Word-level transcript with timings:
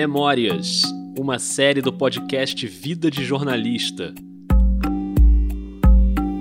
Memórias, 0.00 0.80
uma 1.18 1.38
série 1.38 1.82
do 1.82 1.92
podcast 1.92 2.66
Vida 2.66 3.10
de 3.10 3.22
Jornalista. 3.22 4.14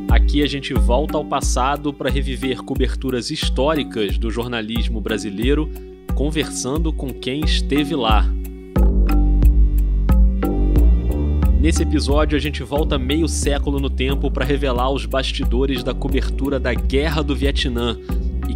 Aqui 0.10 0.42
a 0.42 0.48
gente 0.48 0.74
volta 0.74 1.18
ao 1.18 1.26
passado 1.26 1.94
para 1.94 2.10
reviver 2.10 2.64
coberturas 2.64 3.30
históricas 3.30 4.18
do 4.18 4.32
jornalismo 4.32 5.02
brasileiro, 5.02 5.70
conversando 6.16 6.94
com 6.94 7.10
quem 7.10 7.42
esteve 7.42 7.98
lá. 7.98 8.26
Nesse 11.60 11.84
episódio, 11.84 12.38
a 12.38 12.40
gente 12.40 12.64
volta 12.64 12.98
meio 12.98 13.28
século 13.28 13.78
no 13.78 13.90
tempo 13.90 14.32
para 14.32 14.46
revelar 14.46 14.90
os 14.90 15.06
bastidores 15.06 15.84
da 15.84 15.94
cobertura 15.94 16.58
da 16.58 16.74
Guerra 16.74 17.22
do 17.22 17.36
Vietnã. 17.36 17.98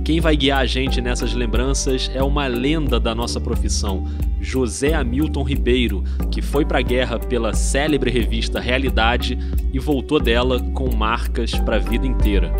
Quem 0.03 0.19
vai 0.19 0.35
guiar 0.35 0.59
a 0.59 0.65
gente 0.65 0.99
nessas 0.99 1.33
lembranças 1.33 2.11
é 2.13 2.21
uma 2.21 2.45
lenda 2.45 2.99
da 2.99 3.15
nossa 3.15 3.39
profissão, 3.39 4.03
José 4.41 4.93
Hamilton 4.93 5.43
Ribeiro, 5.43 6.03
que 6.29 6.41
foi 6.41 6.65
para 6.65 6.79
a 6.79 6.81
guerra 6.81 7.17
pela 7.17 7.53
célebre 7.53 8.11
revista 8.11 8.59
Realidade 8.59 9.39
e 9.71 9.79
voltou 9.79 10.19
dela 10.19 10.59
com 10.73 10.93
marcas 10.93 11.51
para 11.51 11.77
a 11.77 11.79
vida 11.79 12.05
inteira. 12.05 12.53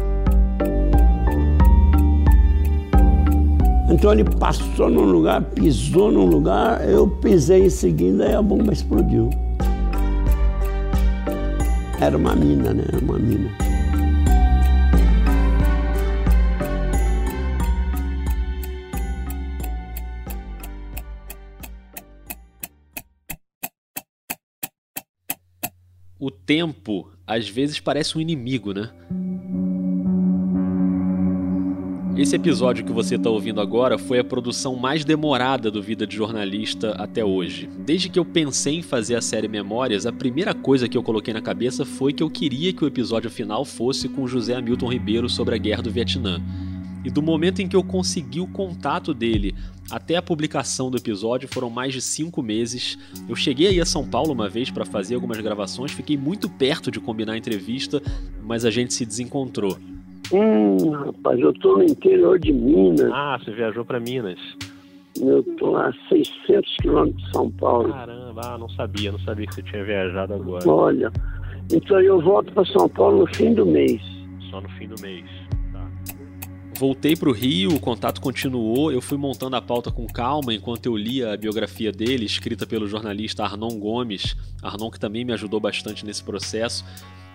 Então 3.90 4.14
ele 4.14 4.24
passou 4.24 4.90
num 4.90 5.04
lugar, 5.04 5.42
pisou 5.42 6.14
num 6.14 6.26
lugar, 6.26 6.90
eu 6.90 7.10
pisei 7.10 7.66
em 7.66 7.70
seguida 7.70 8.26
e 8.26 8.34
a 8.34 8.42
bomba 8.42 8.72
explodiu. 8.72 9.30
Era 12.00 12.18
uma 12.18 12.34
mina, 12.36 12.74
né? 12.74 12.86
Uma 13.02 13.20
mina. 13.20 13.63
Tempo 26.54 27.10
às 27.26 27.50
vezes 27.50 27.80
parece 27.80 28.16
um 28.16 28.22
inimigo, 28.22 28.76
né? 28.76 28.92
Esse 32.16 32.36
episódio 32.36 32.86
que 32.86 32.92
você 32.92 33.16
está 33.16 33.28
ouvindo 33.28 33.60
agora 33.60 33.98
foi 33.98 34.20
a 34.20 34.24
produção 34.24 34.76
mais 34.76 35.04
demorada 35.04 35.72
do 35.72 35.82
Vida 35.82 36.06
de 36.06 36.16
Jornalista 36.16 36.92
até 36.92 37.26
hoje. 37.26 37.68
Desde 37.80 38.08
que 38.08 38.20
eu 38.20 38.24
pensei 38.24 38.76
em 38.76 38.82
fazer 38.84 39.16
a 39.16 39.22
série 39.22 39.48
Memórias, 39.48 40.06
a 40.06 40.12
primeira 40.12 40.54
coisa 40.54 40.88
que 40.88 40.96
eu 40.96 41.02
coloquei 41.02 41.34
na 41.34 41.42
cabeça 41.42 41.84
foi 41.84 42.14
que 42.14 42.22
eu 42.22 42.30
queria 42.30 42.72
que 42.72 42.84
o 42.84 42.88
episódio 42.88 43.32
final 43.32 43.66
fosse 43.66 44.08
com 44.08 44.28
José 44.28 44.54
Hamilton 44.54 44.92
Ribeiro 44.92 45.28
sobre 45.28 45.56
a 45.56 45.58
Guerra 45.58 45.82
do 45.82 45.90
Vietnã. 45.90 46.40
E 47.04 47.10
do 47.10 47.24
momento 47.24 47.64
em 47.64 47.68
que 47.68 47.76
eu 47.76 47.84
consegui 47.84 48.40
o 48.40 48.48
contato 48.48 49.12
dele 49.12 49.56
até 49.92 50.16
a 50.16 50.22
publicação 50.22 50.90
do 50.90 50.98
episódio 50.98 51.48
foram 51.48 51.70
mais 51.70 51.94
de 51.94 52.02
cinco 52.02 52.42
meses. 52.42 52.98
Eu 53.28 53.36
cheguei 53.36 53.68
aí 53.68 53.80
a 53.80 53.86
São 53.86 54.08
Paulo 54.08 54.32
uma 54.32 54.50
vez 54.50 54.70
para 54.72 54.86
fazer 54.86 55.16
algumas 55.16 55.40
gravações, 55.40 55.92
fiquei 55.92 56.18
muito 56.18 56.50
perto 56.50 56.90
de 56.90 57.00
combinar 57.00 57.34
a 57.34 57.38
entrevista, 57.38 58.02
mas 58.42 58.66
a 58.66 58.72
gente 58.72 58.94
se 58.94 59.06
desencontrou. 59.06 59.78
Hum, 60.32 60.90
rapaz, 60.92 61.40
eu 61.40 61.54
tô 61.54 61.78
no 61.78 61.84
interior 61.84 62.40
de 62.40 62.52
Minas. 62.52 63.12
Ah, 63.14 63.38
você 63.38 63.52
viajou 63.52 63.86
para 63.86 64.00
Minas. 64.00 64.40
Eu 65.22 65.44
tô 65.58 65.76
a 65.76 65.94
600 66.10 66.78
quilômetros 66.78 67.24
de 67.24 67.32
São 67.32 67.52
Paulo. 67.52 67.90
Caramba, 67.90 68.42
ah, 68.46 68.58
não 68.58 68.70
sabia, 68.70 69.12
não 69.12 69.20
sabia 69.20 69.46
que 69.46 69.56
você 69.56 69.62
tinha 69.62 69.84
viajado 69.84 70.34
agora. 70.34 70.68
Olha, 70.68 71.12
então 71.72 72.00
eu 72.02 72.20
volto 72.20 72.52
para 72.52 72.66
São 72.66 72.90
Paulo 72.90 73.20
no 73.20 73.36
fim 73.36 73.54
do 73.54 73.66
mês. 73.66 74.02
Só 74.50 74.60
no 74.60 74.70
fim 74.70 74.88
do 74.88 75.00
mês. 75.02 75.26
Voltei 76.84 77.16
para 77.16 77.30
o 77.30 77.32
Rio, 77.32 77.74
o 77.74 77.80
contato 77.80 78.20
continuou. 78.20 78.92
Eu 78.92 79.00
fui 79.00 79.18
montando 79.18 79.56
a 79.56 79.62
pauta 79.62 79.90
com 79.90 80.06
calma 80.06 80.54
enquanto 80.54 80.86
eu 80.86 80.98
lia 80.98 81.32
a 81.32 81.38
biografia 81.38 81.94
dele, 81.94 82.26
escrita 82.26 82.68
pelo 82.68 82.90
jornalista 82.90 83.42
Arnon 83.42 83.80
Gomes. 83.80 84.36
Arnon 84.62 84.92
que 84.92 85.00
também 85.00 85.24
me 85.24 85.32
ajudou 85.32 85.62
bastante 85.62 86.06
nesse 86.06 86.22
processo 86.22 86.84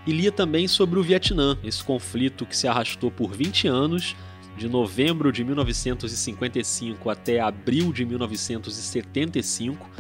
e 0.07 0.13
lia 0.13 0.31
também 0.31 0.69
sobre 0.69 0.99
o 0.99 1.03
Vietnã, 1.03 1.57
esse 1.65 1.83
conflito 1.83 2.45
que 2.45 2.55
se 2.55 2.69
arrastou 2.69 3.11
por 3.11 3.33
20 3.33 3.67
anos, 3.67 4.15
de 4.59 4.69
novembro 4.69 5.33
de 5.33 5.43
1955 5.43 7.09
até 7.09 7.41
abril 7.41 7.91
de 7.91 8.05
1975. 8.05 9.91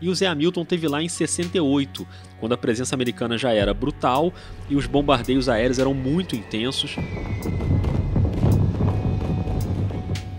E 0.00 0.08
o 0.08 0.14
Zé 0.16 0.26
Hamilton 0.26 0.64
teve 0.64 0.88
lá 0.88 1.00
em 1.00 1.08
68, 1.08 2.04
quando 2.40 2.54
a 2.54 2.58
presença 2.58 2.96
americana 2.96 3.38
já 3.38 3.52
era 3.52 3.72
brutal 3.72 4.34
e 4.68 4.74
os 4.74 4.88
bombardeios 4.88 5.48
aéreos 5.48 5.78
eram 5.78 5.94
muito 5.94 6.34
intensos 6.34 6.96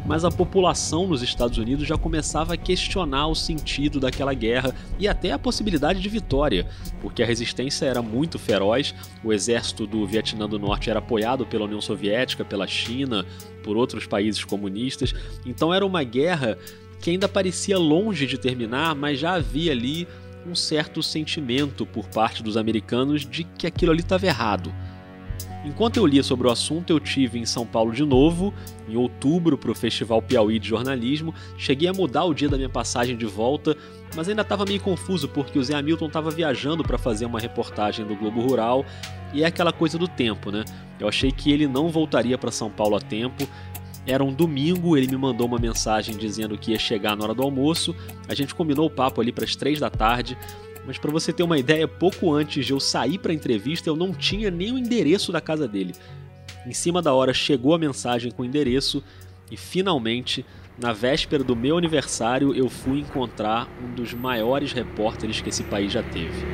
mas 0.05 0.23
a 0.23 0.31
população 0.31 1.07
nos 1.07 1.21
Estados 1.21 1.57
Unidos 1.57 1.87
já 1.87 1.97
começava 1.97 2.53
a 2.53 2.57
questionar 2.57 3.27
o 3.27 3.35
sentido 3.35 3.99
daquela 3.99 4.33
guerra 4.33 4.73
e 4.99 5.07
até 5.07 5.31
a 5.31 5.39
possibilidade 5.39 5.99
de 5.99 6.09
vitória, 6.09 6.67
porque 7.01 7.23
a 7.23 7.25
resistência 7.25 7.85
era 7.85 8.01
muito 8.01 8.37
feroz, 8.37 8.93
o 9.23 9.33
exército 9.33 9.87
do 9.87 10.05
Vietnã 10.05 10.47
do 10.47 10.59
Norte 10.59 10.89
era 10.89 10.99
apoiado 10.99 11.45
pela 11.45 11.65
União 11.65 11.81
Soviética, 11.81 12.45
pela 12.45 12.67
China, 12.67 13.25
por 13.63 13.75
outros 13.75 14.05
países 14.05 14.43
comunistas, 14.43 15.13
então 15.45 15.73
era 15.73 15.85
uma 15.85 16.03
guerra 16.03 16.57
que 17.01 17.09
ainda 17.09 17.27
parecia 17.27 17.77
longe 17.77 18.25
de 18.25 18.37
terminar, 18.37 18.95
mas 18.95 19.19
já 19.19 19.33
havia 19.33 19.71
ali 19.71 20.07
um 20.47 20.55
certo 20.55 21.01
sentimento 21.01 21.85
por 21.85 22.07
parte 22.07 22.43
dos 22.43 22.55
americanos 22.55 23.25
de 23.25 23.43
que 23.43 23.65
aquilo 23.65 23.91
ali 23.91 24.01
estava 24.01 24.25
errado 24.27 24.71
Enquanto 25.65 25.97
eu 25.97 26.05
lia 26.05 26.21
sobre 26.21 26.47
o 26.47 26.51
assunto, 26.51 26.91
eu 26.91 26.99
tive 26.99 27.39
em 27.39 27.45
São 27.45 27.65
Paulo 27.65 27.91
de 27.91 28.05
novo, 28.05 28.53
em 28.87 28.95
outubro, 28.95 29.57
para 29.57 29.71
o 29.71 29.75
Festival 29.75 30.21
Piauí 30.21 30.59
de 30.59 30.69
Jornalismo. 30.69 31.33
Cheguei 31.57 31.89
a 31.89 31.93
mudar 31.93 32.23
o 32.25 32.35
dia 32.35 32.47
da 32.47 32.55
minha 32.55 32.69
passagem 32.69 33.17
de 33.17 33.25
volta, 33.25 33.75
mas 34.15 34.29
ainda 34.29 34.43
estava 34.43 34.63
meio 34.63 34.79
confuso 34.79 35.27
porque 35.27 35.57
o 35.57 35.63
Zé 35.63 35.73
Hamilton 35.73 36.05
estava 36.05 36.29
viajando 36.29 36.83
para 36.83 36.99
fazer 36.99 37.25
uma 37.25 37.39
reportagem 37.39 38.05
do 38.05 38.15
Globo 38.15 38.41
Rural 38.41 38.85
e 39.33 39.43
é 39.43 39.47
aquela 39.47 39.73
coisa 39.73 39.97
do 39.97 40.07
tempo, 40.07 40.51
né? 40.51 40.63
Eu 40.99 41.07
achei 41.07 41.31
que 41.31 41.51
ele 41.51 41.67
não 41.67 41.89
voltaria 41.89 42.37
para 42.37 42.51
São 42.51 42.69
Paulo 42.69 42.95
a 42.95 43.01
tempo. 43.01 43.47
Era 44.05 44.23
um 44.23 44.31
domingo, 44.31 44.95
ele 44.95 45.07
me 45.07 45.17
mandou 45.17 45.47
uma 45.47 45.57
mensagem 45.57 46.15
dizendo 46.15 46.55
que 46.59 46.71
ia 46.71 46.79
chegar 46.79 47.17
na 47.17 47.23
hora 47.23 47.33
do 47.33 47.41
almoço. 47.41 47.95
A 48.27 48.35
gente 48.35 48.53
combinou 48.53 48.85
o 48.85 48.89
papo 48.89 49.19
ali 49.19 49.31
para 49.31 49.45
as 49.45 49.55
três 49.55 49.79
da 49.79 49.89
tarde. 49.89 50.37
Mas 50.85 50.97
para 50.97 51.11
você 51.11 51.33
ter 51.33 51.43
uma 51.43 51.57
ideia, 51.57 51.87
pouco 51.87 52.31
antes 52.31 52.65
de 52.65 52.71
eu 52.73 52.79
sair 52.79 53.17
para 53.17 53.31
a 53.31 53.35
entrevista, 53.35 53.89
eu 53.89 53.95
não 53.95 54.13
tinha 54.13 54.51
nem 54.51 54.71
o 54.71 54.77
endereço 54.77 55.31
da 55.31 55.41
casa 55.41 55.67
dele. 55.67 55.93
Em 56.65 56.73
cima 56.73 57.01
da 57.01 57.13
hora 57.13 57.33
chegou 57.33 57.73
a 57.73 57.79
mensagem 57.79 58.31
com 58.31 58.43
o 58.43 58.45
endereço 58.45 59.03
e 59.51 59.57
finalmente, 59.57 60.45
na 60.79 60.93
véspera 60.93 61.43
do 61.43 61.55
meu 61.55 61.77
aniversário, 61.77 62.53
eu 62.55 62.69
fui 62.69 62.99
encontrar 62.99 63.67
um 63.83 63.93
dos 63.93 64.13
maiores 64.13 64.73
repórteres 64.73 65.41
que 65.41 65.49
esse 65.49 65.63
país 65.63 65.91
já 65.91 66.03
teve. 66.03 66.45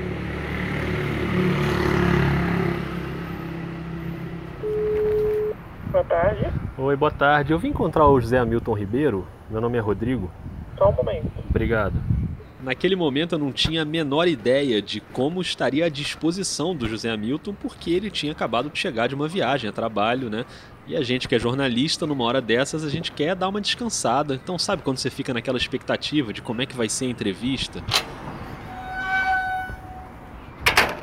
Boa 5.92 6.04
tarde. 6.06 6.48
Oi, 6.78 6.96
boa 6.96 7.12
tarde. 7.12 7.52
Eu 7.52 7.60
vim 7.60 7.70
encontrar 7.70 8.08
o 8.08 8.20
José 8.20 8.38
Hamilton 8.38 8.74
Ribeiro. 8.74 9.28
Meu 9.50 9.60
nome 9.60 9.78
é 9.78 9.82
Rodrigo. 9.82 10.32
Só 10.78 10.90
um 10.90 10.94
momento. 10.94 11.30
Obrigado. 11.50 11.96
Naquele 12.64 12.96
momento 12.96 13.34
eu 13.34 13.40
não 13.40 13.52
tinha 13.52 13.82
a 13.82 13.86
menor 13.86 14.28
ideia 14.28 14.82
de 14.82 15.00
como 15.00 15.42
estaria 15.42 15.86
à 15.86 15.90
disposição 15.90 16.76
do 16.76 16.88
José 16.88 17.10
Hamilton, 17.10 17.56
porque 17.56 17.90
ele 17.90 18.12
tinha 18.12 18.32
acabado 18.32 18.70
de 18.70 18.78
chegar 18.78 19.08
de 19.08 19.16
uma 19.16 19.28
viagem 19.28 19.68
a 19.68 19.74
trabalho, 19.74 20.30
né? 20.30 20.46
E 20.88 20.96
a 20.96 21.02
gente 21.02 21.28
que 21.28 21.34
é 21.34 21.40
jornalista, 21.40 22.06
numa 22.06 22.24
hora 22.24 22.40
dessas, 22.40 22.84
a 22.84 22.90
gente 22.90 23.12
quer 23.12 23.36
dar 23.36 23.50
uma 23.50 23.62
descansada. 23.62 24.36
Então, 24.36 24.60
sabe 24.60 24.84
quando 24.84 24.98
você 24.98 25.10
fica 25.10 25.34
naquela 25.34 25.58
expectativa 25.58 26.32
de 26.32 26.42
como 26.42 26.62
é 26.62 26.66
que 26.66 26.76
vai 26.76 26.88
ser 26.88 27.06
a 27.06 27.10
entrevista? 27.10 27.84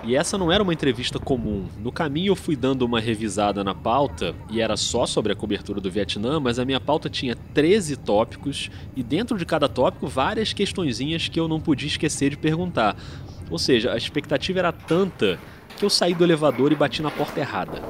E 0.09 0.17
essa 0.17 0.39
não 0.39 0.51
era 0.51 0.63
uma 0.63 0.73
entrevista 0.73 1.19
comum. 1.19 1.67
No 1.79 1.93
caminho 1.93 2.31
eu 2.31 2.35
fui 2.35 2.57
dando 2.57 2.81
uma 2.81 2.99
revisada 2.99 3.63
na 3.63 3.75
pauta 3.75 4.35
e 4.51 4.59
era 4.59 4.75
só 4.75 5.05
sobre 5.05 5.35
a 5.35 5.37
cobertura 5.37 5.83
do 5.83 5.91
Vietnã, 5.91 6.41
mas 6.41 6.59
a 6.59 6.65
minha 6.65 6.81
pauta 6.81 7.11
tinha 7.11 7.37
13 7.53 7.95
tópicos 7.99 8.71
e 8.97 9.03
dentro 9.03 9.37
de 9.37 9.45
cada 9.45 9.69
tópico 9.69 10.07
várias 10.07 10.55
questõezinhas 10.55 11.29
que 11.29 11.39
eu 11.39 11.47
não 11.47 11.61
podia 11.61 11.89
esquecer 11.89 12.31
de 12.31 12.39
perguntar. 12.39 12.97
Ou 13.51 13.59
seja, 13.59 13.93
a 13.93 13.99
expectativa 13.99 14.61
era 14.61 14.73
tanta 14.73 15.39
que 15.77 15.85
eu 15.85 15.91
saí 15.91 16.15
do 16.15 16.25
elevador 16.25 16.73
e 16.73 16.75
bati 16.75 17.03
na 17.03 17.11
porta 17.11 17.41
errada. 17.41 17.83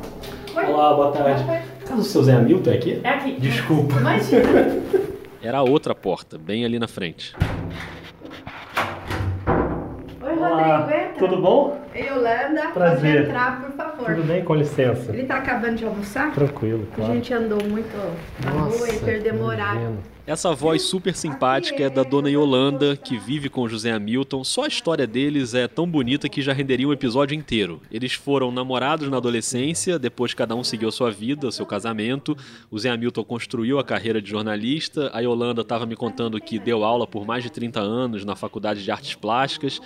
Oi? 0.56 0.64
Olá, 0.64 0.94
boa 0.94 1.12
tarde. 1.12 1.44
Caso 1.86 2.00
o 2.00 2.04
seu 2.04 2.24
Zé 2.24 2.34
Hamilton 2.34 2.70
é 2.70 2.74
aqui? 2.74 3.00
É 3.04 3.08
aqui. 3.10 3.36
Desculpa. 3.38 3.94
Imagina. 3.94 4.42
Era 5.40 5.58
a 5.58 5.62
outra 5.62 5.94
porta, 5.94 6.36
bem 6.36 6.64
ali 6.64 6.80
na 6.80 6.88
frente. 6.88 7.36
Oi, 10.20 10.34
Rodrigo, 10.34 10.90
entra. 10.90 11.07
Tudo 11.18 11.40
bom? 11.40 11.80
Yolanda, 11.94 12.68
Prazer. 12.72 13.12
pode 13.16 13.26
entrar, 13.28 13.60
por 13.60 13.72
favor. 13.72 14.14
Tudo 14.14 14.26
bem? 14.26 14.44
Com 14.44 14.54
licença. 14.54 15.12
Ele 15.12 15.24
tá 15.24 15.36
acabando 15.38 15.76
de 15.76 15.84
almoçar? 15.84 16.32
Tranquilo, 16.32 16.86
A 16.92 16.94
claro. 16.94 17.14
gente 17.14 17.34
andou 17.34 17.58
muito 17.68 17.96
na 18.44 18.50
rua 18.52 18.88
e 18.88 18.98
perdemos 19.00 19.40
horário. 19.42 19.98
Essa 20.26 20.54
voz 20.54 20.82
super 20.82 21.16
simpática 21.16 21.82
é 21.82 21.88
da 21.88 22.02
dona 22.02 22.28
Yolanda, 22.28 22.94
que 22.94 23.16
vive 23.16 23.48
com 23.48 23.66
José 23.66 23.90
Hamilton. 23.90 24.44
Só 24.44 24.64
a 24.64 24.68
história 24.68 25.06
deles 25.06 25.54
é 25.54 25.66
tão 25.66 25.88
bonita 25.88 26.28
que 26.28 26.42
já 26.42 26.52
renderia 26.52 26.86
um 26.86 26.92
episódio 26.92 27.34
inteiro. 27.34 27.80
Eles 27.90 28.12
foram 28.12 28.52
namorados 28.52 29.08
na 29.08 29.16
adolescência, 29.16 29.98
depois 29.98 30.34
cada 30.34 30.54
um 30.54 30.62
seguiu 30.62 30.92
sua 30.92 31.10
vida, 31.10 31.50
seu 31.50 31.64
casamento. 31.64 32.36
O 32.70 32.78
Zé 32.78 32.90
Hamilton 32.90 33.24
construiu 33.24 33.78
a 33.78 33.84
carreira 33.84 34.20
de 34.20 34.28
jornalista. 34.30 35.10
A 35.14 35.20
Yolanda 35.20 35.62
estava 35.62 35.86
me 35.86 35.96
contando 35.96 36.38
que 36.38 36.58
deu 36.58 36.84
aula 36.84 37.06
por 37.06 37.26
mais 37.26 37.42
de 37.42 37.50
30 37.50 37.80
anos 37.80 38.22
na 38.26 38.36
Faculdade 38.36 38.84
de 38.84 38.90
Artes 38.90 39.14
Plásticas. 39.14 39.80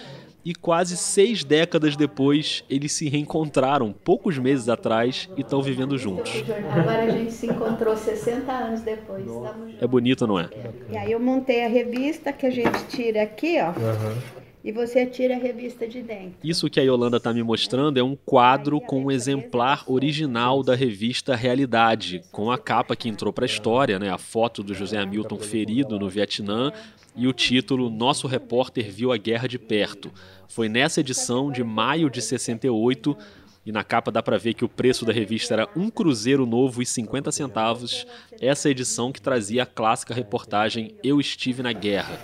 E 0.45 0.55
quase 0.55 0.97
seis 0.97 1.45
décadas 1.45 1.97
depois, 1.97 2.65
eles 2.69 2.93
se 2.93 3.09
reencontraram 3.09 3.93
poucos 3.93 4.39
meses 4.39 4.69
atrás 4.69 5.29
e 5.37 5.43
estão 5.43 5.63
vivendo 5.63 5.97
juntos. 5.97 6.33
Agora 6.71 7.05
a 7.05 7.11
gente 7.11 7.33
se 7.33 7.47
encontrou 7.47 7.97
60 7.97 8.51
anos 8.51 8.81
depois. 8.81 9.25
Estamos 9.25 9.71
juntos. 9.71 9.83
É 9.83 9.87
bonito, 9.87 10.27
não 10.27 10.41
é? 10.41 10.49
E 10.91 10.97
aí 10.97 11.13
eu 11.13 11.21
montei 11.21 11.65
a 11.65 11.69
revista 11.69 12.33
que 12.33 12.47
a 12.47 12.51
gente 12.51 12.85
tira 12.89 13.23
aqui, 13.23 13.59
ó. 13.61 13.69
Aham. 13.69 14.42
E 14.65 14.71
você 14.71 15.05
tira 15.07 15.35
a 15.35 15.39
revista 15.39 15.89
de 15.89 16.03
dentro. 16.03 16.35
Isso 16.43 16.71
que 16.71 16.79
a 16.79 16.83
Yolanda 16.83 17.17
está 17.17 17.33
me 17.33 17.43
mostrando 17.43 17.99
é 17.99 18.03
um 18.03 18.15
quadro 18.15 18.81
com 18.81 19.05
um 19.05 19.11
exemplar 19.11 19.85
original 19.87 20.63
da 20.63 20.75
revista 20.75 21.35
Realidade, 21.35 22.23
com 22.31 22.51
a 22.51 22.59
capa 22.59 22.95
que 22.95 23.09
entrou 23.09 23.33
para 23.33 23.45
a 23.45 23.47
história, 23.47 23.99
né? 23.99 24.11
a 24.11 24.19
foto 24.19 24.63
do 24.63 24.73
José 24.73 24.99
Hamilton 24.99 25.39
ferido 25.39 25.99
no 25.99 26.09
Vietnã 26.09 26.73
e 27.17 27.27
o 27.27 27.33
título 27.33 27.91
Nosso 27.91 28.27
Repórter 28.27 28.91
Viu 28.91 29.13
a 29.13 29.17
Guerra 29.17 29.49
de 29.49 29.59
Perto. 29.59 30.13
Foi 30.49 30.69
nessa 30.69 31.01
edição 31.01 31.51
de 31.51 31.65
maio 31.65 32.09
de 32.09 32.23
68 32.23 33.17
e 33.65 33.71
na 33.73 33.85
capa 33.85 34.11
dá 34.11 34.23
para 34.23 34.39
ver 34.39 34.55
que 34.55 34.65
o 34.65 34.69
preço 34.69 35.05
da 35.05 35.13
revista 35.13 35.55
era 35.55 35.69
um 35.77 35.89
cruzeiro 35.89 36.45
novo 36.47 36.83
e 36.83 36.87
50 36.87 37.31
centavos. 37.31 38.07
Essa 38.41 38.69
edição 38.71 39.13
que 39.13 39.21
trazia 39.23 39.63
a 39.63 39.67
clássica 39.67 40.13
reportagem 40.15 40.95
Eu 41.03 41.21
Estive 41.21 41.63
na 41.63 41.73
Guerra. 41.73 42.19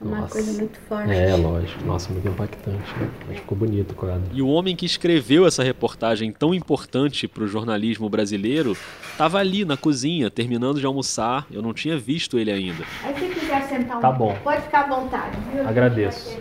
Uma 0.00 0.22
Nossa. 0.22 0.32
coisa 0.32 0.52
muito 0.54 0.76
forte. 0.80 1.12
É, 1.12 1.36
lógico. 1.36 1.84
Nossa, 1.84 2.12
muito 2.12 2.26
impactante. 2.26 2.92
Né? 2.98 3.10
Mas 3.28 3.38
ficou 3.38 3.56
bonito 3.56 3.92
o 3.92 3.94
quadro. 3.94 4.24
E 4.32 4.42
o 4.42 4.48
homem 4.48 4.74
que 4.74 4.84
escreveu 4.84 5.46
essa 5.46 5.62
reportagem 5.62 6.32
tão 6.32 6.52
importante 6.52 7.28
para 7.28 7.44
o 7.44 7.46
jornalismo 7.46 8.08
brasileiro 8.10 8.76
estava 9.12 9.38
ali 9.38 9.64
na 9.64 9.76
cozinha, 9.76 10.28
terminando 10.28 10.80
de 10.80 10.86
almoçar. 10.86 11.46
Eu 11.52 11.62
não 11.62 11.72
tinha 11.72 11.96
visto 11.96 12.36
ele 12.36 12.50
ainda. 12.50 12.82
Aí 13.04 13.14
se 13.14 13.26
quiser 13.40 13.62
sentar 13.68 13.98
um 13.98 14.00
Tá 14.00 14.10
bom. 14.10 14.36
pode 14.42 14.62
ficar 14.62 14.86
à 14.86 14.88
vontade, 14.88 15.38
viu? 15.52 15.68
Agradeço. 15.68 16.36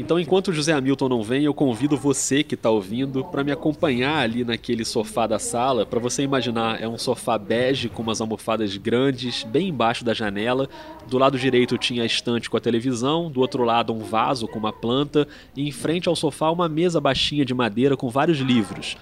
Então, 0.00 0.16
enquanto 0.16 0.48
o 0.48 0.52
José 0.52 0.72
Hamilton 0.72 1.08
não 1.08 1.24
vem, 1.24 1.42
eu 1.42 1.52
convido 1.52 1.96
você 1.96 2.44
que 2.44 2.54
está 2.54 2.70
ouvindo 2.70 3.24
para 3.24 3.42
me 3.42 3.50
acompanhar 3.50 4.20
ali 4.20 4.44
naquele 4.44 4.84
sofá 4.84 5.26
da 5.26 5.40
sala. 5.40 5.84
Para 5.84 5.98
você 5.98 6.22
imaginar, 6.22 6.80
é 6.80 6.86
um 6.86 6.96
sofá 6.96 7.36
bege 7.36 7.88
com 7.88 8.04
umas 8.04 8.20
almofadas 8.20 8.76
grandes, 8.76 9.42
bem 9.42 9.70
embaixo 9.70 10.04
da 10.04 10.14
janela. 10.14 10.68
Do 11.08 11.18
lado 11.18 11.36
direito 11.36 11.76
tinha 11.76 12.04
a 12.04 12.06
estante 12.06 12.48
com 12.48 12.56
a 12.56 12.60
televisão, 12.60 13.28
do 13.28 13.40
outro 13.40 13.64
lado 13.64 13.92
um 13.92 13.98
vaso 13.98 14.46
com 14.46 14.60
uma 14.60 14.72
planta 14.72 15.26
e 15.56 15.66
em 15.66 15.72
frente 15.72 16.08
ao 16.08 16.14
sofá 16.14 16.48
uma 16.48 16.68
mesa 16.68 17.00
baixinha 17.00 17.44
de 17.44 17.52
madeira 17.52 17.96
com 17.96 18.08
vários 18.08 18.38
livros. 18.38 18.96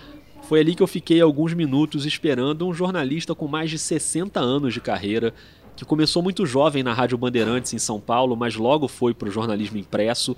Foi 0.45 0.61
ali 0.61 0.75
que 0.75 0.83
eu 0.83 0.87
fiquei 0.87 1.21
alguns 1.21 1.53
minutos 1.53 2.07
esperando 2.07 2.67
um 2.67 2.73
jornalista 2.73 3.35
com 3.35 3.47
mais 3.47 3.69
de 3.69 3.79
60 3.79 4.41
anos 4.41 4.73
de 4.73 4.81
carreira, 4.81 5.35
que 5.77 5.85
começou 5.85 6.23
muito 6.23 6.47
jovem 6.47 6.83
na 6.83 6.95
Rádio 6.95 7.19
Bandeirantes 7.19 7.75
em 7.75 7.79
São 7.79 8.01
Paulo, 8.01 8.35
mas 8.35 8.57
logo 8.57 8.89
foi 8.89 9.13
para 9.13 9.29
o 9.29 9.31
jornalismo 9.31 9.77
impresso. 9.77 10.35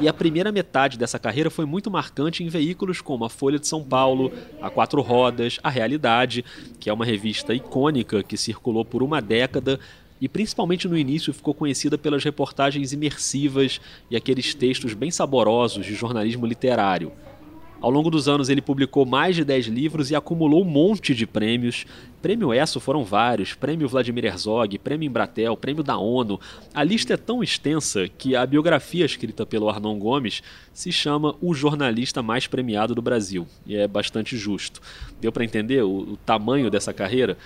E 0.00 0.08
a 0.08 0.12
primeira 0.12 0.50
metade 0.50 0.98
dessa 0.98 1.18
carreira 1.18 1.48
foi 1.48 1.64
muito 1.64 1.90
marcante 1.90 2.42
em 2.42 2.48
veículos 2.48 3.00
como 3.00 3.24
a 3.24 3.30
Folha 3.30 3.58
de 3.58 3.68
São 3.68 3.84
Paulo, 3.84 4.32
a 4.60 4.68
Quatro 4.68 5.00
Rodas, 5.00 5.60
a 5.62 5.70
Realidade, 5.70 6.44
que 6.80 6.90
é 6.90 6.92
uma 6.92 7.04
revista 7.04 7.54
icônica 7.54 8.22
que 8.22 8.36
circulou 8.36 8.84
por 8.84 9.02
uma 9.02 9.22
década 9.22 9.78
e 10.20 10.28
principalmente 10.28 10.86
no 10.86 10.98
início 10.98 11.32
ficou 11.32 11.54
conhecida 11.54 11.96
pelas 11.96 12.22
reportagens 12.22 12.92
imersivas 12.92 13.80
e 14.10 14.16
aqueles 14.16 14.54
textos 14.54 14.92
bem 14.92 15.10
saborosos 15.10 15.86
de 15.86 15.94
jornalismo 15.94 16.44
literário. 16.44 17.12
Ao 17.80 17.90
longo 17.90 18.10
dos 18.10 18.28
anos 18.28 18.50
ele 18.50 18.60
publicou 18.60 19.06
mais 19.06 19.34
de 19.34 19.42
10 19.42 19.66
livros 19.68 20.10
e 20.10 20.14
acumulou 20.14 20.62
um 20.62 20.66
monte 20.66 21.14
de 21.14 21.26
prêmios. 21.26 21.86
Prêmio 22.20 22.52
ESSO 22.52 22.78
foram 22.78 23.04
vários, 23.04 23.54
prêmio 23.54 23.88
Vladimir 23.88 24.26
Herzog, 24.26 24.78
prêmio 24.78 25.06
Embratel, 25.06 25.56
prêmio 25.56 25.82
da 25.82 25.96
ONU. 25.96 26.38
A 26.74 26.84
lista 26.84 27.14
é 27.14 27.16
tão 27.16 27.42
extensa 27.42 28.06
que 28.06 28.36
a 28.36 28.44
biografia 28.44 29.06
escrita 29.06 29.46
pelo 29.46 29.70
Arnon 29.70 29.98
Gomes 29.98 30.42
se 30.74 30.92
chama 30.92 31.34
O 31.40 31.54
Jornalista 31.54 32.22
Mais 32.22 32.46
Premiado 32.46 32.94
do 32.94 33.00
Brasil. 33.00 33.46
E 33.66 33.74
é 33.74 33.88
bastante 33.88 34.36
justo. 34.36 34.82
Deu 35.18 35.32
para 35.32 35.44
entender 35.44 35.82
o, 35.82 36.00
o 36.00 36.16
tamanho 36.18 36.70
dessa 36.70 36.92
carreira? 36.92 37.38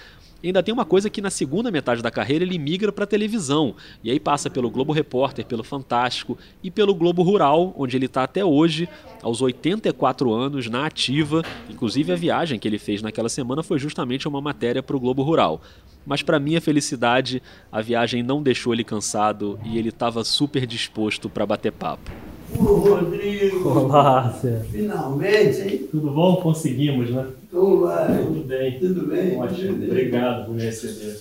E 0.44 0.48
ainda 0.48 0.62
tem 0.62 0.74
uma 0.74 0.84
coisa 0.84 1.08
que 1.08 1.22
na 1.22 1.30
segunda 1.30 1.70
metade 1.70 2.02
da 2.02 2.10
carreira 2.10 2.44
ele 2.44 2.58
migra 2.58 2.92
para 2.92 3.06
televisão. 3.06 3.74
E 4.02 4.10
aí 4.10 4.20
passa 4.20 4.50
pelo 4.50 4.68
Globo 4.68 4.92
Repórter, 4.92 5.46
pelo 5.46 5.64
Fantástico 5.64 6.36
e 6.62 6.70
pelo 6.70 6.94
Globo 6.94 7.22
Rural, 7.22 7.74
onde 7.78 7.96
ele 7.96 8.04
está 8.04 8.24
até 8.24 8.44
hoje, 8.44 8.86
aos 9.22 9.40
84 9.40 10.30
anos, 10.34 10.68
na 10.68 10.84
ativa. 10.84 11.42
Inclusive 11.70 12.12
a 12.12 12.16
viagem 12.16 12.58
que 12.58 12.68
ele 12.68 12.78
fez 12.78 13.00
naquela 13.00 13.30
semana 13.30 13.62
foi 13.62 13.78
justamente 13.78 14.28
uma 14.28 14.42
matéria 14.42 14.82
para 14.82 14.94
o 14.94 15.00
Globo 15.00 15.22
Rural. 15.22 15.62
Mas 16.04 16.20
para 16.20 16.38
minha 16.38 16.60
felicidade, 16.60 17.42
a 17.72 17.80
viagem 17.80 18.22
não 18.22 18.42
deixou 18.42 18.74
ele 18.74 18.84
cansado 18.84 19.58
e 19.64 19.78
ele 19.78 19.88
estava 19.88 20.22
super 20.24 20.66
disposto 20.66 21.30
para 21.30 21.46
bater 21.46 21.72
papo. 21.72 22.33
Ô, 22.58 22.62
Rodrigo, 22.64 23.68
Olá, 23.68 24.38
Zé. 24.40 24.60
finalmente, 24.70 25.60
hein? 25.60 25.88
Tudo 25.90 26.10
bom? 26.10 26.36
Conseguimos, 26.36 27.10
né? 27.10 27.26
Como 27.50 27.80
vai? 27.80 28.18
Tudo 28.18 28.44
bem. 28.44 28.78
Tudo 28.78 29.06
bem? 29.08 29.36
Obrigado 29.36 30.46
por 30.46 30.54
me 30.54 30.62
receber. 30.62 31.16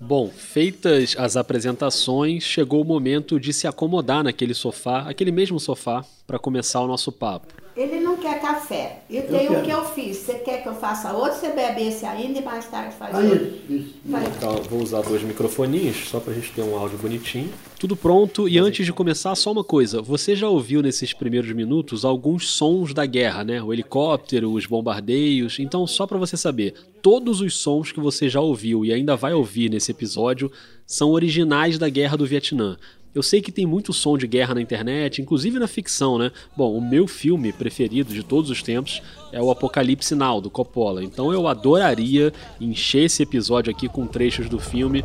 Bom, 0.00 0.28
feitas 0.28 1.14
as 1.18 1.36
apresentações, 1.36 2.42
chegou 2.42 2.82
o 2.82 2.84
momento 2.84 3.38
de 3.38 3.52
se 3.52 3.66
acomodar 3.66 4.24
naquele 4.24 4.54
sofá, 4.54 5.08
aquele 5.08 5.30
mesmo 5.30 5.60
sofá, 5.60 6.04
para 6.26 6.38
começar 6.38 6.80
o 6.80 6.86
nosso 6.86 7.12
papo. 7.12 7.59
Ele 7.80 7.98
não 8.00 8.18
quer 8.18 8.38
café. 8.42 9.00
Eu 9.08 9.22
tenho 9.26 9.58
o 9.58 9.62
que 9.62 9.70
eu 9.70 9.82
fiz. 9.86 10.18
Você 10.18 10.34
quer 10.34 10.62
que 10.62 10.68
eu 10.68 10.74
faça 10.74 11.12
outro? 11.14 11.38
Você 11.40 11.48
bebe 11.52 11.88
esse 11.88 12.04
ainda 12.04 12.38
e 12.38 12.42
mais 12.44 12.66
tarde 12.68 12.94
faz 12.94 13.14
Ah, 13.14 13.20
outro? 13.20 13.36
isso, 13.46 13.72
isso. 13.72 13.94
Faz. 14.10 14.28
Então, 14.36 14.54
vou 14.68 14.82
usar 14.82 15.00
dois 15.00 15.22
microfoninhos 15.22 16.08
só 16.10 16.20
pra 16.20 16.34
gente 16.34 16.52
ter 16.52 16.60
um 16.60 16.76
áudio 16.76 16.98
bonitinho. 16.98 17.48
Tudo 17.78 17.96
pronto 17.96 18.46
e 18.46 18.58
antes 18.58 18.84
de 18.84 18.92
começar, 18.92 19.34
só 19.34 19.50
uma 19.50 19.64
coisa. 19.64 20.02
Você 20.02 20.36
já 20.36 20.46
ouviu 20.46 20.82
nesses 20.82 21.14
primeiros 21.14 21.50
minutos 21.52 22.04
alguns 22.04 22.50
sons 22.50 22.92
da 22.92 23.06
guerra, 23.06 23.42
né? 23.44 23.62
O 23.62 23.72
helicóptero, 23.72 24.52
os 24.52 24.66
bombardeios. 24.66 25.58
Então, 25.58 25.86
só 25.86 26.06
pra 26.06 26.18
você 26.18 26.36
saber, 26.36 26.74
todos 27.00 27.40
os 27.40 27.56
sons 27.56 27.92
que 27.92 28.00
você 28.00 28.28
já 28.28 28.40
ouviu 28.42 28.84
e 28.84 28.92
ainda 28.92 29.16
vai 29.16 29.32
ouvir 29.32 29.70
nesse 29.70 29.90
episódio 29.90 30.52
são 30.86 31.12
originais 31.12 31.78
da 31.78 31.88
Guerra 31.88 32.16
do 32.16 32.26
Vietnã. 32.26 32.76
Eu 33.12 33.24
sei 33.24 33.42
que 33.42 33.50
tem 33.50 33.66
muito 33.66 33.92
som 33.92 34.16
de 34.16 34.24
guerra 34.24 34.54
na 34.54 34.60
internet, 34.60 35.20
inclusive 35.20 35.58
na 35.58 35.66
ficção, 35.66 36.16
né? 36.16 36.30
Bom, 36.56 36.76
o 36.76 36.80
meu 36.80 37.08
filme 37.08 37.52
preferido 37.52 38.14
de 38.14 38.22
todos 38.22 38.50
os 38.50 38.62
tempos 38.62 39.02
é 39.32 39.42
o 39.42 39.50
Apocalipse 39.50 40.14
Now, 40.14 40.40
do 40.40 40.48
Coppola. 40.48 41.02
Então 41.02 41.32
eu 41.32 41.48
adoraria 41.48 42.32
encher 42.60 43.06
esse 43.06 43.20
episódio 43.22 43.72
aqui 43.72 43.88
com 43.88 44.06
trechos 44.06 44.48
do 44.48 44.60
filme. 44.60 45.04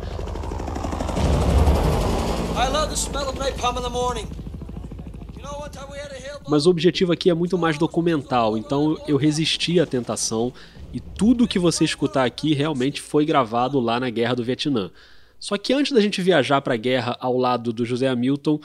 Mas 6.48 6.64
o 6.64 6.70
objetivo 6.70 7.12
aqui 7.12 7.28
é 7.28 7.34
muito 7.34 7.58
mais 7.58 7.76
documental, 7.76 8.56
então 8.56 8.96
eu 9.08 9.16
resisti 9.16 9.80
à 9.80 9.86
tentação 9.86 10.52
e 10.92 11.00
tudo 11.00 11.48
que 11.48 11.58
você 11.58 11.84
escutar 11.84 12.24
aqui 12.24 12.54
realmente 12.54 13.02
foi 13.02 13.26
gravado 13.26 13.80
lá 13.80 13.98
na 13.98 14.08
Guerra 14.10 14.36
do 14.36 14.44
Vietnã. 14.44 14.92
Só 15.38 15.56
que 15.56 15.72
antes 15.72 15.92
da 15.92 16.00
gente 16.00 16.22
viajar 16.22 16.60
para 16.60 16.74
a 16.74 16.78
guerra 16.78 17.16
ao 17.20 17.36
lado 17.36 17.72
do 17.72 17.84
José 17.84 18.08
Hamilton, 18.08 18.60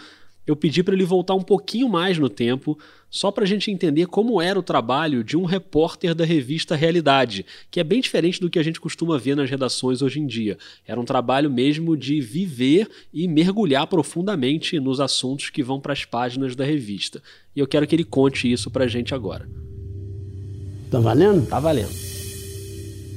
eu 0.45 0.55
pedi 0.55 0.81
para 0.81 0.93
ele 0.93 1.05
voltar 1.05 1.35
um 1.35 1.41
pouquinho 1.41 1.87
mais 1.87 2.17
no 2.17 2.27
tempo, 2.27 2.77
só 3.09 3.31
para 3.31 3.43
a 3.43 3.47
gente 3.47 3.69
entender 3.69 4.07
como 4.07 4.41
era 4.41 4.57
o 4.57 4.63
trabalho 4.63 5.23
de 5.23 5.37
um 5.37 5.45
repórter 5.45 6.15
da 6.15 6.25
revista 6.25 6.75
Realidade, 6.75 7.45
que 7.69 7.79
é 7.79 7.83
bem 7.83 8.01
diferente 8.01 8.39
do 8.41 8.49
que 8.49 8.57
a 8.57 8.63
gente 8.63 8.79
costuma 8.79 9.17
ver 9.17 9.35
nas 9.35 9.49
redações 9.49 10.01
hoje 10.01 10.19
em 10.19 10.25
dia. 10.25 10.57
Era 10.87 10.99
um 10.99 11.05
trabalho 11.05 11.49
mesmo 11.49 11.95
de 11.95 12.19
viver 12.19 12.89
e 13.13 13.27
mergulhar 13.27 13.85
profundamente 13.85 14.79
nos 14.79 14.99
assuntos 14.99 15.49
que 15.49 15.61
vão 15.61 15.79
para 15.79 15.93
as 15.93 16.05
páginas 16.05 16.55
da 16.55 16.65
revista. 16.65 17.21
E 17.55 17.59
eu 17.59 17.67
quero 17.67 17.85
que 17.85 17.95
ele 17.95 18.03
conte 18.03 18.51
isso 18.51 18.71
para 18.71 18.85
a 18.85 18.87
gente 18.87 19.13
agora. 19.13 19.47
Tá 20.89 20.99
valendo? 20.99 21.47
Tá 21.47 21.59
valendo. 21.59 21.91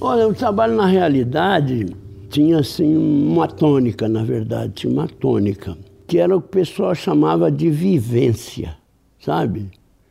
Olha, 0.01 0.29
o 0.29 0.35
trabalho 0.35 0.75
na 0.75 0.87
realidade 0.87 1.87
tinha 2.35 2.59
assim 2.59 2.97
uma 2.97 3.47
tônica, 3.47 4.09
na 4.09 4.25
verdade, 4.25 4.73
tinha 4.73 4.93
uma 4.93 5.07
tônica, 5.07 5.79
que 6.05 6.19
era 6.19 6.37
o 6.37 6.41
que 6.41 6.49
o 6.49 6.51
pessoal 6.51 6.93
chamava 6.93 7.49
de 7.49 7.71
vivência, 7.71 8.77
sabe? 9.21 9.71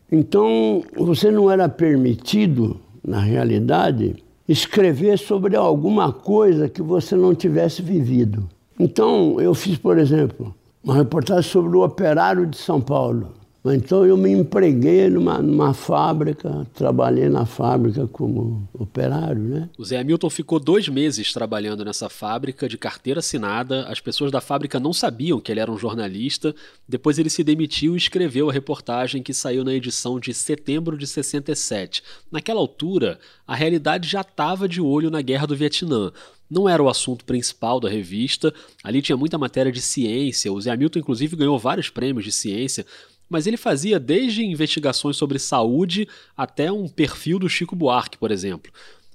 Então, 0.10 0.82
você 0.96 1.30
não 1.30 1.52
era 1.52 1.68
permitido, 1.68 2.80
na 3.06 3.20
realidade, 3.20 4.16
escrever 4.48 5.20
sobre 5.20 5.58
alguma 5.58 6.14
coisa 6.14 6.70
que 6.70 6.82
você 6.82 7.14
não 7.14 7.36
tivesse 7.36 7.82
vivido. 7.82 8.48
Então, 8.80 9.42
eu 9.42 9.54
fiz, 9.54 9.78
por 9.78 9.98
exemplo, 9.98 10.56
uma 10.82 10.96
reportagem 10.96 11.52
sobre 11.52 11.76
o 11.76 11.84
operário 11.84 12.48
de 12.48 12.56
São 12.56 12.80
Paulo. 12.80 13.34
Então 13.66 14.06
eu 14.06 14.18
me 14.18 14.30
empreguei 14.30 15.10
numa, 15.10 15.42
numa 15.42 15.74
fábrica, 15.74 16.68
trabalhei 16.74 17.30
na 17.30 17.46
fábrica 17.46 18.06
como 18.08 18.68
operário, 18.74 19.42
né? 19.42 19.70
O 19.78 19.86
Zé 19.86 20.00
Hamilton 20.00 20.30
ficou 20.30 20.60
dois 20.60 20.90
meses 20.90 21.32
trabalhando 21.32 21.86
nessa 21.86 22.10
fábrica 22.10 22.68
de 22.68 22.78
carteira 22.78 23.20
assinada. 23.20 23.88
As 23.88 24.02
pessoas 24.02 24.32
da 24.32 24.42
fábrica 24.42 24.82
não 24.82 24.92
sabiam 24.92 25.40
que 25.40 25.50
ele 25.50 25.62
era 25.62 25.72
um 25.72 25.78
jornalista. 25.78 26.54
Depois 26.88 27.18
ele 27.18 27.30
se 27.30 27.42
demitiu 27.42 27.94
e 27.94 27.98
escreveu 27.98 28.50
a 28.50 28.54
reportagem 28.54 29.24
que 29.24 29.34
saiu 29.34 29.64
na 29.64 29.74
edição 29.74 30.20
de 30.20 30.34
setembro 30.34 30.98
de 30.98 31.08
67. 31.08 32.04
Naquela 32.30 32.60
altura, 32.60 33.18
a 33.48 33.56
realidade 33.56 34.10
já 34.10 34.22
estava 34.22 34.68
de 34.68 34.82
olho 34.82 35.10
na 35.10 35.22
guerra 35.22 35.48
do 35.48 35.56
Vietnã 35.56 36.12
não 36.54 36.70
era 36.70 36.84
o 36.84 36.88
assunto 36.88 37.26
principal 37.26 37.80
da 37.80 37.90
revista. 37.90 38.54
Ali 38.84 39.02
tinha 39.02 39.18
muita 39.18 39.40
matéria 39.40 39.72
de 39.72 39.82
ciência. 39.82 40.54
O 40.54 40.62
Zé 40.62 40.70
Hamilton, 40.70 41.00
inclusive, 41.00 41.36
ganhou 41.36 41.58
vários 41.58 41.90
prêmios 41.90 42.24
de 42.24 42.32
ciência 42.32 42.86
mas 43.34 43.48
ele 43.48 43.58
fazia 43.58 44.00
desde 44.00 44.46
investigações 44.46 45.18
sobre 45.18 45.40
saúde 45.40 46.08
até 46.38 46.72
um 46.72 46.88
perfil 46.88 47.40
do 47.40 47.50
Chico 47.50 47.76
Buarque, 47.76 48.16
por 48.16 48.30
exemplo. 48.30 48.72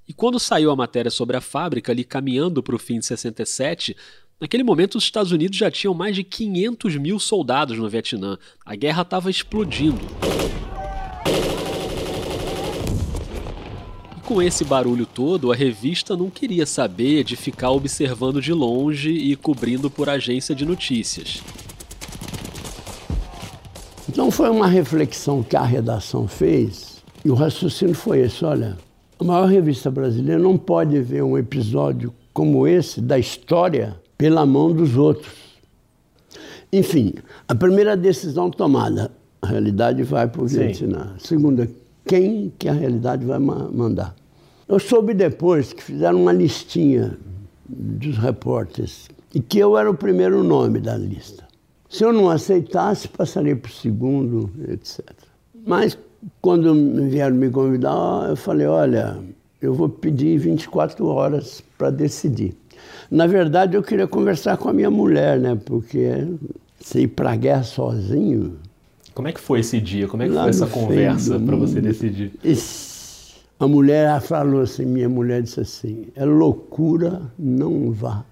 E 0.08 0.12
quando 0.12 0.40
saiu 0.40 0.72
a 0.72 0.76
matéria 0.76 1.08
sobre 1.08 1.36
a 1.36 1.40
fábrica, 1.40 1.92
ali 1.92 2.02
caminhando 2.02 2.60
para 2.60 2.74
o 2.74 2.80
fim 2.80 2.98
de 2.98 3.06
67, 3.06 3.96
naquele 4.40 4.64
momento 4.64 4.96
os 4.96 5.04
Estados 5.04 5.30
Unidos 5.30 5.56
já 5.56 5.70
tinham 5.70 5.94
mais 5.94 6.16
de 6.16 6.24
500 6.24 6.96
mil 6.96 7.20
soldados 7.20 7.78
no 7.78 7.88
Vietnã. 7.88 8.36
A 8.66 8.74
guerra 8.74 9.02
estava 9.02 9.30
explodindo. 9.30 10.04
E 14.16 14.20
com 14.22 14.42
esse 14.42 14.64
barulho 14.64 15.06
todo, 15.06 15.52
a 15.52 15.54
revista 15.54 16.16
não 16.16 16.28
queria 16.28 16.66
saber 16.66 17.22
de 17.22 17.36
ficar 17.36 17.70
observando 17.70 18.42
de 18.42 18.52
longe 18.52 19.12
e 19.12 19.36
cobrindo 19.36 19.88
por 19.88 20.08
agência 20.08 20.56
de 20.56 20.66
notícias. 20.66 21.40
Foi 24.38 24.50
uma 24.50 24.68
reflexão 24.68 25.42
que 25.42 25.56
a 25.56 25.64
redação 25.64 26.28
fez 26.28 27.02
e 27.24 27.28
o 27.28 27.34
raciocínio 27.34 27.92
foi 27.92 28.20
esse: 28.20 28.44
olha, 28.44 28.78
a 29.18 29.24
maior 29.24 29.46
revista 29.46 29.90
brasileira 29.90 30.40
não 30.40 30.56
pode 30.56 30.96
ver 31.00 31.24
um 31.24 31.36
episódio 31.36 32.14
como 32.32 32.64
esse 32.64 33.00
da 33.00 33.18
história 33.18 33.96
pela 34.16 34.46
mão 34.46 34.72
dos 34.72 34.96
outros. 34.96 35.34
Enfim, 36.72 37.14
a 37.48 37.54
primeira 37.56 37.96
decisão 37.96 38.48
tomada, 38.48 39.10
a 39.42 39.48
realidade 39.48 40.04
vai 40.04 40.28
para 40.28 40.40
o 40.40 40.46
Vietnã. 40.46 41.14
A 41.16 41.18
segunda, 41.18 41.68
quem 42.06 42.52
que 42.56 42.68
a 42.68 42.72
realidade 42.72 43.26
vai 43.26 43.40
mandar? 43.40 44.14
Eu 44.68 44.78
soube 44.78 45.14
depois 45.14 45.72
que 45.72 45.82
fizeram 45.82 46.22
uma 46.22 46.32
listinha 46.32 47.18
dos 47.68 48.16
repórteres 48.16 49.08
e 49.34 49.40
que 49.40 49.58
eu 49.58 49.76
era 49.76 49.90
o 49.90 49.94
primeiro 49.94 50.44
nome 50.44 50.78
da 50.78 50.96
lista. 50.96 51.47
Se 51.88 52.04
eu 52.04 52.12
não 52.12 52.28
aceitasse, 52.28 53.08
passaria 53.08 53.56
para 53.56 53.70
o 53.70 53.72
segundo, 53.72 54.50
etc. 54.68 55.00
Mas 55.66 55.98
quando 56.40 56.74
vieram 57.08 57.36
me 57.36 57.50
convidar, 57.50 58.28
eu 58.28 58.36
falei: 58.36 58.66
olha, 58.66 59.18
eu 59.60 59.74
vou 59.74 59.88
pedir 59.88 60.38
24 60.38 61.06
horas 61.06 61.62
para 61.76 61.90
decidir. 61.90 62.54
Na 63.10 63.26
verdade, 63.26 63.76
eu 63.76 63.82
queria 63.82 64.06
conversar 64.06 64.56
com 64.58 64.68
a 64.68 64.72
minha 64.72 64.90
mulher, 64.90 65.38
né? 65.38 65.58
Porque 65.64 66.26
se 66.78 67.00
ir 67.00 67.08
para 67.08 67.32
a 67.32 67.36
guerra 67.36 67.62
sozinho. 67.62 68.56
Como 69.14 69.26
é 69.26 69.32
que 69.32 69.40
foi 69.40 69.60
esse 69.60 69.80
dia? 69.80 70.06
Como 70.06 70.22
é 70.22 70.28
que 70.28 70.34
foi 70.34 70.48
essa 70.48 70.66
conversa 70.66 71.40
para 71.40 71.56
você 71.56 71.80
decidir? 71.80 72.32
A 73.58 73.66
mulher 73.66 74.20
falou 74.20 74.60
assim: 74.60 74.84
minha 74.84 75.08
mulher 75.08 75.42
disse 75.42 75.60
assim, 75.60 76.06
é 76.14 76.24
loucura, 76.24 77.22
não 77.38 77.90
vá. 77.90 78.24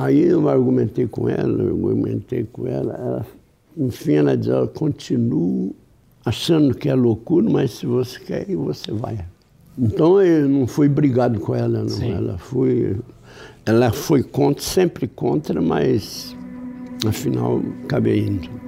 Aí 0.00 0.28
eu 0.28 0.48
argumentei 0.48 1.06
com 1.06 1.28
ela, 1.28 1.62
eu 1.62 1.74
argumentei 1.74 2.44
com 2.50 2.66
ela, 2.66 2.94
ela 2.94 3.26
enfim, 3.76 4.14
ela 4.14 4.34
diz, 4.34 4.48
eu 4.48 4.66
continuo 4.66 5.74
achando 6.24 6.74
que 6.74 6.88
é 6.88 6.94
loucura, 6.94 7.50
mas 7.50 7.72
se 7.72 7.84
você 7.84 8.18
quer, 8.18 8.46
você 8.56 8.92
vai. 8.92 9.22
Então 9.78 10.22
eu 10.22 10.48
não 10.48 10.66
fui 10.66 10.88
brigado 10.88 11.38
com 11.38 11.54
ela, 11.54 11.80
não. 11.80 11.88
Sim. 11.90 12.12
Ela 12.12 12.38
foi, 12.38 12.96
ela 13.66 13.92
foi 13.92 14.22
contra, 14.22 14.62
sempre 14.62 15.06
contra, 15.06 15.60
mas 15.60 16.34
afinal 17.06 17.60
acabei 17.84 18.20
indo. 18.20 18.59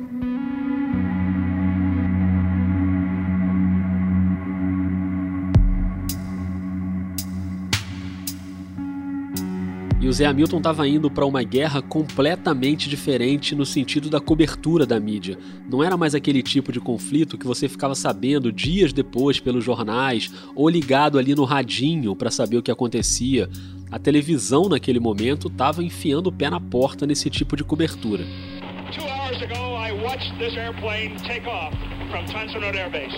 E 10.03 10.09
o 10.09 10.13
Zé 10.13 10.27
Hamilton 10.27 10.57
estava 10.57 10.89
indo 10.89 11.09
para 11.09 11.25
uma 11.25 11.45
guerra 11.45 11.81
completamente 11.81 12.89
diferente 12.89 13.55
no 13.55 13.65
sentido 13.65 14.11
da 14.11 14.21
cobertura 14.21 14.85
da 14.85 14.99
mídia. 14.99 15.39
Não 15.71 15.81
era 15.81 15.97
mais 15.97 16.13
aquele 16.13 16.43
tipo 16.43 16.73
de 16.73 16.81
conflito 16.81 17.39
que 17.39 17.47
você 17.47 17.69
ficava 17.69 17.95
sabendo 17.95 18.51
dias 18.51 18.93
depois 18.93 19.39
pelos 19.39 19.63
jornais 19.63 20.35
ou 20.57 20.69
ligado 20.69 21.21
ali 21.21 21.37
no 21.37 21.45
radinho 21.45 22.17
para 22.17 22.33
saber 22.33 22.57
o 22.57 22.63
que 22.65 22.71
acontecia. 22.73 23.49
A 23.93 23.99
televisão 23.99 24.69
naquele 24.69 24.99
momento 24.99 25.47
estava 25.47 25.85
enfiando 25.85 26.27
o 26.31 26.33
pé 26.33 26.51
na 26.51 26.59
porta 26.59 27.07
nesse 27.07 27.31
tipo 27.31 27.55
de 27.55 27.63
cobertura. 27.63 28.25
Air 32.75 32.91
Base. 32.91 33.15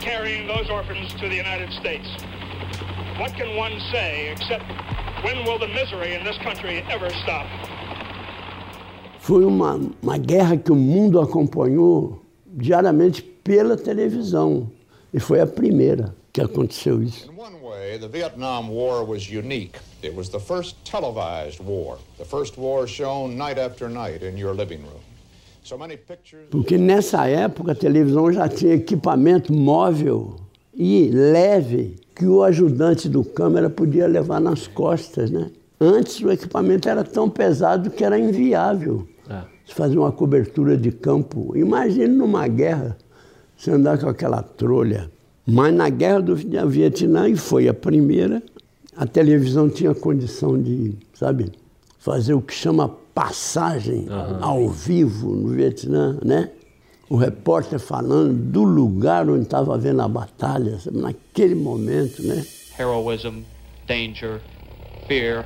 Carrying 0.00 0.46
those 0.46 0.70
orphans 0.70 1.12
to 1.14 1.28
the 1.28 1.36
United 1.36 1.70
States. 1.74 2.37
What 3.18 3.34
can 3.34 3.56
one 3.56 3.80
say 3.90 4.30
except 4.30 4.64
when 5.24 5.44
will 5.44 5.58
the 5.58 5.66
misery 5.66 6.14
in 6.14 6.22
this 6.22 6.38
country 6.38 6.84
ever 6.88 7.10
stop? 7.24 7.46
Foi 9.18 9.44
uma, 9.44 9.80
uma 10.00 10.16
guerra 10.16 10.56
que 10.56 10.70
o 10.70 10.76
mundo 10.76 11.20
acompanhou 11.20 12.22
diariamente 12.46 13.20
pela 13.22 13.76
televisão. 13.76 14.70
E 15.12 15.18
foi 15.18 15.40
a 15.40 15.46
primeira 15.48 16.14
que 16.32 16.40
aconteceu 16.40 17.02
isso. 17.02 17.28
In 17.28 17.36
one 17.36 17.56
way, 17.60 17.98
the 17.98 18.06
Vietnam 18.06 18.70
War 18.70 19.04
was 19.04 19.28
unique. 19.28 19.80
It 20.00 20.14
was 20.14 20.28
the 20.28 20.38
first 20.38 20.76
televised 20.84 21.58
war, 21.58 21.98
the 22.18 22.24
first 22.24 22.56
war 22.56 22.86
shown 22.86 23.36
night 23.36 23.58
after 23.58 23.88
night 23.88 24.22
in 24.22 24.38
your 24.38 24.54
living 24.54 24.82
room. 24.82 25.02
Porque 26.50 26.78
nessa 26.78 27.26
época 27.26 27.72
a 27.72 27.74
televisão 27.74 28.32
já 28.32 28.48
tinha 28.48 28.74
equipamento 28.74 29.52
móvel 29.52 30.36
e 30.72 31.10
leve 31.10 31.96
que 32.18 32.26
o 32.26 32.42
ajudante 32.42 33.08
do 33.08 33.22
câmera 33.22 33.70
podia 33.70 34.08
levar 34.08 34.40
nas 34.40 34.66
costas, 34.66 35.30
né? 35.30 35.52
Antes 35.80 36.20
o 36.20 36.32
equipamento 36.32 36.88
era 36.88 37.04
tão 37.04 37.30
pesado 37.30 37.90
que 37.90 38.04
era 38.04 38.18
inviável. 38.18 39.06
É. 39.30 39.42
Se 39.64 39.72
fazer 39.72 39.96
uma 39.96 40.10
cobertura 40.10 40.76
de 40.76 40.90
campo. 40.90 41.56
Imagine 41.56 42.08
numa 42.08 42.48
guerra, 42.48 42.98
você 43.56 43.70
andar 43.70 43.98
com 43.98 44.08
aquela 44.08 44.42
trolha. 44.42 45.08
Mas 45.46 45.72
na 45.72 45.88
guerra 45.88 46.20
do 46.20 46.34
Vietnã, 46.34 47.28
e 47.28 47.36
foi 47.36 47.68
a 47.68 47.74
primeira, 47.74 48.42
a 48.96 49.06
televisão 49.06 49.68
tinha 49.68 49.94
condição 49.94 50.60
de, 50.60 50.94
sabe, 51.14 51.52
fazer 52.00 52.34
o 52.34 52.42
que 52.42 52.52
chama 52.52 52.88
passagem 53.14 54.08
uhum. 54.08 54.44
ao 54.44 54.68
vivo 54.68 55.36
no 55.36 55.50
Vietnã, 55.50 56.18
né? 56.24 56.50
O 57.08 57.16
repórter 57.16 57.78
falando 57.78 58.34
do 58.34 58.62
lugar 58.62 59.28
onde 59.28 59.42
estava 59.42 59.74
havendo 59.74 60.02
a 60.02 60.08
batalha, 60.08 60.78
naquele 60.92 61.54
momento, 61.54 62.22
né? 62.22 62.44
Heroism, 62.78 63.42
danger, 63.86 64.40
fear, 65.06 65.44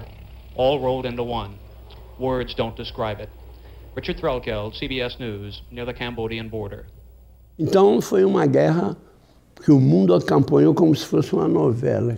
all 0.57 0.79
rolled 0.79 1.07
into 1.07 1.23
one. 1.23 1.55
Words 2.19 2.55
don't 2.55 2.77
describe 2.77 3.21
it. 3.21 3.31
Richard 3.95 4.21
Threlkeld, 4.21 4.75
CBS 4.79 5.19
News, 5.19 5.63
near 5.71 5.87
the 5.87 5.93
Cambodian 5.93 6.49
border. 6.49 6.87
Então 7.59 8.01
foi 8.01 8.25
uma 8.25 8.47
guerra 8.47 8.97
que 9.65 9.71
o 9.71 9.79
mundo 9.79 10.15
acompanhou 10.15 10.75
como 10.75 10.95
se 10.95 11.07
fosse 11.07 11.33
uma 11.35 11.47
novela. 11.47 12.17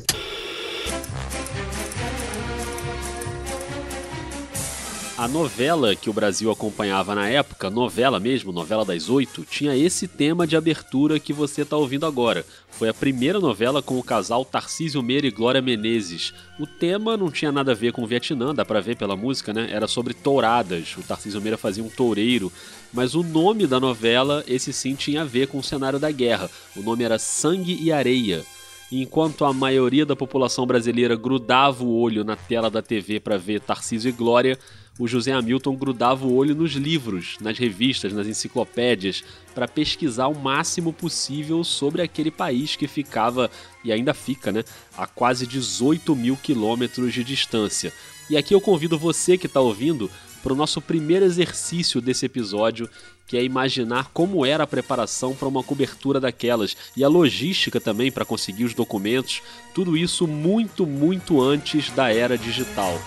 A 5.25 5.28
novela 5.28 5.97
que 5.97 6.11
o 6.11 6.12
Brasil 6.12 6.50
acompanhava 6.50 7.14
na 7.14 7.26
época, 7.26 7.71
novela 7.71 8.21
mesmo, 8.21 8.52
novela 8.52 8.85
das 8.85 9.09
oito, 9.09 9.43
tinha 9.43 9.75
esse 9.75 10.07
tema 10.07 10.47
de 10.47 10.54
abertura 10.54 11.19
que 11.19 11.33
você 11.33 11.62
está 11.62 11.78
ouvindo 11.78 12.04
agora. 12.04 12.45
Foi 12.69 12.90
a 12.90 12.95
primeira 12.95 13.40
novela 13.40 13.81
com 13.81 13.99
o 13.99 14.02
casal 14.02 14.45
Tarcísio 14.45 15.02
Meira 15.02 15.26
e 15.26 15.31
Glória 15.31 15.62
Menezes. 15.62 16.35
O 16.61 16.66
tema 16.66 17.16
não 17.16 17.31
tinha 17.31 17.50
nada 17.50 17.73
a 17.73 17.75
ver 17.75 17.90
com 17.90 18.02
o 18.02 18.07
Vietnã, 18.07 18.54
dá 18.54 18.66
pra 18.66 18.83
ver 18.83 18.99
pela 18.99 19.16
música, 19.16 19.54
né? 19.54 19.66
Era 19.71 19.88
sobre 19.88 20.12
touradas. 20.12 20.95
O 20.99 21.02
Tarcísio 21.02 21.40
Meira 21.40 21.57
fazia 21.57 21.83
um 21.83 21.88
toureiro. 21.88 22.52
Mas 22.93 23.14
o 23.14 23.23
nome 23.23 23.66
da 23.66 23.81
novela, 23.81 24.45
esse 24.47 24.75
sim 24.75 24.95
tinha 24.95 25.23
a 25.23 25.25
ver 25.25 25.49
com 25.49 25.57
o 25.57 25.64
cenário 25.64 25.99
da 25.99 26.11
guerra. 26.11 26.50
O 26.76 26.83
nome 26.83 27.02
era 27.02 27.19
Sangue 27.19 27.78
e 27.81 27.90
Areia. 27.90 28.45
Enquanto 28.93 29.47
a 29.47 29.52
maioria 29.54 30.04
da 30.04 30.14
população 30.14 30.66
brasileira 30.66 31.16
grudava 31.16 31.83
o 31.83 31.99
olho 31.99 32.23
na 32.23 32.37
tela 32.37 32.71
da 32.71 32.83
TV 32.83 33.19
para 33.19 33.38
ver 33.38 33.61
Tarcísio 33.61 34.11
e 34.11 34.12
Glória, 34.12 34.59
o 34.98 35.08
José 35.08 35.32
Hamilton 35.32 35.74
grudava 35.74 36.24
o 36.24 36.34
olho 36.34 36.54
nos 36.54 36.72
livros, 36.72 37.36
nas 37.40 37.58
revistas, 37.58 38.12
nas 38.12 38.26
enciclopédias, 38.26 39.24
para 39.54 39.66
pesquisar 39.66 40.28
o 40.28 40.38
máximo 40.38 40.92
possível 40.92 41.64
sobre 41.64 42.02
aquele 42.02 42.30
país 42.30 42.76
que 42.76 42.86
ficava, 42.86 43.50
e 43.84 43.92
ainda 43.92 44.14
fica, 44.14 44.52
né, 44.52 44.62
a 44.96 45.06
quase 45.06 45.46
18 45.46 46.14
mil 46.14 46.36
quilômetros 46.36 47.12
de 47.12 47.24
distância. 47.24 47.92
E 48.30 48.36
aqui 48.36 48.54
eu 48.54 48.60
convido 48.60 48.98
você 48.98 49.36
que 49.36 49.46
está 49.46 49.60
ouvindo 49.60 50.10
para 50.42 50.52
o 50.52 50.56
nosso 50.56 50.80
primeiro 50.80 51.24
exercício 51.24 52.00
desse 52.00 52.26
episódio, 52.26 52.88
que 53.26 53.36
é 53.36 53.42
imaginar 53.42 54.10
como 54.12 54.44
era 54.44 54.64
a 54.64 54.66
preparação 54.66 55.34
para 55.34 55.48
uma 55.48 55.62
cobertura 55.62 56.20
daquelas 56.20 56.76
e 56.94 57.02
a 57.02 57.08
logística 57.08 57.80
também 57.80 58.12
para 58.12 58.24
conseguir 58.24 58.64
os 58.64 58.74
documentos, 58.74 59.42
tudo 59.74 59.96
isso 59.96 60.26
muito, 60.26 60.86
muito 60.86 61.40
antes 61.40 61.90
da 61.90 62.12
era 62.12 62.36
digital. 62.36 63.00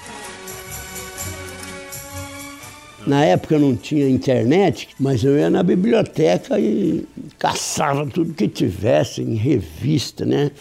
Na 3.07 3.23
época 3.23 3.57
não 3.57 3.73
tinha 3.73 4.09
internet, 4.09 4.89
mas 4.99 5.23
eu 5.23 5.37
ia 5.37 5.49
na 5.49 5.63
biblioteca 5.63 6.59
e 6.59 7.07
caçava 7.39 8.05
tudo 8.05 8.33
que 8.33 8.49
tivesse 8.49 9.21
em 9.21 9.35
revista, 9.35 10.25
né? 10.25 10.51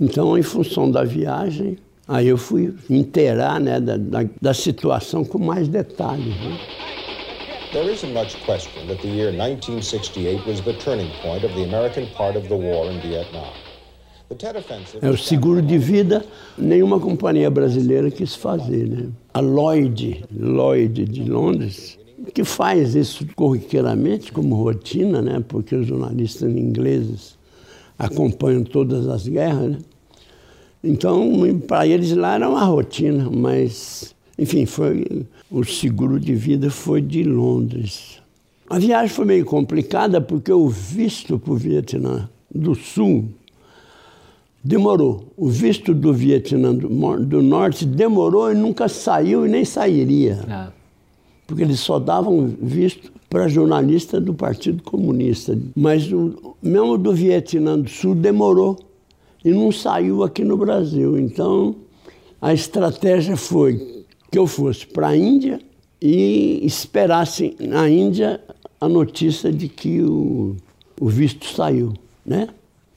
Então, 0.00 0.36
em 0.36 0.42
função 0.42 0.90
da 0.90 1.04
viagem, 1.04 1.78
aí 2.08 2.26
eu 2.26 2.36
fui 2.36 2.74
inteirar 2.90 3.60
né, 3.60 3.78
da, 3.78 3.96
da, 3.96 4.24
da 4.42 4.52
situação 4.52 5.24
com 5.24 5.38
mais 5.38 5.68
detalhes. 5.68 6.26
Né? 6.26 6.58
There 7.72 7.88
isn't 7.88 8.12
much 8.12 8.34
question 8.44 8.88
that 8.88 9.00
the 9.00 9.08
year 9.08 9.30
1968 9.30 10.44
was 10.48 10.60
the 10.62 10.72
turning 10.72 11.10
point 11.22 11.44
of 11.44 11.54
the 11.54 11.62
American 11.62 12.08
part 12.16 12.36
of 12.36 12.48
the 12.48 12.56
war 12.56 12.90
in 12.90 12.98
Vietnam. 13.00 13.52
É 15.00 15.08
o 15.08 15.16
seguro 15.16 15.62
de 15.62 15.78
vida, 15.78 16.24
nenhuma 16.56 17.00
companhia 17.00 17.50
brasileira 17.50 18.10
quis 18.10 18.34
fazer, 18.34 18.86
né? 18.86 19.06
A 19.32 19.40
Lloyd, 19.40 20.24
Lloyd 20.30 21.04
de 21.06 21.24
Londres, 21.24 21.98
que 22.34 22.44
faz 22.44 22.94
isso 22.94 23.26
corriqueiramente 23.34 24.30
como 24.30 24.54
rotina, 24.54 25.22
né? 25.22 25.42
Porque 25.48 25.74
os 25.74 25.86
jornalistas 25.86 26.50
ingleses 26.50 27.38
acompanham 27.98 28.62
todas 28.64 29.08
as 29.08 29.26
guerras, 29.26 29.70
né? 29.70 29.78
Então, 30.84 31.32
para 31.66 31.86
eles 31.86 32.12
lá 32.12 32.34
era 32.34 32.48
uma 32.48 32.64
rotina, 32.64 33.28
mas, 33.30 34.14
enfim, 34.38 34.64
foi 34.64 35.26
o 35.50 35.64
seguro 35.64 36.20
de 36.20 36.34
vida 36.34 36.70
foi 36.70 37.00
de 37.00 37.24
Londres. 37.24 38.20
A 38.70 38.78
viagem 38.78 39.08
foi 39.08 39.24
meio 39.24 39.44
complicada 39.44 40.20
porque 40.20 40.52
o 40.52 40.68
visto 40.68 41.38
para 41.38 41.52
o 41.52 41.56
Vietnã 41.56 42.28
do 42.54 42.74
Sul 42.74 43.28
demorou. 44.62 45.32
O 45.36 45.48
visto 45.48 45.94
do 45.94 46.12
Vietnã 46.12 46.74
do, 46.74 47.42
Norte 47.42 47.84
demorou 47.84 48.50
e 48.50 48.54
nunca 48.54 48.88
saiu 48.88 49.46
e 49.46 49.48
nem 49.48 49.64
sairia. 49.64 50.38
É. 50.48 50.72
Porque 51.46 51.62
eles 51.62 51.80
só 51.80 51.98
davam 51.98 52.54
visto 52.60 53.12
para 53.30 53.48
jornalista 53.48 54.20
do 54.20 54.34
Partido 54.34 54.82
Comunista. 54.82 55.58
Mas 55.74 56.12
o, 56.12 56.56
mesmo 56.62 56.98
do 56.98 57.12
Vietnã 57.12 57.78
do 57.78 57.88
Sul 57.88 58.14
demorou 58.14 58.76
e 59.44 59.50
não 59.50 59.72
saiu 59.72 60.22
aqui 60.22 60.44
no 60.44 60.56
Brasil. 60.56 61.18
Então 61.18 61.76
a 62.40 62.52
estratégia 62.52 63.36
foi 63.36 64.04
que 64.30 64.38
eu 64.38 64.46
fosse 64.46 64.86
para 64.86 65.08
a 65.08 65.16
Índia 65.16 65.60
e 66.00 66.60
esperasse 66.64 67.56
na 67.60 67.88
Índia 67.88 68.40
a 68.80 68.88
notícia 68.88 69.52
de 69.52 69.68
que 69.68 70.02
o, 70.02 70.54
o 71.00 71.08
visto 71.08 71.46
saiu, 71.46 71.94
né? 72.24 72.48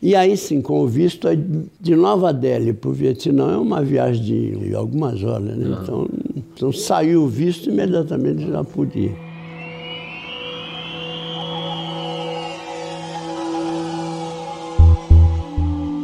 E 0.01 0.15
aí 0.15 0.35
sim, 0.35 0.61
com 0.61 0.81
o 0.81 0.87
visto 0.87 1.27
é 1.27 1.37
de 1.79 1.95
Nova 1.95 2.33
Delhi 2.33 2.73
para 2.73 2.89
o 2.89 2.93
Vietnã 2.93 3.53
é 3.53 3.57
uma 3.57 3.83
viagem 3.83 4.57
de 4.57 4.73
algumas 4.73 5.23
horas, 5.23 5.55
né? 5.55 5.77
Então, 5.79 6.07
então 6.55 6.73
saiu 6.73 7.23
o 7.23 7.27
visto 7.27 7.69
imediatamente 7.69 8.47
já 8.49 8.63
podia. 8.63 9.11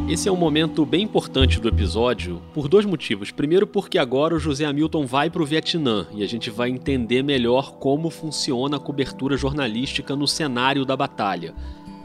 Esse 0.07 0.29
é 0.29 0.31
um 0.31 0.37
momento 0.37 0.85
bem 0.85 1.03
importante 1.03 1.59
do 1.59 1.67
episódio 1.67 2.39
por 2.53 2.67
dois 2.67 2.85
motivos. 2.85 3.31
Primeiro, 3.31 3.65
porque 3.65 3.97
agora 3.97 4.35
o 4.35 4.39
José 4.39 4.63
Hamilton 4.63 5.07
vai 5.07 5.29
para 5.29 5.41
o 5.41 5.45
Vietnã 5.45 6.05
e 6.13 6.23
a 6.23 6.27
gente 6.27 6.51
vai 6.51 6.69
entender 6.69 7.23
melhor 7.23 7.73
como 7.73 8.11
funciona 8.11 8.77
a 8.77 8.79
cobertura 8.79 9.35
jornalística 9.35 10.15
no 10.15 10.27
cenário 10.27 10.85
da 10.85 10.95
batalha. 10.95 11.55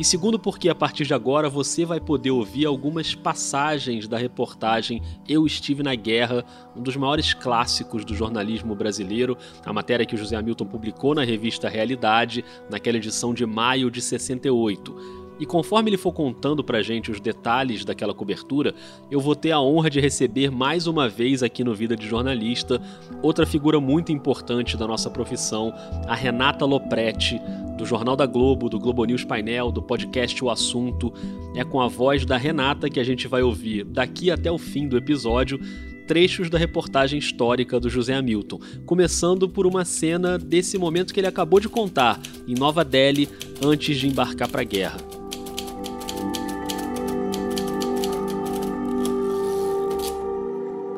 E 0.03 0.05
segundo, 0.05 0.37
porque 0.37 0.69
a 0.69 0.75
partir 0.75 1.05
de 1.05 1.15
agora 1.15 1.49
você 1.49 1.85
vai 1.85 2.01
poder 2.01 2.33
ouvir 2.33 2.67
algumas 2.67 3.15
passagens 3.15 4.09
da 4.09 4.19
reportagem 4.19 5.01
Eu 5.29 5.47
Estive 5.47 5.81
na 5.81 5.95
Guerra, 5.95 6.45
um 6.75 6.83
dos 6.83 6.97
maiores 6.97 7.33
clássicos 7.35 8.05
do 8.05 8.13
jornalismo 8.13 8.75
brasileiro, 8.75 9.39
a 9.65 9.73
matéria 9.73 10.05
que 10.05 10.17
o 10.17 10.19
José 10.19 10.35
Hamilton 10.35 10.67
publicou 10.67 11.15
na 11.15 11.23
revista 11.23 11.69
Realidade, 11.69 12.45
naquela 12.69 12.97
edição 12.97 13.33
de 13.33 13.47
maio 13.47 13.93
de 13.93 14.03
68. 14.03 15.22
E 15.43 15.45
conforme 15.45 15.91
ele 15.91 15.97
for 15.97 16.13
contando 16.13 16.63
pra 16.63 16.83
gente 16.83 17.11
os 17.11 17.19
detalhes 17.19 17.85
daquela 17.85 18.15
cobertura, 18.15 18.73
eu 19.11 19.21
vou 19.21 19.35
ter 19.35 19.51
a 19.51 19.61
honra 19.61 19.91
de 19.91 19.99
receber 19.99 20.53
mais 20.53 20.87
uma 20.87 21.09
vez 21.09 21.43
aqui 21.43 21.65
no 21.65 21.75
Vida 21.75 21.97
de 21.97 22.07
Jornalista 22.07 22.81
outra 23.21 23.45
figura 23.45 23.81
muito 23.81 24.13
importante 24.13 24.77
da 24.77 24.87
nossa 24.87 25.11
profissão, 25.11 25.75
a 26.07 26.15
Renata 26.15 26.65
Lopretti, 26.65 27.41
do 27.77 27.85
Jornal 27.85 28.15
da 28.15 28.25
Globo, 28.25 28.69
do 28.69 28.79
Globo 28.79 29.05
News 29.05 29.25
Painel, 29.25 29.73
do 29.73 29.83
podcast 29.83 30.45
O 30.45 30.49
Assunto. 30.49 31.13
É 31.57 31.65
com 31.65 31.81
a 31.81 31.89
voz 31.89 32.25
da 32.25 32.37
Renata 32.37 32.89
que 32.89 33.01
a 33.01 33.05
gente 33.05 33.27
vai 33.27 33.43
ouvir 33.43 33.83
daqui 33.83 34.31
até 34.31 34.49
o 34.49 34.59
fim 34.59 34.87
do 34.87 34.97
episódio 34.97 35.59
trechos 36.07 36.51
da 36.51 36.59
reportagem 36.59 37.19
histórica 37.19 37.81
do 37.81 37.91
José 37.91 38.15
Hamilton, 38.15 38.61
começando 38.87 39.49
por 39.49 39.67
uma 39.67 39.85
cena 39.85 40.39
desse 40.39 40.79
momento 40.79 41.13
que 41.13 41.19
ele 41.19 41.27
acabou 41.27 41.59
de 41.59 41.69
contar, 41.69 42.21
em 42.47 42.55
Nova 42.55 42.85
Delhi, 42.85 43.29
antes 43.65 43.99
de 43.99 44.07
embarcar 44.07 44.49
para 44.49 44.61
a 44.61 44.65
guerra. 44.65 45.22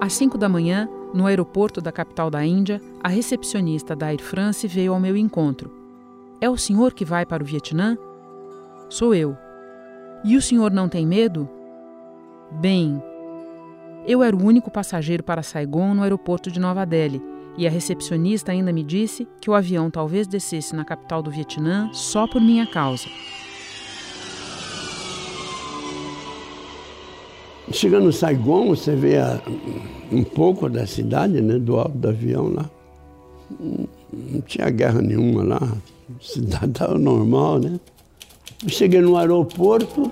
Às 0.05 0.13
5 0.13 0.37
da 0.37 0.51
manhã, 0.51 0.87
no 1.15 1.25
aeroporto 1.25 1.81
da 1.81 1.91
capital 1.91 2.29
da 2.31 2.45
Índia, 2.45 2.79
a 3.03 3.09
recepcionista 3.09 3.97
da 3.97 4.09
Air 4.09 4.21
France 4.21 4.69
veio 4.69 4.93
ao 4.93 5.01
meu 5.01 5.17
encontro. 5.17 5.73
É 6.43 6.51
o 6.51 6.59
senhor 6.59 6.93
que 6.93 7.07
vai 7.07 7.25
para 7.25 7.43
o 7.43 7.47
Vietnã? 7.47 7.97
Sou 8.91 9.15
eu. 9.15 9.35
E 10.23 10.37
o 10.37 10.43
senhor 10.43 10.71
não 10.73 10.91
tem 10.91 11.07
medo? 11.07 11.49
Bem, 12.51 13.03
eu 14.07 14.23
era 14.23 14.37
o 14.37 14.45
único 14.45 14.71
passageiro 14.71 15.23
para 15.23 15.43
Saigon 15.43 15.95
no 15.95 16.03
aeroporto 16.03 16.51
de 16.51 16.61
Nova 16.61 16.85
Delhi, 16.85 17.23
e 17.57 17.67
a 17.67 17.71
recepcionista 17.71 18.53
ainda 18.53 18.75
me 18.75 18.85
disse 18.85 19.27
que 19.41 19.49
o 19.49 19.55
avião 19.55 19.91
talvez 19.91 20.27
descesse 20.27 20.77
na 20.77 20.85
capital 20.85 21.23
do 21.23 21.31
Vietnã 21.31 21.89
só 21.95 22.27
por 22.27 22.43
minha 22.43 22.67
causa. 22.67 23.09
Chegando 27.75 28.05
no 28.05 28.13
Saigon, 28.13 28.69
você 28.69 28.95
vê 28.95 29.19
a, 29.19 29.41
um 30.13 30.23
pouco 30.23 30.69
da 30.69 30.87
cidade, 30.87 31.41
né, 31.41 31.59
do 31.59 31.77
alto 31.77 31.99
do 31.99 32.09
avião 32.09 32.47
lá. 32.55 32.71
Não 34.13 34.41
tinha 34.43 34.71
guerra 34.71 35.03
nenhuma 35.03 35.43
lá, 35.43 35.73
cidade 36.21 36.67
estava 36.71 36.97
normal, 36.97 37.59
né? 37.59 37.81
cheguei 38.69 39.01
no 39.01 39.17
aeroporto. 39.17 40.09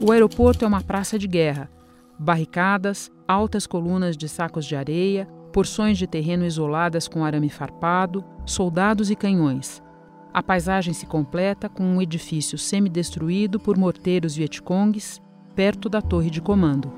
O 0.00 0.12
aeroporto 0.12 0.64
é 0.64 0.68
uma 0.68 0.82
praça 0.82 1.18
de 1.18 1.26
guerra. 1.26 1.68
Barricadas, 2.16 3.10
altas 3.26 3.66
colunas 3.66 4.16
de 4.16 4.28
sacos 4.28 4.64
de 4.64 4.76
areia, 4.76 5.26
porções 5.52 5.98
de 5.98 6.06
terreno 6.06 6.46
isoladas 6.46 7.08
com 7.08 7.24
arame 7.24 7.50
farpado, 7.50 8.24
soldados 8.46 9.10
e 9.10 9.16
canhões. 9.16 9.82
A 10.32 10.42
paisagem 10.42 10.92
se 10.92 11.06
completa 11.06 11.68
com 11.68 11.82
um 11.82 12.02
edifício 12.02 12.58
semidestruído 12.58 13.58
por 13.58 13.76
morteiros 13.76 14.36
vietcongues 14.36 15.20
perto 15.54 15.88
da 15.88 16.00
torre 16.00 16.30
de 16.30 16.40
comando. 16.40 16.92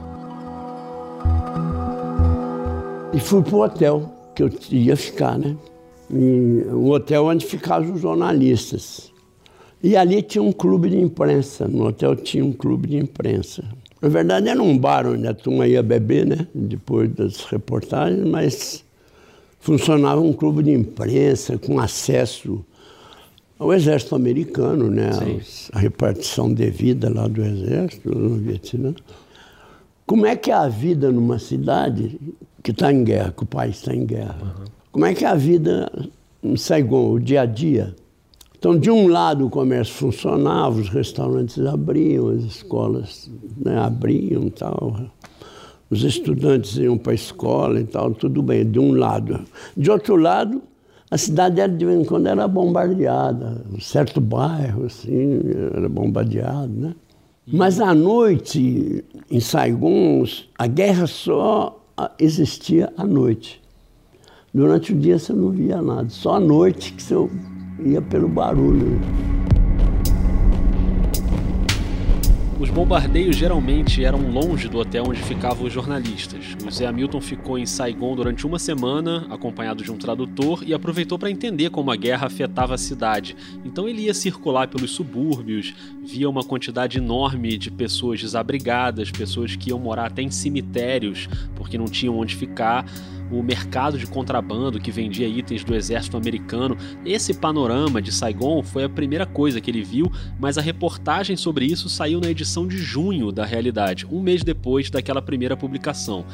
E 3.15 3.19
fui 3.19 3.43
para 3.43 3.57
o 3.57 3.63
hotel 3.63 4.13
que 4.35 4.43
eu 4.43 4.51
ia 4.71 4.97
ficar, 4.97 5.39
né? 5.39 5.57
E 6.11 6.65
hotel 6.91 7.27
onde 7.27 7.47
ficavam 7.47 7.95
os 7.95 8.01
jornalistas. 8.01 9.13
E 9.83 9.97
ali 9.97 10.21
tinha 10.23 10.43
um 10.43 10.53
clube 10.53 10.91
de 10.91 10.99
imprensa. 10.99 11.67
No 11.67 11.87
hotel 11.87 12.17
tinha 12.17 12.45
um 12.45 12.53
clube 12.53 12.89
de 12.89 12.97
imprensa. 12.97 13.65
Na 14.03 14.09
verdade, 14.09 14.49
era 14.49 14.63
um 14.63 14.77
bar 14.77 15.07
onde 15.07 15.27
a 15.27 15.35
turma 15.35 15.67
ia 15.67 15.83
beber, 15.83 16.27
né? 16.27 16.47
Depois 16.55 17.11
das 17.11 17.45
reportagens, 17.45 18.27
mas 18.27 18.85
funcionava 19.59 20.21
um 20.21 20.33
clube 20.33 20.63
de 20.63 20.73
imprensa 20.73 21.59
com 21.59 21.79
acesso 21.79 22.65
o 23.61 23.75
exército 23.75 24.15
americano, 24.15 24.91
né? 24.91 25.11
a 25.73 25.79
repartição 25.79 26.53
devida 26.53 27.13
lá 27.13 27.29
do 27.29 27.43
exército 27.43 28.17
no 28.17 28.37
Vietnã. 28.37 28.95
Como 30.07 30.25
é 30.25 30.35
que 30.35 30.51
é 30.51 30.55
a 30.55 30.67
vida 30.67 31.13
numa 31.13 31.39
cidade 31.39 32.19
que 32.63 32.71
está 32.71 32.91
em 32.91 33.05
guerra, 33.05 33.33
que 33.37 33.43
o 33.43 33.47
país 33.47 33.77
está 33.77 33.95
em 33.95 34.07
guerra? 34.07 34.39
Uhum. 34.43 34.65
Como 34.91 35.05
é 35.05 35.15
que 35.15 35.25
é 35.25 35.29
a 35.29 35.35
vida 35.35 35.93
em 36.43 36.57
Saigon, 36.57 37.13
o 37.13 37.21
dia 37.21 37.43
a 37.43 37.47
dia? 37.47 37.95
Então, 38.59 38.79
de 38.79 38.91
um 38.91 39.07
lado, 39.07 39.47
o 39.47 39.51
comércio 39.51 39.95
funcionava, 39.95 40.81
os 40.81 40.89
restaurantes 40.89 41.65
abriam, 41.65 42.29
as 42.29 42.43
escolas 42.43 43.31
né, 43.57 43.79
abriam 43.79 44.45
e 44.45 44.51
tal. 44.51 45.01
Os 45.89 46.03
estudantes 46.03 46.77
iam 46.77 46.97
para 46.97 47.13
a 47.13 47.15
escola 47.15 47.81
e 47.81 47.85
tal, 47.85 48.13
tudo 48.13 48.43
bem, 48.43 48.69
de 48.69 48.79
um 48.79 48.93
lado. 48.93 49.41
De 49.77 49.91
outro 49.91 50.17
lado, 50.17 50.63
a 51.11 51.19
cidade 51.19 51.61
era, 51.61 51.73
de 51.73 51.85
vez 51.85 52.01
em 52.01 52.05
quando 52.05 52.29
era 52.29 52.47
bombardeada, 52.47 53.65
um 53.73 53.81
certo 53.81 54.21
bairro 54.21 54.87
assim 54.87 55.41
era 55.75 55.89
bombardeado, 55.89 56.73
né? 56.73 56.95
Mas 57.53 57.81
à 57.81 57.93
noite, 57.93 59.05
em 59.29 59.41
Saigon, 59.41 60.25
a 60.57 60.67
guerra 60.69 61.09
só 61.09 61.85
existia 62.19 62.93
à 62.97 63.05
noite. 63.05 63.61
Durante 64.55 64.93
o 64.93 64.97
dia 64.97 65.19
você 65.19 65.33
não 65.33 65.51
via 65.51 65.83
nada, 65.83 66.09
só 66.11 66.35
à 66.35 66.41
noite 66.41 66.93
que 66.93 67.03
você 67.03 67.15
ia 67.85 68.01
pelo 68.01 68.29
barulho. 68.29 69.01
Os 72.61 72.69
bombardeios 72.69 73.37
geralmente 73.37 74.05
eram 74.05 74.31
longe 74.31 74.69
do 74.69 74.77
hotel 74.77 75.05
onde 75.09 75.23
ficavam 75.23 75.65
os 75.65 75.73
jornalistas. 75.73 76.55
O 76.63 76.71
Zé 76.71 76.85
Hamilton 76.85 77.19
ficou 77.19 77.59
em 77.59 77.65
Saigon 77.65 78.15
durante 78.15 78.47
uma 78.47 78.59
semana, 78.59 79.27
acompanhado 79.31 79.83
de 79.83 79.91
um 79.91 79.97
tradutor, 79.97 80.63
e 80.67 80.75
aproveitou 80.75 81.19
para 81.19 81.31
entender 81.31 81.71
como 81.71 81.91
a 81.91 81.97
guerra 81.97 82.27
afetava 82.27 82.75
a 82.75 82.79
cidade. 82.79 83.35
Então 83.65 83.89
ele 83.89 84.03
ia 84.03 84.13
circular 84.13 84.69
pelos 84.69 84.91
subúrbios, 84.91 85.75
via 86.05 86.29
uma 86.29 86.45
quantidade 86.45 86.99
enorme 86.99 87.57
de 87.57 87.71
pessoas 87.71 88.21
desabrigadas, 88.21 89.11
pessoas 89.11 89.57
que 89.57 89.71
iam 89.71 89.79
morar 89.79 90.09
até 90.09 90.21
em 90.21 90.31
cemitérios 90.31 91.31
porque 91.57 91.79
não 91.79 91.87
tinham 91.87 92.19
onde 92.19 92.37
ficar 92.37 92.85
o 93.31 93.43
mercado 93.43 93.99
de 93.99 94.07
contrabando 94.07 94.81
que 94.81 94.91
vendia 94.91 95.27
itens 95.27 95.65
do 95.65 95.75
exército 95.75 96.17
americano. 96.17 96.77
Esse 97.05 97.35
panorama 97.35 98.03
de 98.03 98.13
Saigon 98.13 98.63
foi 98.63 98.85
a 98.85 98.89
primeira 98.89 99.27
coisa 99.27 99.61
que 99.61 99.71
ele 99.71 99.83
viu, 99.83 100.11
mas 100.39 100.59
a 100.59 100.61
reportagem 100.61 101.37
sobre 101.37 101.65
isso 101.65 101.89
saiu 101.89 102.21
na 102.21 102.31
edição 102.31 102.67
de 102.67 102.79
junho 102.79 103.31
da 103.33 103.45
Realidade, 103.45 104.07
um 104.11 104.21
mês 104.21 104.43
depois 104.43 104.91
daquela 104.91 105.23
primeira 105.23 105.57
publicação. 105.57 106.25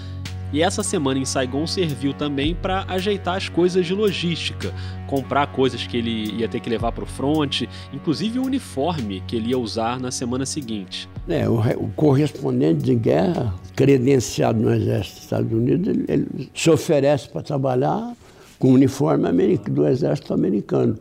E 0.52 0.62
essa 0.62 0.82
semana 0.82 1.18
em 1.18 1.24
Saigon 1.24 1.66
serviu 1.66 2.14
também 2.14 2.54
para 2.54 2.84
ajeitar 2.88 3.36
as 3.36 3.48
coisas 3.48 3.84
de 3.84 3.92
logística, 3.92 4.72
comprar 5.06 5.48
coisas 5.48 5.86
que 5.86 5.96
ele 5.96 6.32
ia 6.36 6.48
ter 6.48 6.60
que 6.60 6.70
levar 6.70 6.92
para 6.92 7.04
o 7.04 7.06
front, 7.06 7.62
inclusive 7.92 8.38
o 8.38 8.44
uniforme 8.44 9.22
que 9.26 9.36
ele 9.36 9.50
ia 9.50 9.58
usar 9.58 9.98
na 9.98 10.10
semana 10.10 10.46
seguinte. 10.46 11.08
É, 11.28 11.48
o, 11.48 11.58
o 11.58 11.90
correspondente 11.96 12.82
de 12.82 12.94
guerra, 12.94 13.52
credenciado 13.74 14.60
no 14.60 14.72
Exército 14.72 15.14
dos 15.14 15.24
Estados 15.24 15.52
Unidos, 15.52 15.88
ele, 15.88 16.04
ele 16.08 16.50
se 16.54 16.70
oferece 16.70 17.28
para 17.28 17.42
trabalhar 17.42 18.14
com 18.58 18.68
o 18.68 18.74
uniforme 18.74 19.58
do 19.58 19.86
Exército 19.86 20.32
americano. 20.32 20.96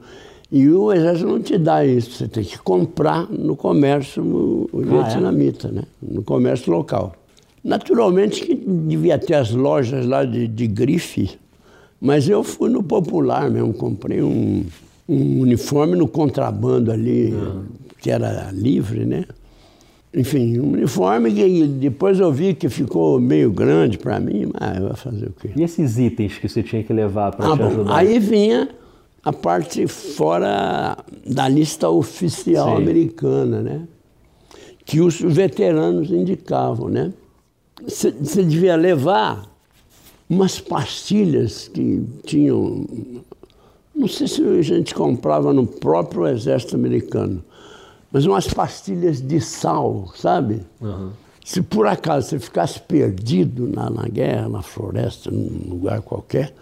E 0.52 0.70
o 0.70 0.92
Exército 0.92 1.28
não 1.28 1.42
te 1.42 1.58
dá 1.58 1.86
isso, 1.86 2.12
você 2.12 2.28
tem 2.28 2.44
que 2.44 2.58
comprar 2.58 3.30
no 3.30 3.56
comércio 3.56 4.70
vietnamita, 4.74 5.68
ah, 5.68 5.72
é? 5.72 5.74
né? 5.74 5.84
no 6.02 6.24
comércio 6.24 6.72
local. 6.72 7.16
Naturalmente 7.66 8.46
que 8.46 8.54
devia 8.54 9.18
ter 9.18 9.34
as 9.34 9.50
lojas 9.50 10.06
lá 10.06 10.24
de, 10.24 10.48
de 10.48 10.68
grife, 10.68 11.32
mas 12.00 12.30
eu 12.30 12.44
fui 12.44 12.70
no 12.70 12.84
popular 12.84 13.50
mesmo, 13.50 13.74
comprei 13.74 14.22
um, 14.22 14.64
um 15.10 15.40
uniforme 15.42 15.96
no 15.96 16.08
contrabando 16.08 16.92
ali, 16.92 17.34
uhum. 17.34 17.64
que 18.00 18.12
era 18.12 18.52
livre, 18.52 19.04
né? 19.04 19.26
Enfim, 20.14 20.60
um 20.60 20.74
uniforme 20.74 21.34
que 21.34 21.66
depois 21.66 22.20
eu 22.20 22.32
vi 22.32 22.54
que 22.54 22.70
ficou 22.70 23.20
meio 23.20 23.52
grande 23.52 23.98
para 23.98 24.20
mim, 24.20 24.48
mas 24.54 24.80
vou 24.80 24.96
fazer 24.96 25.26
o 25.26 25.34
quê? 25.34 25.50
E 25.56 25.64
esses 25.64 25.98
itens 25.98 26.38
que 26.38 26.48
você 26.48 26.62
tinha 26.62 26.84
que 26.84 26.94
levar 26.94 27.32
para 27.32 27.52
ah, 27.52 27.58
te 27.58 27.64
ajudar? 27.64 27.96
Aí 27.96 28.20
vinha 28.20 28.70
a 29.24 29.34
parte 29.34 29.88
fora 29.88 30.96
da 31.26 31.50
lista 31.50 31.90
oficial 31.90 32.76
Sim. 32.76 32.84
americana, 32.84 33.62
né? 33.64 33.88
Que 34.86 35.02
os 35.02 35.20
veteranos 35.20 36.12
indicavam, 36.12 36.90
né? 36.90 37.12
Você 37.84 38.12
devia 38.12 38.76
levar 38.76 39.46
umas 40.30 40.60
pastilhas 40.60 41.68
que 41.68 42.04
tinham. 42.26 42.86
Não 43.94 44.08
sei 44.08 44.28
se 44.28 44.42
a 44.42 44.62
gente 44.62 44.94
comprava 44.94 45.54
no 45.54 45.66
próprio 45.66 46.28
exército 46.28 46.76
americano, 46.76 47.44
mas 48.12 48.26
umas 48.26 48.48
pastilhas 48.48 49.22
de 49.22 49.40
sal, 49.40 50.12
sabe? 50.16 50.62
Uhum. 50.82 51.12
Se 51.44 51.62
por 51.62 51.86
acaso 51.86 52.30
você 52.30 52.40
ficasse 52.40 52.80
perdido 52.80 53.68
na, 53.68 53.90
na 53.90 54.08
guerra, 54.08 54.50
na 54.50 54.62
floresta, 54.62 55.30
num 55.30 55.70
lugar 55.70 56.02
qualquer, 56.02 56.54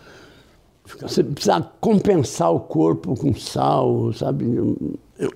você 1.00 1.24
precisa 1.24 1.62
compensar 1.80 2.52
o 2.52 2.60
corpo 2.60 3.16
com 3.16 3.34
sal, 3.34 4.12
sabe? 4.14 4.46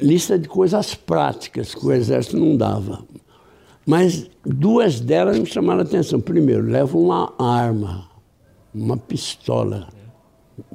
Lista 0.02 0.38
de 0.38 0.48
coisas 0.48 0.94
práticas 0.94 1.74
que 1.74 1.86
o 1.86 1.94
exército 1.94 2.38
não 2.38 2.58
dava. 2.58 3.00
Mas 3.88 4.30
duas 4.43 5.00
delas 5.00 5.39
me 5.39 5.45
chamaram 5.45 5.80
a 5.80 5.84
atenção. 5.84 6.19
Primeiro, 6.19 6.63
leva 6.63 6.97
uma 6.97 7.34
arma, 7.39 8.06
uma 8.76 8.97
pistola 8.97 9.88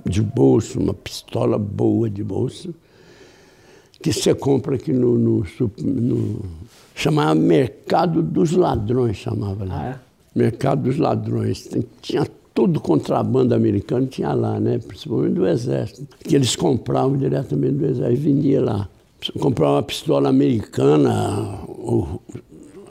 de 0.06 0.22
bolso, 0.22 0.80
uma 0.80 0.94
pistola 0.94 1.58
boa 1.58 2.08
de 2.08 2.24
bolso, 2.24 2.74
que 4.00 4.14
você 4.14 4.34
compra 4.34 4.76
aqui 4.76 4.94
no, 4.94 5.18
no, 5.18 5.44
no 5.78 6.40
chamava 6.94 7.34
Mercado 7.34 8.22
dos 8.22 8.52
Ladrões, 8.52 9.18
chamava 9.18 9.66
lá. 9.66 9.78
Ah, 9.78 9.86
é? 9.90 9.98
Mercado 10.34 10.84
dos 10.84 10.96
Ladrões. 10.96 11.68
Tinha 12.00 12.26
todo 12.54 12.80
contrabando 12.80 13.54
americano, 13.54 14.06
tinha 14.06 14.32
lá, 14.32 14.58
né? 14.58 14.78
principalmente 14.78 15.34
do 15.34 15.46
Exército, 15.46 16.16
que 16.24 16.34
eles 16.34 16.56
compravam 16.56 17.18
diretamente 17.18 17.74
do 17.74 17.84
Exército 17.84 18.12
e 18.12 18.16
vendia 18.16 18.62
lá. 18.62 18.88
Comprava 19.38 19.74
uma 19.74 19.82
pistola 19.82 20.30
americana, 20.30 21.60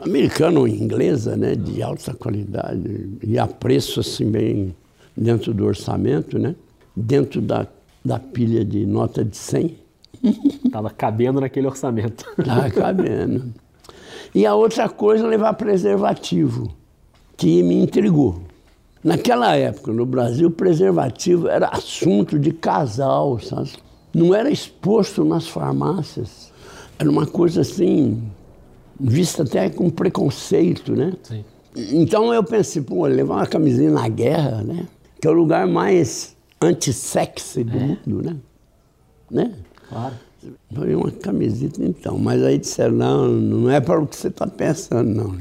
americana 0.02 0.60
ou 0.60 0.68
inglesa, 0.68 1.36
né, 1.36 1.56
de 1.56 1.82
alta 1.82 2.14
qualidade 2.14 3.18
e 3.24 3.38
a 3.38 3.48
preço 3.48 4.00
assim 4.00 4.30
bem 4.30 4.76
dentro 5.16 5.54
do 5.54 5.66
orçamento, 5.66 6.40
né, 6.40 6.56
dentro 6.96 7.42
da, 7.42 7.68
da 8.04 8.20
pilha 8.20 8.66
de 8.66 8.86
nota 8.86 9.24
de 9.24 9.38
100. 9.38 9.78
Estava 10.66 10.90
cabendo 10.92 11.40
naquele 11.40 11.68
orçamento. 11.68 12.26
Estava 12.38 12.70
cabendo. 12.70 13.54
E 14.34 14.46
a 14.46 14.56
outra 14.56 14.88
coisa, 14.88 15.28
levar 15.28 15.54
preservativo, 15.54 16.72
que 17.36 17.62
me 17.62 17.76
intrigou. 17.76 18.42
Naquela 19.04 19.56
época, 19.56 19.92
no 19.92 20.06
Brasil, 20.06 20.50
preservativo 20.52 21.48
era 21.48 21.68
assunto 21.68 22.38
de 22.38 22.52
casal, 22.52 23.40
sabe? 23.40 23.72
Não 24.14 24.34
era 24.34 24.50
exposto 24.50 25.26
nas 25.26 25.48
farmácias. 25.48 26.52
Era 27.00 27.10
uma 27.10 27.26
coisa 27.26 27.62
assim, 27.62 28.22
vista 29.02 29.44
até 29.44 29.70
com 29.70 29.90
preconceito, 29.90 30.94
né? 30.94 31.14
Sim. 31.24 31.44
Então 31.76 32.34
eu 32.34 32.44
pensei, 32.44 32.82
pô, 32.82 33.06
levar 33.08 33.36
uma 33.36 33.48
camisinha 33.48 33.90
na 33.90 34.08
guerra, 34.08 34.62
né? 34.64 34.88
Que 35.20 35.28
é 35.28 35.32
o 35.32 35.34
lugar 35.34 35.66
mais 35.68 36.36
anti-sexy 36.62 37.64
do 37.64 37.78
é. 37.78 37.80
mundo, 37.80 38.22
né? 38.24 38.36
né? 39.30 39.54
Claro. 39.90 40.16
Foi 40.74 40.96
uma 40.96 41.12
camiseta 41.12 41.84
então, 41.84 42.18
mas 42.18 42.42
aí 42.44 42.58
disseram, 42.58 42.96
não, 42.96 43.28
não 43.28 43.70
é 43.70 43.80
para 43.80 44.02
o 44.02 44.08
que 44.08 44.16
você 44.16 44.28
está 44.28 44.48
pensando, 44.48 45.10
não. 45.10 45.38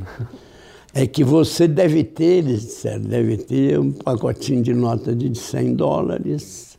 É 0.92 1.06
que 1.06 1.22
você 1.24 1.66
deve 1.68 2.04
ter, 2.04 2.38
eles 2.38 2.62
disseram, 2.62 3.02
deve 3.02 3.36
ter 3.38 3.78
um 3.78 3.92
pacotinho 3.92 4.62
de 4.62 4.74
nota 4.74 5.14
de 5.14 5.38
100 5.38 5.74
dólares. 5.74 6.76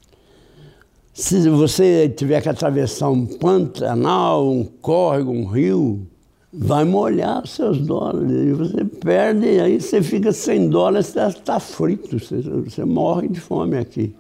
Se 1.14 1.50
você 1.50 2.10
tiver 2.10 2.42
que 2.42 2.50
atravessar 2.50 3.10
um 3.10 3.26
pantanal, 3.26 4.52
um 4.52 4.66
córrego, 4.66 5.32
um 5.32 5.46
rio, 5.46 6.06
vai 6.54 6.84
molhar 6.84 7.44
os 7.44 7.52
seus 7.52 7.80
dólares. 7.80 8.32
E 8.32 8.54
você 8.54 8.84
perde, 8.84 9.48
aí 9.60 9.80
você 9.80 10.02
fica 10.02 10.32
sem 10.32 10.70
dólares, 10.70 11.08
você 11.08 11.20
está 11.28 11.60
frito, 11.60 12.20
você, 12.20 12.42
você, 12.42 12.84
morre 12.84 13.28
de 13.28 13.40
fome 13.40 13.78
aqui. 13.78 14.14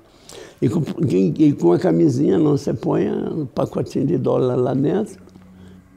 E 0.62 0.70
com, 0.70 0.84
e 1.10 1.54
com 1.54 1.74
a 1.74 1.80
camisinha 1.80 2.38
não, 2.38 2.52
você 2.52 2.74
põe 2.74 3.10
um 3.10 3.46
pacotinho 3.46 4.06
de 4.06 4.17
dólar 4.17 4.56
lá 4.56 4.74
dentro 4.74 5.20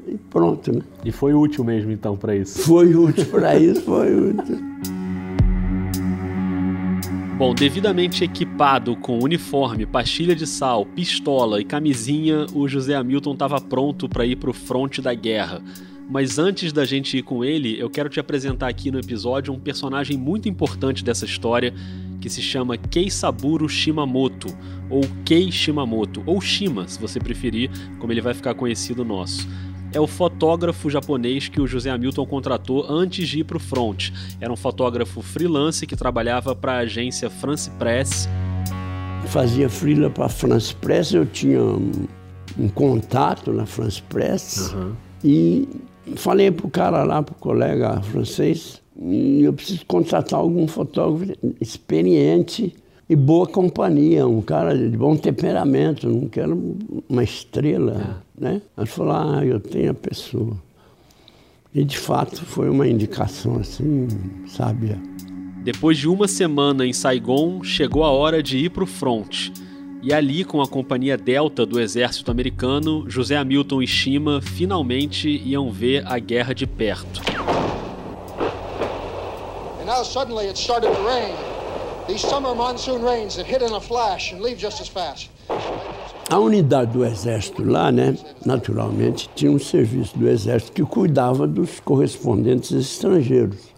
e 0.06 0.16
pronto, 0.16 0.72
né? 0.72 0.82
E 1.04 1.12
foi 1.12 1.34
útil 1.34 1.64
mesmo 1.64 1.90
então 1.90 2.16
para 2.16 2.34
isso? 2.34 2.60
Foi 2.60 2.94
útil 2.94 3.26
para 3.26 3.56
isso, 3.58 3.82
foi 3.82 4.30
útil. 4.30 4.58
Bom, 7.36 7.52
devidamente 7.52 8.22
equipado 8.22 8.94
com 8.96 9.18
uniforme, 9.18 9.84
pastilha 9.84 10.36
de 10.36 10.46
sal, 10.46 10.86
pistola 10.86 11.60
e 11.60 11.64
camisinha, 11.64 12.46
o 12.54 12.68
José 12.68 12.94
Hamilton 12.94 13.32
estava 13.32 13.60
pronto 13.60 14.08
para 14.08 14.24
ir 14.24 14.36
para 14.36 14.50
o 14.50 14.52
fronte 14.52 15.02
da 15.02 15.12
guerra. 15.14 15.60
Mas 16.08 16.38
antes 16.38 16.72
da 16.72 16.84
gente 16.84 17.16
ir 17.16 17.22
com 17.22 17.44
ele, 17.44 17.80
eu 17.80 17.88
quero 17.88 18.08
te 18.08 18.20
apresentar 18.20 18.68
aqui 18.68 18.90
no 18.90 18.98
episódio 18.98 19.52
um 19.52 19.58
personagem 19.58 20.16
muito 20.16 20.48
importante 20.48 21.02
dessa 21.02 21.24
história 21.24 21.72
que 22.20 22.28
se 22.28 22.40
chama 22.40 22.76
Keisaburo 22.76 23.68
Shimamoto, 23.68 24.48
ou 24.88 25.02
Kei 25.24 25.50
Shimamoto, 25.50 26.22
ou 26.26 26.40
Shima, 26.40 26.86
se 26.88 26.98
você 26.98 27.18
preferir, 27.18 27.70
como 27.98 28.12
ele 28.12 28.20
vai 28.20 28.32
ficar 28.32 28.54
conhecido 28.54 29.04
nosso. 29.04 29.46
É 29.92 30.00
o 30.00 30.06
fotógrafo 30.06 30.90
japonês 30.90 31.48
que 31.48 31.60
o 31.60 31.66
José 31.66 31.90
Hamilton 31.90 32.26
contratou 32.26 32.84
antes 32.90 33.28
de 33.28 33.40
ir 33.40 33.44
para 33.44 33.56
o 33.56 33.60
front. 33.60 34.10
Era 34.40 34.52
um 34.52 34.56
fotógrafo 34.56 35.22
freelance 35.22 35.86
que 35.86 35.94
trabalhava 35.94 36.54
para 36.54 36.72
a 36.72 36.78
agência 36.78 37.30
France 37.30 37.70
Press. 37.72 38.28
Fazia 39.26 39.68
freela 39.68 40.10
para 40.10 40.26
a 40.26 40.28
France 40.28 40.74
Press, 40.74 41.12
eu 41.12 41.24
tinha 41.24 41.62
um, 41.62 41.92
um 42.58 42.68
contato 42.68 43.52
na 43.52 43.66
France 43.66 44.02
Press 44.02 44.72
uhum. 44.72 44.92
e 45.22 45.68
Falei 46.16 46.50
para 46.50 46.66
o 46.66 46.70
cara 46.70 47.02
lá, 47.02 47.22
para 47.22 47.32
o 47.32 47.38
colega 47.38 48.00
francês, 48.02 48.80
eu 49.40 49.52
preciso 49.52 49.84
contratar 49.86 50.38
algum 50.38 50.66
fotógrafo 50.68 51.32
experiente 51.60 52.74
e 53.08 53.16
boa 53.16 53.46
companhia, 53.46 54.26
um 54.26 54.40
cara 54.40 54.76
de 54.76 54.96
bom 54.96 55.16
temperamento, 55.16 56.08
não 56.08 56.28
quero 56.28 56.76
uma 57.08 57.22
estrela, 57.22 58.22
é. 58.38 58.44
né? 58.44 58.62
Ele 58.76 58.86
falou, 58.86 59.12
ah, 59.12 59.44
eu 59.44 59.60
tenho 59.60 59.90
a 59.90 59.94
pessoa. 59.94 60.56
E 61.74 61.84
de 61.84 61.98
fato 61.98 62.44
foi 62.44 62.70
uma 62.70 62.86
indicação 62.86 63.56
assim, 63.56 64.06
sábia. 64.46 64.98
Depois 65.64 65.98
de 65.98 66.08
uma 66.08 66.28
semana 66.28 66.86
em 66.86 66.92
Saigon, 66.92 67.64
chegou 67.64 68.04
a 68.04 68.10
hora 68.10 68.42
de 68.42 68.58
ir 68.58 68.70
para 68.70 68.84
o 68.84 68.86
front. 68.86 69.48
E 70.06 70.12
ali, 70.12 70.44
com 70.44 70.60
a 70.60 70.68
companhia 70.68 71.16
Delta 71.16 71.64
do 71.64 71.80
exército 71.80 72.30
americano, 72.30 73.08
José 73.08 73.36
Hamilton 73.36 73.80
e 73.80 73.86
Shima 73.86 74.42
finalmente 74.42 75.30
iam 75.46 75.72
ver 75.72 76.06
a 76.06 76.18
guerra 76.18 76.54
de 76.54 76.66
perto. 76.66 77.22
And 79.80 79.86
now 79.86 80.04
suddenly 80.04 80.46
it 80.46 80.58
started 80.58 80.92
to 80.92 81.02
rain. 81.06 81.34
These 82.06 82.20
summer 82.20 82.54
monsoon 82.54 83.02
rains 83.02 83.36
that 83.36 83.50
hit 83.50 83.64
in 83.64 83.74
a 83.74 83.80
flash 83.80 84.34
and 84.34 84.42
leave 84.42 84.60
just 84.60 84.78
as 84.78 84.88
fast. 84.88 85.30
A 86.28 86.38
unidade 86.38 86.92
do 86.92 87.02
exército 87.02 87.64
lá, 87.64 87.90
né, 87.90 88.14
naturalmente, 88.44 89.30
tinha 89.34 89.50
um 89.50 89.58
serviço 89.58 90.18
do 90.18 90.28
exército 90.28 90.72
que 90.72 90.82
cuidava 90.82 91.46
dos 91.46 91.80
correspondentes 91.80 92.72
estrangeiros. 92.72 93.72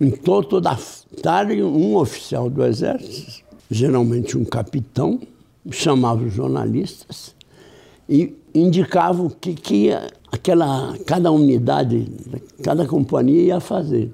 Então, 0.00 0.42
toda 0.42 0.74
tarde, 1.22 1.62
um 1.62 1.96
oficial 1.96 2.48
do 2.48 2.64
exército, 2.64 3.44
geralmente 3.70 4.38
um 4.38 4.44
capitão, 4.46 5.20
chamava 5.70 6.24
os 6.24 6.32
jornalistas 6.32 7.34
e 8.08 8.36
indicava 8.54 9.22
o 9.22 9.30
que, 9.30 9.54
que 9.54 9.74
ia, 9.86 10.10
aquela, 10.32 10.96
cada 11.06 11.30
unidade, 11.30 12.06
cada 12.62 12.86
companhia 12.86 13.42
ia 13.42 13.60
fazer. 13.60 14.12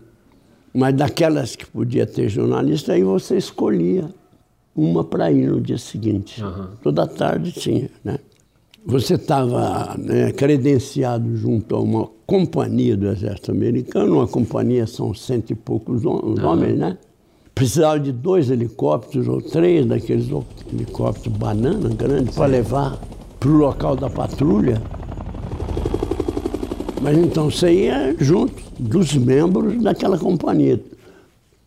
Mas 0.74 0.94
daquelas 0.94 1.56
que 1.56 1.66
podia 1.66 2.06
ter 2.06 2.28
jornalista, 2.28 2.92
aí 2.92 3.02
você 3.02 3.36
escolhia 3.36 4.10
uma 4.74 5.02
para 5.02 5.32
ir 5.32 5.48
no 5.48 5.60
dia 5.60 5.78
seguinte. 5.78 6.42
Uhum. 6.42 6.68
Toda 6.82 7.06
tarde 7.06 7.52
tinha, 7.52 7.90
né? 8.04 8.18
Você 8.84 9.14
estava 9.14 9.96
né, 9.98 10.30
credenciado 10.32 11.34
junto 11.36 11.74
a 11.74 11.80
uma 11.80 12.08
companhia 12.26 12.96
do 12.96 13.08
exército 13.08 13.50
americano, 13.50 14.16
uma 14.16 14.28
companhia 14.28 14.86
são 14.86 15.12
cento 15.14 15.50
e 15.50 15.54
poucos 15.54 16.04
homens, 16.04 16.78
né? 16.78 16.98
Precisava 17.56 17.98
de 17.98 18.12
dois 18.12 18.50
helicópteros 18.50 19.26
ou 19.26 19.40
três 19.40 19.86
daqueles 19.86 20.28
helicópteros 20.70 21.38
banana 21.38 21.88
grandes 21.88 22.34
para 22.34 22.44
levar 22.44 23.00
para 23.40 23.48
o 23.48 23.56
local 23.56 23.96
da 23.96 24.10
patrulha. 24.10 24.82
Mas 27.00 27.16
então 27.16 27.50
você 27.50 27.72
ia 27.72 28.14
junto 28.18 28.62
dos 28.78 29.14
membros 29.14 29.82
daquela 29.82 30.18
companhia. 30.18 30.78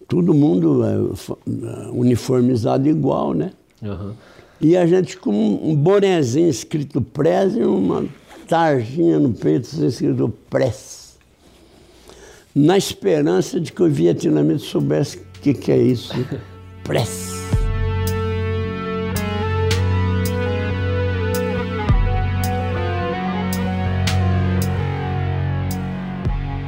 Todo 0.08 0.32
mundo 0.32 0.84
é, 0.86 1.90
uniformizado 1.92 2.88
igual, 2.88 3.34
né? 3.34 3.52
Uhum. 3.82 4.12
E 4.62 4.78
a 4.78 4.86
gente 4.86 5.18
com 5.18 5.32
um 5.32 5.76
bonezinho 5.76 6.50
escrito 6.50 7.02
Press 7.02 7.56
e 7.56 7.64
uma 7.64 8.06
tarjinha 8.48 9.18
no 9.18 9.34
peito 9.34 9.68
escrito 9.84 10.32
Press. 10.52 11.18
Na 12.54 12.78
esperança 12.78 13.60
de 13.60 13.72
que 13.72 13.82
o 13.82 13.90
vietnamita 13.90 14.60
soubesse 14.60 15.29
o 15.40 15.42
que, 15.42 15.54
que 15.54 15.72
é 15.72 15.78
isso. 15.78 16.14
Press. 16.84 17.30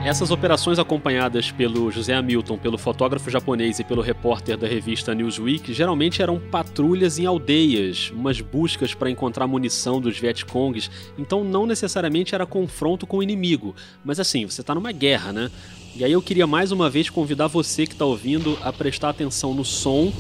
Essas 0.04 0.32
operações 0.32 0.80
acompanhadas 0.80 1.52
pelo 1.52 1.92
José 1.92 2.14
Hamilton, 2.16 2.58
pelo 2.58 2.78
fotógrafo 2.78 3.30
japonês 3.30 3.80
e 3.80 3.84
pelo 3.84 4.02
repórter 4.02 4.58
da 4.58 4.68
revista 4.68 5.14
Newsweek 5.14 5.74
geralmente 5.74 6.22
eram 6.22 6.40
patrulhas 6.40 7.20
em 7.20 7.26
aldeias, 7.26 8.12
umas 8.12 8.42
buscas 8.42 8.94
para 8.94 9.12
encontrar 9.12 9.48
munição 9.48 10.02
dos 10.02 10.18
Vietcongs, 10.18 10.90
então 11.18 11.44
não 11.44 11.66
necessariamente 11.66 12.34
era 12.34 12.46
confronto 12.46 13.06
com 13.06 13.18
o 13.18 13.24
inimigo, 13.24 13.76
mas 14.04 14.20
assim, 14.20 14.46
você 14.46 14.62
está 14.62 14.74
numa 14.74 14.92
guerra, 14.92 15.32
né? 15.32 15.52
E 15.96 16.04
aí 16.04 16.12
eu 16.12 16.22
queria 16.22 16.48
mais 16.48 16.72
uma 16.72 16.90
vez 16.90 17.10
convidar 17.10 17.48
você 17.48 17.86
que 17.86 17.94
está 17.94 18.06
ouvindo 18.06 18.58
a 18.62 18.72
prestar 18.72 19.10
atenção 19.10 19.54
no 19.54 19.66
som, 19.66 20.12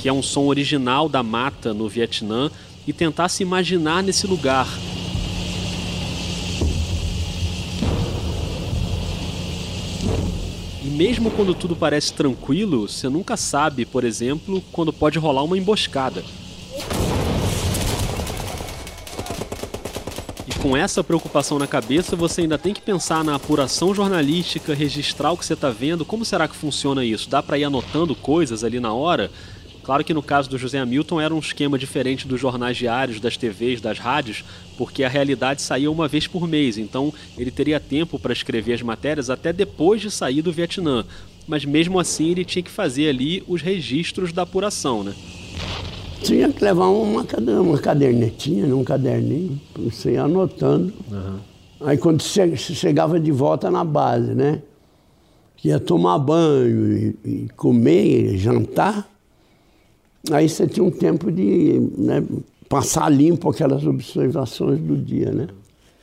que 0.00 0.08
é 0.08 0.12
um 0.12 0.22
som 0.22 0.46
original 0.46 1.08
da 1.08 1.22
mata 1.22 1.74
no 1.74 1.88
Vietnã, 1.88 2.50
e 2.86 2.92
tentar 2.92 3.28
se 3.28 3.42
imaginar 3.42 4.02
nesse 4.02 4.26
lugar 4.26 4.68
mesmo 10.94 11.30
quando 11.30 11.54
tudo 11.54 11.74
parece 11.74 12.12
tranquilo, 12.12 12.88
você 12.88 13.08
nunca 13.08 13.36
sabe, 13.36 13.84
por 13.84 14.04
exemplo, 14.04 14.62
quando 14.72 14.92
pode 14.92 15.18
rolar 15.18 15.42
uma 15.42 15.58
emboscada. 15.58 16.22
Com 20.64 20.74
essa 20.74 21.04
preocupação 21.04 21.58
na 21.58 21.66
cabeça, 21.66 22.16
você 22.16 22.40
ainda 22.40 22.56
tem 22.56 22.72
que 22.72 22.80
pensar 22.80 23.22
na 23.22 23.34
apuração 23.34 23.94
jornalística, 23.94 24.72
registrar 24.72 25.30
o 25.30 25.36
que 25.36 25.44
você 25.44 25.52
está 25.52 25.68
vendo. 25.68 26.06
Como 26.06 26.24
será 26.24 26.48
que 26.48 26.56
funciona 26.56 27.04
isso? 27.04 27.28
Dá 27.28 27.42
para 27.42 27.58
ir 27.58 27.64
anotando 27.64 28.16
coisas 28.16 28.64
ali 28.64 28.80
na 28.80 28.90
hora? 28.90 29.30
Claro 29.82 30.02
que 30.02 30.14
no 30.14 30.22
caso 30.22 30.48
do 30.48 30.56
José 30.56 30.78
Hamilton 30.78 31.20
era 31.20 31.34
um 31.34 31.38
esquema 31.38 31.78
diferente 31.78 32.26
dos 32.26 32.40
jornais 32.40 32.78
diários, 32.78 33.20
das 33.20 33.36
TVs, 33.36 33.82
das 33.82 33.98
rádios, 33.98 34.42
porque 34.78 35.04
a 35.04 35.08
realidade 35.10 35.60
saía 35.60 35.90
uma 35.90 36.08
vez 36.08 36.26
por 36.26 36.48
mês, 36.48 36.78
então 36.78 37.12
ele 37.36 37.50
teria 37.50 37.78
tempo 37.78 38.18
para 38.18 38.32
escrever 38.32 38.72
as 38.72 38.80
matérias 38.80 39.28
até 39.28 39.52
depois 39.52 40.00
de 40.00 40.10
sair 40.10 40.40
do 40.40 40.50
Vietnã. 40.50 41.04
Mas 41.46 41.66
mesmo 41.66 42.00
assim 42.00 42.30
ele 42.30 42.42
tinha 42.42 42.62
que 42.62 42.70
fazer 42.70 43.10
ali 43.10 43.44
os 43.46 43.60
registros 43.60 44.32
da 44.32 44.44
apuração, 44.44 45.04
né? 45.04 45.12
Tinha 46.22 46.52
que 46.52 46.64
levar 46.64 46.88
uma, 46.88 47.24
uma 47.60 47.78
cadernetinha, 47.78 48.74
um 48.74 48.84
caderninho, 48.84 49.60
você 49.76 50.12
ir 50.12 50.18
anotando. 50.18 50.92
Uhum. 51.10 51.38
Aí 51.80 51.98
quando 51.98 52.22
você 52.22 52.56
chegava 52.56 53.20
de 53.20 53.30
volta 53.30 53.70
na 53.70 53.84
base, 53.84 54.34
né? 54.34 54.62
Ia 55.62 55.80
tomar 55.80 56.18
banho 56.18 56.92
e, 56.92 57.16
e 57.24 57.48
comer, 57.56 58.36
jantar 58.36 59.08
Aí 60.32 60.48
você 60.48 60.66
tinha 60.66 60.84
um 60.84 60.90
tempo 60.90 61.30
de 61.30 61.90
né, 61.98 62.24
passar 62.68 63.10
limpo 63.10 63.50
aquelas 63.50 63.86
observações 63.86 64.80
do 64.80 64.96
dia, 64.96 65.30
né? 65.30 65.48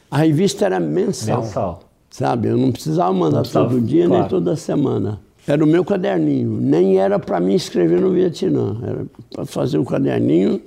A 0.10 0.18
revista 0.18 0.66
era 0.66 0.80
mensal. 0.80 1.42
Mensal. 1.42 1.84
Sabe? 2.10 2.50
Eu 2.50 2.58
não 2.58 2.72
precisava 2.72 3.12
mandar 3.14 3.38
não 3.38 3.42
precisava, 3.42 3.70
todo 3.70 3.82
dia 3.82 4.06
claro. 4.06 4.22
nem 4.22 4.30
toda 4.30 4.56
semana. 4.56 5.20
Era 5.48 5.64
o 5.64 5.68
meu 5.68 5.84
caderninho. 5.84 6.60
Nem 6.62 7.00
era 7.00 7.18
para 7.20 7.40
mim 7.40 7.56
escrever 7.56 8.00
no 8.00 8.12
Vietnã. 8.12 8.78
Era 8.84 9.06
para 9.34 9.46
fazer 9.46 9.78
o 9.78 9.82
um 9.82 9.86
caderninho 9.86 10.62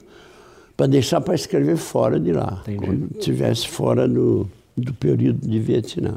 para 0.76 0.86
deixar 0.86 1.20
para 1.20 1.34
escrever 1.34 1.76
fora 1.76 2.18
de 2.18 2.32
lá. 2.32 2.62
Entendi. 2.62 2.84
Quando 2.84 3.08
estivesse 3.18 3.68
fora 3.68 4.08
do, 4.08 4.48
do 4.76 4.92
período 4.94 5.46
de 5.46 5.58
Vietnã. 5.58 6.16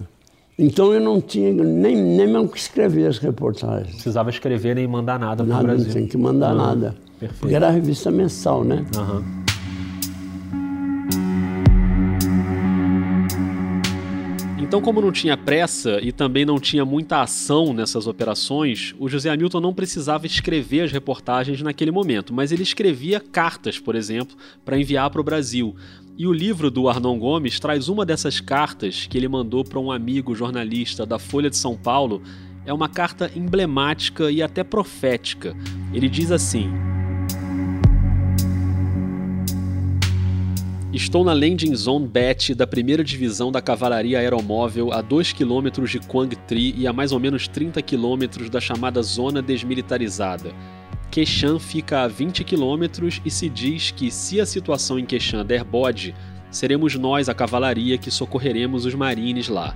Então 0.58 0.91
eu 0.91 1.00
não 1.00 1.22
tinha 1.22 1.54
nem, 1.54 1.96
nem 1.96 2.28
mesmo 2.28 2.50
que 2.50 2.58
escrever 2.58 3.08
as 3.08 3.20
reportagens. 3.20 3.93
Precisava 3.93 4.32
escrever 4.32 4.76
nem 4.76 4.88
mandar 4.88 5.20
nada 5.20 5.43
para 5.43 5.60
o 5.60 5.63
Brasil. 5.63 5.86
Não 5.86 5.93
tinha 5.93 6.08
que 6.08 6.17
mandar 6.17 6.52
uhum. 6.52 6.58
nada. 6.58 6.96
Perfeito. 7.20 7.39
Porque 7.39 7.56
era 7.56 7.67
a 7.67 7.72
revista 7.72 8.10
mensal, 8.10 8.63
né? 8.63 8.84
Uhum. 8.96 9.46
Então, 14.67 14.82
como 14.82 14.99
não 14.99 15.13
tinha 15.13 15.38
pressa 15.38 15.97
e 16.01 16.12
também 16.12 16.43
não 16.43 16.60
tinha 16.60 16.84
muita 16.84 17.21
ação 17.21 17.71
nessas 17.71 18.06
operações, 18.06 18.93
o 18.99 19.08
José 19.08 19.30
Hamilton 19.30 19.62
não 19.62 19.73
precisava 19.73 20.25
escrever 20.25 20.82
as 20.82 20.91
reportagens 20.91 21.62
naquele 21.62 21.89
momento, 21.89 22.34
mas 22.34 22.51
ele 22.51 22.63
escrevia 22.63 23.21
cartas, 23.21 23.80
por 23.80 23.95
exemplo, 23.95 24.36
para 24.65 24.77
enviar 24.77 25.10
para 25.10 25.21
o 25.21 25.23
Brasil. 25.23 25.73
E 26.17 26.27
o 26.27 26.34
livro 26.34 26.69
do 26.69 26.89
Arnon 26.89 27.17
Gomes 27.17 27.62
traz 27.62 27.88
uma 27.88 28.06
dessas 28.06 28.41
cartas 28.41 29.08
que 29.10 29.17
ele 29.17 29.30
mandou 29.30 29.63
para 29.63 29.80
um 29.80 29.89
amigo 29.89 30.36
jornalista 30.36 31.06
da 31.06 31.17
Folha 31.17 31.49
de 31.49 31.56
São 31.56 31.77
Paulo. 31.77 32.21
É 32.65 32.73
uma 32.73 32.89
carta 32.89 33.32
emblemática 33.34 34.30
e 34.30 34.43
até 34.43 34.65
profética. 34.65 35.56
Ele 35.93 36.10
diz 36.10 36.30
assim: 36.30 36.69
Estou 40.93 41.21
na 41.21 41.34
Landing 41.34 41.76
Zone 41.76 42.08
Bet 42.08 42.56
da 42.56 42.65
primeira 42.65 43.04
divisão 43.04 43.52
da 43.52 43.62
Cavalaria 43.62 44.19
Aeromóvel 44.19 44.93
a 44.93 45.02
2 45.02 45.34
km 45.34 45.84
de 45.86 46.00
Quang 46.00 46.34
Tri 46.47 46.73
e 46.78 46.88
a 46.88 46.93
mais 46.93 47.12
ou 47.12 47.19
menos 47.19 47.45
30 47.45 47.82
km 47.82 48.50
da 48.50 48.62
chamada 48.62 49.02
Zona 49.04 49.41
Desmilitarizada. 49.41 50.56
Quechan 51.12 51.60
fica 51.60 52.04
a 52.04 52.08
20 52.08 52.41
quilômetros 52.45 53.21
e 53.26 53.30
se 53.30 53.50
diz 53.50 53.91
que, 53.91 54.10
se 54.10 54.39
a 54.39 54.45
situação 54.45 54.97
em 54.97 55.06
Quechan 55.06 55.45
der 55.45 55.65
bode, 55.65 56.15
seremos 56.50 56.95
nós, 56.95 57.28
a 57.28 57.34
cavalaria, 57.34 57.97
que 57.97 58.10
socorreremos 58.10 58.86
os 58.86 58.95
marines 58.95 59.50
lá. 59.50 59.76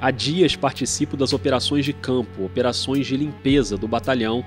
Há 0.00 0.10
dias 0.10 0.56
participo 0.56 1.16
das 1.16 1.32
operações 1.32 1.84
de 1.84 1.92
campo, 1.92 2.44
operações 2.44 3.06
de 3.06 3.16
limpeza 3.16 3.76
do 3.76 3.86
batalhão, 3.86 4.44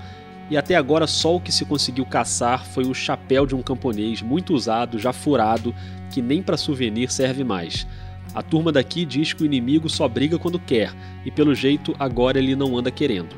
e 0.49 0.57
até 0.57 0.75
agora 0.75 1.07
só 1.07 1.35
o 1.35 1.41
que 1.41 1.51
se 1.51 1.65
conseguiu 1.65 2.05
caçar 2.05 2.65
foi 2.65 2.85
o 2.85 2.93
chapéu 2.93 3.45
de 3.45 3.55
um 3.55 3.61
camponês 3.61 4.21
muito 4.21 4.53
usado, 4.53 4.97
já 4.97 5.11
furado, 5.11 5.73
que 6.11 6.21
nem 6.21 6.41
para 6.41 6.57
souvenir 6.57 7.11
serve 7.11 7.43
mais. 7.43 7.85
A 8.33 8.41
turma 8.41 8.71
daqui 8.71 9.05
diz 9.05 9.33
que 9.33 9.43
o 9.43 9.45
inimigo 9.45 9.89
só 9.89 10.07
briga 10.07 10.37
quando 10.37 10.59
quer, 10.59 10.93
e 11.25 11.31
pelo 11.31 11.55
jeito 11.55 11.95
agora 11.99 12.37
ele 12.37 12.55
não 12.55 12.77
anda 12.77 12.91
querendo. 12.91 13.35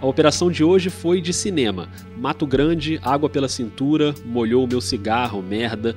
A 0.00 0.06
operação 0.06 0.50
de 0.50 0.64
hoje 0.64 0.90
foi 0.90 1.20
de 1.20 1.32
cinema. 1.32 1.88
Mato 2.18 2.44
Grande, 2.44 2.98
água 3.04 3.30
pela 3.30 3.48
cintura, 3.48 4.12
molhou 4.24 4.64
o 4.64 4.66
meu 4.66 4.80
cigarro, 4.80 5.40
merda. 5.40 5.94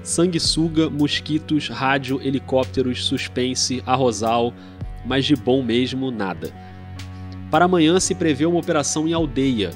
Sanguessuga, 0.00 0.88
mosquitos, 0.88 1.68
rádio, 1.68 2.20
helicópteros, 2.22 3.04
suspense, 3.04 3.82
arrozal, 3.84 4.54
mas 5.04 5.24
de 5.24 5.34
bom 5.34 5.60
mesmo, 5.60 6.10
nada. 6.12 6.52
Para 7.50 7.64
amanhã 7.64 7.98
se 7.98 8.14
prevê 8.14 8.46
uma 8.46 8.60
operação 8.60 9.08
em 9.08 9.12
aldeia. 9.12 9.70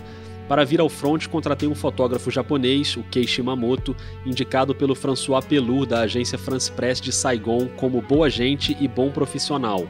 Para 0.53 0.67
vir 0.67 0.81
ao 0.83 0.89
front, 0.91 1.29
contratei 1.29 1.67
um 1.67 1.75
fotógrafo 1.75 2.31
japonês, 2.31 2.95
o 2.99 3.03
Kei 3.05 3.27
Shimamoto, 3.27 3.97
indicado 4.27 4.75
pelo 4.75 4.95
François 4.95 5.43
Pelur 5.43 5.87
da 5.87 6.01
agência 6.01 6.37
France 6.37 6.71
Press 6.71 7.01
de 7.01 7.11
Saigon 7.11 7.69
como 7.69 8.03
boa 8.03 8.29
gente 8.29 8.77
e 8.79 8.87
bom 8.87 9.11
profissional. 9.11 9.89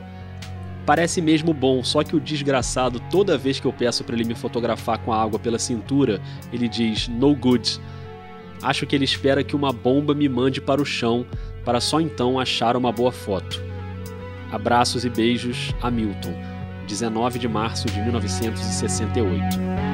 Parece 0.86 1.20
mesmo 1.20 1.52
bom, 1.52 1.82
só 1.82 2.04
que 2.04 2.14
o 2.14 2.20
desgraçado, 2.20 3.00
toda 3.10 3.36
vez 3.36 3.58
que 3.58 3.66
eu 3.66 3.72
peço 3.72 4.04
para 4.04 4.14
ele 4.14 4.22
me 4.22 4.36
fotografar 4.36 4.98
com 4.98 5.12
a 5.12 5.20
água 5.20 5.36
pela 5.36 5.58
cintura, 5.58 6.22
ele 6.52 6.68
diz 6.68 7.08
no 7.08 7.34
good. 7.34 7.80
Acho 8.62 8.86
que 8.86 8.94
ele 8.94 9.04
espera 9.04 9.42
que 9.42 9.56
uma 9.56 9.72
bomba 9.72 10.14
me 10.14 10.28
mande 10.28 10.60
para 10.60 10.80
o 10.80 10.86
chão, 10.86 11.26
para 11.64 11.80
só 11.80 12.00
então 12.00 12.38
achar 12.38 12.76
uma 12.76 12.92
boa 12.92 13.10
foto. 13.10 13.60
Abraços 14.52 15.04
e 15.04 15.10
beijos, 15.10 15.74
Hamilton. 15.82 16.40
19 16.86 17.40
de 17.40 17.48
março 17.48 17.88
de 17.88 18.00
1968. 18.00 19.91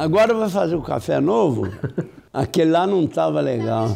Agora 0.00 0.32
vai 0.32 0.48
fazer 0.48 0.76
o 0.76 0.80
café 0.80 1.20
novo? 1.20 1.70
Aquele 2.32 2.70
lá 2.70 2.86
não 2.86 3.04
estava 3.04 3.38
legal. 3.38 3.94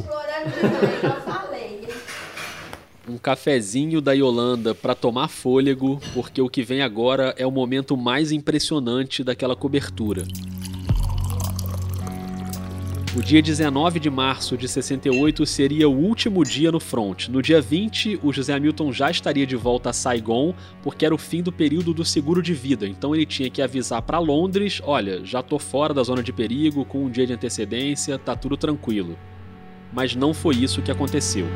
Um 3.08 3.16
cafezinho 3.16 4.02
da 4.02 4.12
Yolanda 4.12 4.74
para 4.74 4.94
tomar 4.94 5.28
fôlego, 5.28 5.98
porque 6.12 6.42
o 6.42 6.48
que 6.50 6.62
vem 6.62 6.82
agora 6.82 7.34
é 7.38 7.46
o 7.46 7.50
momento 7.50 7.96
mais 7.96 8.32
impressionante 8.32 9.24
daquela 9.24 9.56
cobertura. 9.56 10.24
O 13.16 13.22
dia 13.22 13.40
19 13.40 14.00
de 14.00 14.10
março 14.10 14.56
de 14.56 14.66
68 14.66 15.46
seria 15.46 15.88
o 15.88 15.96
último 15.96 16.42
dia 16.42 16.72
no 16.72 16.80
front. 16.80 17.28
No 17.28 17.40
dia 17.40 17.60
20, 17.60 18.18
o 18.24 18.32
José 18.32 18.52
Hamilton 18.52 18.92
já 18.92 19.08
estaria 19.08 19.46
de 19.46 19.54
volta 19.54 19.90
a 19.90 19.92
Saigon, 19.92 20.52
porque 20.82 21.06
era 21.06 21.14
o 21.14 21.18
fim 21.18 21.40
do 21.40 21.52
período 21.52 21.94
do 21.94 22.04
seguro 22.04 22.42
de 22.42 22.52
vida. 22.52 22.88
Então 22.88 23.14
ele 23.14 23.24
tinha 23.24 23.48
que 23.48 23.62
avisar 23.62 24.02
para 24.02 24.18
Londres: 24.18 24.82
olha, 24.84 25.24
já 25.24 25.44
tô 25.44 25.60
fora 25.60 25.94
da 25.94 26.02
zona 26.02 26.24
de 26.24 26.32
perigo, 26.32 26.84
com 26.84 27.04
um 27.04 27.08
dia 27.08 27.24
de 27.24 27.32
antecedência, 27.32 28.18
tá 28.18 28.34
tudo 28.34 28.56
tranquilo. 28.56 29.16
Mas 29.92 30.16
não 30.16 30.34
foi 30.34 30.56
isso 30.56 30.82
que 30.82 30.90
aconteceu. 30.90 31.46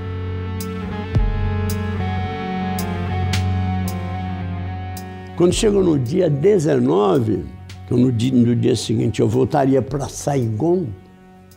Quando 5.36 5.52
chegou 5.52 5.82
no 5.82 5.98
dia 5.98 6.30
19, 6.30 7.44
então 7.84 7.98
no 7.98 8.12
dia, 8.12 8.32
no 8.32 8.54
dia 8.54 8.76
seguinte 8.76 9.18
eu 9.20 9.28
voltaria 9.28 9.82
para 9.82 10.08
Saigon, 10.08 10.86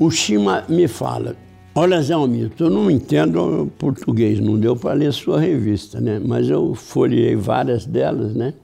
o 0.02 0.10
Shima 0.10 0.66
me 0.68 0.88
fala, 0.88 1.36
olha 1.76 2.02
Zé 2.02 2.16
Almito, 2.16 2.64
eu 2.64 2.72
não 2.72 2.90
entendo 2.90 3.72
português, 3.78 4.40
não 4.40 4.58
deu 4.60 4.76
para 4.76 4.94
ler 4.96 5.14
sua 5.14 5.40
revista, 5.40 6.02
né? 6.02 6.18
Mas 6.18 6.50
eu 6.50 6.74
folhei 6.74 7.36
várias 7.36 7.86
delas, 7.86 8.34
né? 8.34 8.56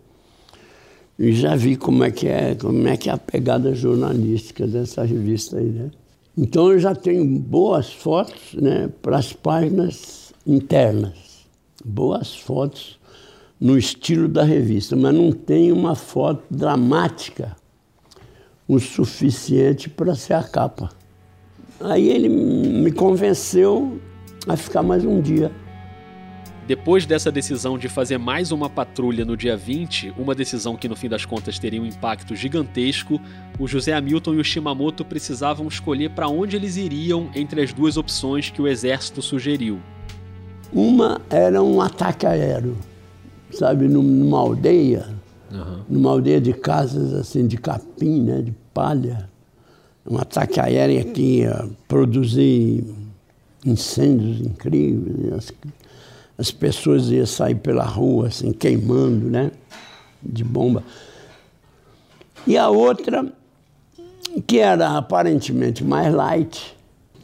E 1.20 1.32
já 1.34 1.56
vi 1.56 1.76
como 1.76 2.04
é 2.04 2.10
que 2.10 2.28
é, 2.28 2.56
como 2.56 2.88
é 2.88 2.98
que 2.98 3.08
é 3.08 3.14
a 3.14 3.20
pegada 3.20 3.76
jornalística 3.76 4.66
dessa 4.66 5.04
revista 5.04 5.60
aí, 5.60 5.68
né? 5.68 5.92
Então 6.36 6.72
eu 6.72 6.80
já 6.80 6.96
tenho 6.96 7.24
boas 7.24 7.94
fotos, 7.94 8.56
né, 8.56 8.90
para 9.00 9.20
as 9.20 9.32
páginas 9.32 10.34
internas. 10.44 11.46
Boas 11.86 12.36
fotos 12.36 13.00
no 13.60 13.78
estilo 13.78 14.28
da 14.28 14.44
revista, 14.44 14.96
mas 14.96 15.14
não 15.14 15.32
tem 15.32 15.72
uma 15.72 15.94
foto 15.94 16.44
dramática 16.50 17.56
o 18.68 18.80
suficiente 18.80 19.88
para 19.88 20.16
ser 20.16 20.34
a 20.34 20.42
capa. 20.44 20.98
Aí 21.80 22.10
ele 22.10 22.30
me 22.30 22.92
convenceu 22.92 24.00
a 24.48 24.56
ficar 24.56 24.82
mais 24.84 25.06
um 25.06 25.22
dia. 25.22 25.52
Depois 26.68 27.06
dessa 27.06 27.32
decisão 27.32 27.78
de 27.78 27.88
fazer 27.88 28.18
mais 28.18 28.52
uma 28.52 28.70
patrulha 28.70 29.24
no 29.24 29.38
dia 29.38 29.56
20, 29.56 30.14
uma 30.18 30.36
decisão 30.36 30.76
que 30.76 30.90
no 30.90 30.98
fim 30.98 31.08
das 31.08 31.24
contas 31.24 31.58
teria 31.58 31.82
um 31.82 31.86
impacto 31.86 32.36
gigantesco, 32.36 33.22
o 33.58 33.68
José 33.68 33.94
Hamilton 33.94 34.34
e 34.34 34.40
o 34.40 34.44
Shimamoto 34.44 35.06
precisavam 35.06 35.68
escolher 35.68 36.10
para 36.10 36.28
onde 36.28 36.58
eles 36.58 36.76
iriam 36.76 37.30
entre 37.34 37.62
as 37.62 37.72
duas 37.72 37.96
opções 37.96 38.50
que 38.50 38.62
o 38.62 38.68
exército 38.68 39.22
sugeriu. 39.22 39.80
Uma 40.74 41.22
era 41.30 41.64
um 41.64 41.80
ataque 41.80 42.26
aéreo 42.26 42.76
sabe, 43.52 43.88
numa 43.88 44.40
aldeia, 44.40 45.08
uhum. 45.52 45.80
numa 45.90 46.12
aldeia 46.12 46.42
de 46.42 46.54
casas 46.54 47.14
assim 47.14 47.48
de 47.48 47.58
capim, 47.58 48.22
né, 48.22 48.42
de 48.42 48.54
palha, 48.74 49.30
um 50.10 50.18
ataque 50.18 50.60
aéreo 50.60 51.12
que 51.12 51.40
ia 51.40 51.68
produzir 51.88 52.84
incêndios 53.66 54.40
incríveis, 54.40 55.34
as, 55.34 55.54
as 56.38 56.52
pessoas 56.52 57.10
iam 57.10 57.26
sair 57.26 57.56
pela 57.56 57.84
rua 57.84 58.28
assim 58.28 58.54
queimando, 58.54 59.30
né, 59.30 59.52
de 60.24 60.44
bomba. 60.44 60.84
E 62.46 62.58
a 62.58 62.70
outra, 62.70 63.32
que 64.46 64.60
era 64.60 64.98
aparentemente 64.98 65.84
mais 65.84 66.14
light, 66.14 66.78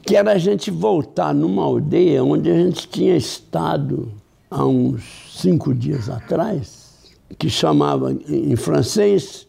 que 0.05 0.17
era 0.17 0.33
a 0.33 0.37
gente 0.37 0.69
voltar 0.69 1.33
numa 1.33 1.63
aldeia 1.63 2.23
onde 2.23 2.51
a 2.51 2.55
gente 2.55 2.87
tinha 2.89 3.15
estado 3.15 4.11
há 4.51 4.65
uns 4.65 5.03
cinco 5.33 5.73
dias 5.73 6.09
atrás, 6.09 7.13
que 7.39 7.49
chamava 7.49 8.11
em 8.27 8.55
francês, 8.57 9.47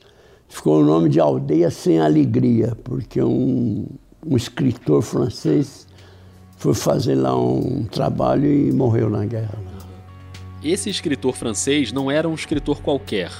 ficou 0.48 0.80
o 0.80 0.84
nome 0.84 1.08
de 1.08 1.20
Aldeia 1.20 1.70
Sem 1.70 1.98
Alegria, 2.00 2.76
porque 2.84 3.22
um, 3.22 3.86
um 4.26 4.36
escritor 4.36 5.02
francês 5.02 5.86
foi 6.56 6.74
fazer 6.74 7.14
lá 7.14 7.38
um 7.38 7.84
trabalho 7.84 8.50
e 8.50 8.72
morreu 8.72 9.10
na 9.10 9.24
guerra. 9.24 9.58
Esse 10.62 10.88
escritor 10.88 11.34
francês 11.34 11.92
não 11.92 12.10
era 12.10 12.28
um 12.28 12.34
escritor 12.34 12.80
qualquer, 12.80 13.30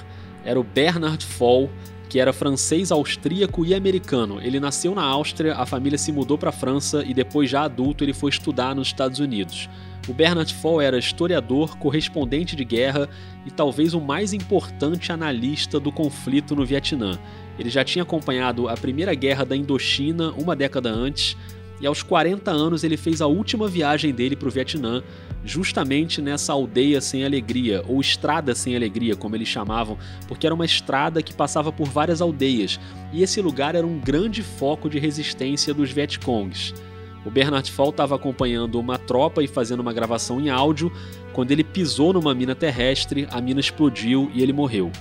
era 0.45 0.61
o 0.61 0.65
Bernard 0.65 1.25
Fall, 1.25 1.71
que 2.09 2.21
era 2.21 2.33
francês, 2.33 2.93
austríaco 2.93 3.65
e 3.65 3.75
americano. 3.75 4.41
Ele 4.41 4.61
nasceu 4.61 4.95
na 4.95 5.03
Áustria, 5.03 5.55
a 5.55 5.65
família 5.65 5.99
se 5.99 6.13
mudou 6.13 6.37
para 6.37 6.51
a 6.51 6.53
França 6.53 7.03
e 7.05 7.15
depois 7.15 7.49
já 7.51 7.63
adulto 7.63 8.05
ele 8.05 8.13
foi 8.13 8.31
estudar 8.31 8.75
nos 8.75 8.89
Estados 8.89 9.19
Unidos. 9.19 9.69
O 10.07 10.13
Bernard 10.13 10.53
Fall 10.53 10.83
era 10.83 10.99
historiador, 10.99 11.79
correspondente 11.79 12.55
de 12.55 12.65
guerra 12.65 13.09
e 13.47 13.51
talvez 13.51 13.95
o 13.95 14.01
mais 14.01 14.35
importante 14.35 15.11
analista 15.11 15.81
do 15.81 15.91
conflito 15.91 16.55
no 16.55 16.65
Vietnã. 16.65 17.19
Ele 17.59 17.71
já 17.71 17.83
tinha 17.83 18.03
acompanhado 18.03 18.69
a 18.69 18.75
Primeira 18.75 19.15
Guerra 19.15 19.47
da 19.47 19.57
Indochina 19.57 20.31
uma 20.33 20.55
década 20.55 20.91
antes, 20.91 21.37
e 21.81 21.87
aos 21.87 22.03
40 22.03 22.51
anos 22.51 22.85
ele 22.85 22.99
fez 22.99 23.23
a 23.23 23.27
última 23.27 23.67
viagem 23.67 24.13
dele 24.13 24.37
para 24.37 24.49
o 24.49 24.51
Vietnã, 24.51 25.03
justamente 25.43 26.21
nessa 26.21 26.53
aldeia 26.53 27.01
sem 27.01 27.25
alegria, 27.25 27.83
ou 27.89 28.01
estrada 28.01 28.55
sem 28.55 28.77
alegria, 28.77 29.17
como 29.17 29.37
eles 29.37 29.49
chamavam, 29.49 29.99
porque 30.29 30.47
era 30.47 30.55
uma 30.55 30.65
estrada 30.65 31.23
que 31.23 31.35
passava 31.35 31.73
por 31.73 31.89
várias 31.89 32.21
aldeias, 32.21 32.79
e 33.13 33.23
esse 33.23 33.41
lugar 33.41 33.75
era 33.75 33.87
um 33.87 33.99
grande 33.99 34.43
foco 34.43 34.89
de 34.89 34.99
resistência 34.99 35.73
dos 35.73 35.91
Vietcongs. 35.91 36.75
O 37.25 37.31
Bernard 37.31 37.71
Fall 37.73 37.91
estava 37.91 38.15
acompanhando 38.15 38.79
uma 38.79 38.99
tropa 38.99 39.43
e 39.43 39.47
fazendo 39.47 39.81
uma 39.81 39.93
gravação 39.93 40.41
em 40.41 40.51
áudio. 40.51 40.93
Quando 41.33 41.51
ele 41.51 41.65
pisou 41.65 42.13
numa 42.13 42.35
mina 42.35 42.55
terrestre, 42.55 43.27
a 43.31 43.41
mina 43.41 43.61
explodiu 43.61 44.31
e 44.35 44.43
ele 44.43 44.53
morreu. 44.53 44.93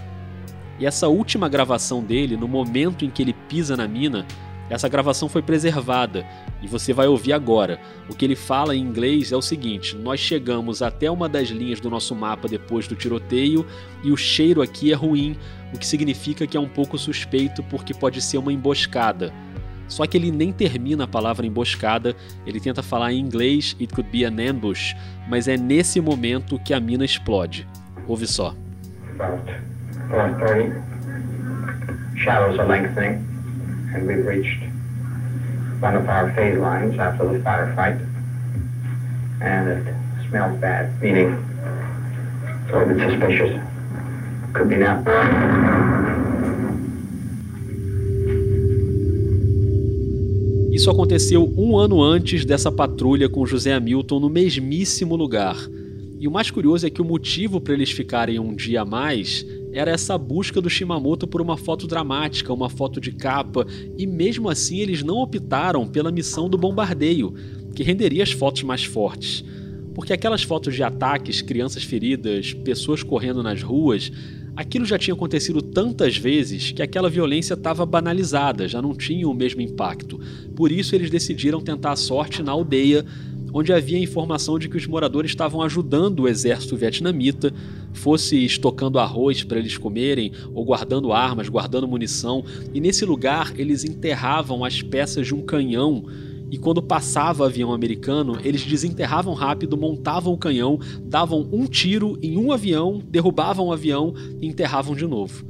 E 0.79 0.85
essa 0.85 1.07
última 1.07 1.49
gravação 1.49 2.01
dele, 2.03 2.35
no 2.37 2.47
momento 2.47 3.05
em 3.05 3.09
que 3.09 3.21
ele 3.21 3.33
pisa 3.47 3.77
na 3.77 3.87
mina, 3.87 4.25
essa 4.69 4.87
gravação 4.87 5.27
foi 5.27 5.41
preservada 5.41 6.25
e 6.61 6.67
você 6.67 6.93
vai 6.93 7.07
ouvir 7.07 7.33
agora. 7.33 7.79
O 8.09 8.15
que 8.15 8.25
ele 8.25 8.35
fala 8.35 8.75
em 8.75 8.79
inglês 8.81 9.31
é 9.31 9.35
o 9.35 9.41
seguinte: 9.41 9.95
nós 9.95 10.19
chegamos 10.19 10.81
até 10.81 11.11
uma 11.11 11.27
das 11.27 11.49
linhas 11.49 11.79
do 11.79 11.89
nosso 11.89 12.15
mapa 12.15 12.47
depois 12.47 12.87
do 12.87 12.95
tiroteio 12.95 13.65
e 14.03 14.11
o 14.11 14.17
cheiro 14.17 14.61
aqui 14.61 14.91
é 14.91 14.95
ruim, 14.95 15.37
o 15.73 15.77
que 15.77 15.85
significa 15.85 16.47
que 16.47 16.57
é 16.57 16.59
um 16.59 16.67
pouco 16.67 16.97
suspeito 16.97 17.61
porque 17.63 17.93
pode 17.93 18.21
ser 18.21 18.37
uma 18.37 18.53
emboscada. 18.53 19.33
Só 19.87 20.05
que 20.07 20.17
ele 20.17 20.31
nem 20.31 20.51
termina 20.51 21.03
a 21.03 21.07
palavra 21.07 21.45
emboscada, 21.45 22.15
ele 22.45 22.59
tenta 22.59 22.81
falar 22.81 23.11
em 23.11 23.19
inglês 23.19 23.75
it 23.79 23.93
could 23.93 24.09
be 24.09 24.25
an 24.25 24.35
ambush, 24.49 24.95
mas 25.27 25.47
é 25.47 25.57
nesse 25.57 25.99
momento 26.01 26.59
que 26.59 26.73
a 26.73 26.79
mina 26.79 27.05
explode. 27.05 27.67
Ouve 28.07 28.27
só. 28.27 28.55
Shadows 32.15 32.57
are 32.57 32.67
lengthening, 32.67 33.25
and 33.93 34.07
we've 34.07 34.25
reached 34.25 34.63
one 35.81 35.95
of 35.95 36.07
our 36.07 36.31
phase 36.33 36.57
lines 36.57 36.97
after 36.97 37.27
the 37.27 37.39
firefight, 37.39 37.99
and 39.41 39.67
it 39.67 39.93
smells 40.29 40.57
bad, 40.61 40.89
meaning 41.01 41.35
it's 42.65 42.73
a 42.73 42.85
bit 42.85 43.11
suspicious. 43.11 43.59
Could 44.53 44.69
be 44.69 44.77
now. 44.77 45.72
Isso 50.83 50.91
aconteceu 50.91 51.53
um 51.55 51.77
ano 51.77 52.03
antes 52.03 52.43
dessa 52.43 52.69
patrulha 52.69 53.29
com 53.29 53.45
José 53.45 53.73
Hamilton 53.73 54.19
no 54.19 54.29
mesmíssimo 54.29 55.15
lugar. 55.15 55.55
E 56.19 56.27
o 56.27 56.31
mais 56.31 56.51
curioso 56.51 56.85
é 56.85 56.89
que 56.89 57.01
o 57.01 57.05
motivo 57.05 57.61
para 57.61 57.73
eles 57.73 57.89
ficarem 57.89 58.37
um 58.37 58.53
dia 58.53 58.81
a 58.81 58.85
mais 58.85 59.45
era 59.71 59.91
essa 59.91 60.17
busca 60.17 60.59
do 60.59 60.69
Shimamoto 60.69 61.25
por 61.25 61.39
uma 61.39 61.55
foto 61.55 61.87
dramática, 61.87 62.51
uma 62.51 62.69
foto 62.69 62.99
de 62.99 63.13
capa, 63.13 63.65
e 63.97 64.05
mesmo 64.05 64.49
assim 64.49 64.79
eles 64.79 65.01
não 65.01 65.19
optaram 65.19 65.87
pela 65.87 66.11
missão 66.11 66.49
do 66.49 66.57
bombardeio, 66.57 67.33
que 67.73 67.81
renderia 67.81 68.21
as 68.21 68.33
fotos 68.33 68.63
mais 68.63 68.83
fortes. 68.83 69.41
Porque 69.95 70.11
aquelas 70.11 70.43
fotos 70.43 70.75
de 70.75 70.83
ataques, 70.83 71.41
crianças 71.41 71.83
feridas, 71.83 72.53
pessoas 72.53 73.01
correndo 73.01 73.41
nas 73.41 73.63
ruas, 73.63 74.11
aquilo 74.55 74.85
já 74.85 74.97
tinha 74.97 75.13
acontecido 75.13 75.61
tantas 75.61 76.17
vezes 76.17 76.71
que 76.71 76.81
aquela 76.81 77.09
violência 77.09 77.53
estava 77.53 77.85
banalizada, 77.85 78.67
já 78.67 78.81
não 78.81 78.95
tinha 78.95 79.27
o 79.27 79.33
mesmo 79.33 79.61
impacto. 79.61 80.19
Por 80.55 80.71
isso 80.71 80.95
eles 80.95 81.09
decidiram 81.09 81.61
tentar 81.61 81.91
a 81.91 81.95
sorte 81.95 82.41
na 82.41 82.51
aldeia 82.51 83.05
onde 83.53 83.71
havia 83.71 83.99
informação 83.99 84.57
de 84.57 84.67
que 84.67 84.75
os 84.75 84.87
moradores 84.87 85.31
estavam 85.31 85.61
ajudando 85.61 86.21
o 86.21 86.27
exército 86.27 86.75
vietnamita, 86.75 87.53
fosse 87.93 88.43
estocando 88.43 88.97
arroz 88.97 89.43
para 89.43 89.59
eles 89.59 89.77
comerem, 89.77 90.31
ou 90.53 90.65
guardando 90.65 91.13
armas, 91.13 91.47
guardando 91.47 91.87
munição, 91.87 92.43
e 92.73 92.81
nesse 92.81 93.05
lugar 93.05 93.53
eles 93.55 93.85
enterravam 93.85 94.65
as 94.65 94.81
peças 94.81 95.27
de 95.27 95.35
um 95.35 95.41
canhão. 95.41 96.03
E 96.53 96.57
quando 96.59 96.83
passava 96.83 97.47
avião 97.47 97.73
americano, 97.73 98.37
eles 98.43 98.63
desenterravam 98.63 99.33
rápido, 99.33 99.75
montavam 99.75 100.31
o 100.31 100.37
canhão, 100.37 100.77
davam 101.01 101.49
um 101.51 101.65
tiro 101.65 102.15
em 102.21 102.37
um 102.37 102.51
avião, 102.51 103.01
derrubavam 103.09 103.65
o 103.65 103.73
avião 103.73 104.13
e 104.39 104.45
enterravam 104.45 104.95
de 104.95 105.07
novo. 105.07 105.43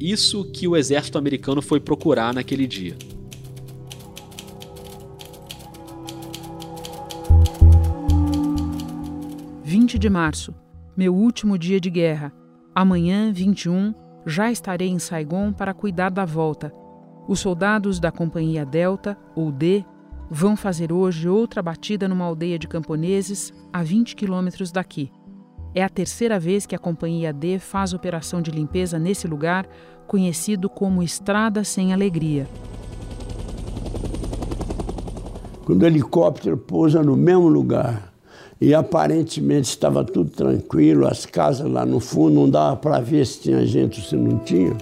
Isso 0.00 0.50
que 0.50 0.66
o 0.66 0.74
exército 0.74 1.18
americano 1.18 1.60
foi 1.60 1.78
procurar 1.78 2.32
naquele 2.32 2.66
dia. 2.66 2.96
20 9.64 9.98
de 9.98 10.08
março, 10.08 10.54
meu 10.96 11.14
último 11.14 11.58
dia 11.58 11.78
de 11.78 11.90
guerra. 11.90 12.32
Amanhã, 12.74 13.30
21, 13.30 13.92
já 14.24 14.50
estarei 14.50 14.88
em 14.88 14.98
Saigon 14.98 15.52
para 15.52 15.74
cuidar 15.74 16.08
da 16.08 16.24
volta. 16.24 16.72
Os 17.28 17.38
soldados 17.38 18.00
da 18.00 18.10
Companhia 18.10 18.64
Delta, 18.64 19.14
ou 19.36 19.52
D, 19.52 19.84
vão 20.30 20.56
fazer 20.56 20.92
hoje 20.92 21.28
outra 21.28 21.62
batida 21.62 22.08
numa 22.08 22.24
aldeia 22.24 22.58
de 22.58 22.68
camponeses 22.68 23.52
a 23.72 23.82
20 23.82 24.14
quilômetros 24.14 24.70
daqui. 24.70 25.10
É 25.74 25.82
a 25.82 25.88
terceira 25.88 26.38
vez 26.38 26.66
que 26.66 26.74
a 26.74 26.78
Companhia 26.78 27.32
D 27.32 27.58
faz 27.58 27.92
operação 27.92 28.40
de 28.40 28.50
limpeza 28.50 28.98
nesse 28.98 29.26
lugar, 29.26 29.66
conhecido 30.06 30.68
como 30.68 31.02
Estrada 31.02 31.62
Sem 31.62 31.92
Alegria. 31.92 32.48
Quando 35.64 35.82
o 35.82 35.86
helicóptero 35.86 36.56
pousa 36.56 37.02
no 37.02 37.14
mesmo 37.14 37.46
lugar 37.46 38.12
e 38.58 38.74
aparentemente 38.74 39.68
estava 39.68 40.02
tudo 40.02 40.30
tranquilo, 40.30 41.06
as 41.06 41.26
casas 41.26 41.70
lá 41.70 41.84
no 41.84 42.00
fundo, 42.00 42.34
não 42.34 42.48
dava 42.48 42.76
para 42.76 43.00
ver 43.00 43.26
se 43.26 43.42
tinha 43.42 43.64
gente 43.66 44.00
ou 44.00 44.06
se 44.06 44.16
não 44.16 44.38
tinha. 44.38 44.76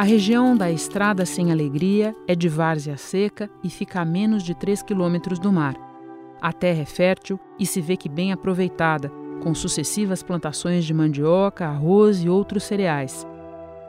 A 0.00 0.02
região 0.02 0.56
da 0.56 0.70
Estrada 0.70 1.26
Sem 1.26 1.52
Alegria 1.52 2.16
é 2.26 2.34
de 2.34 2.48
várzea 2.48 2.96
seca 2.96 3.50
e 3.62 3.68
fica 3.68 4.00
a 4.00 4.04
menos 4.06 4.42
de 4.42 4.54
3 4.54 4.82
quilômetros 4.82 5.38
do 5.38 5.52
mar. 5.52 5.74
A 6.40 6.54
terra 6.54 6.80
é 6.80 6.84
fértil 6.86 7.38
e 7.58 7.66
se 7.66 7.82
vê 7.82 7.98
que 7.98 8.08
bem 8.08 8.32
aproveitada, 8.32 9.12
com 9.42 9.54
sucessivas 9.54 10.22
plantações 10.22 10.86
de 10.86 10.94
mandioca, 10.94 11.66
arroz 11.66 12.24
e 12.24 12.30
outros 12.30 12.64
cereais. 12.64 13.26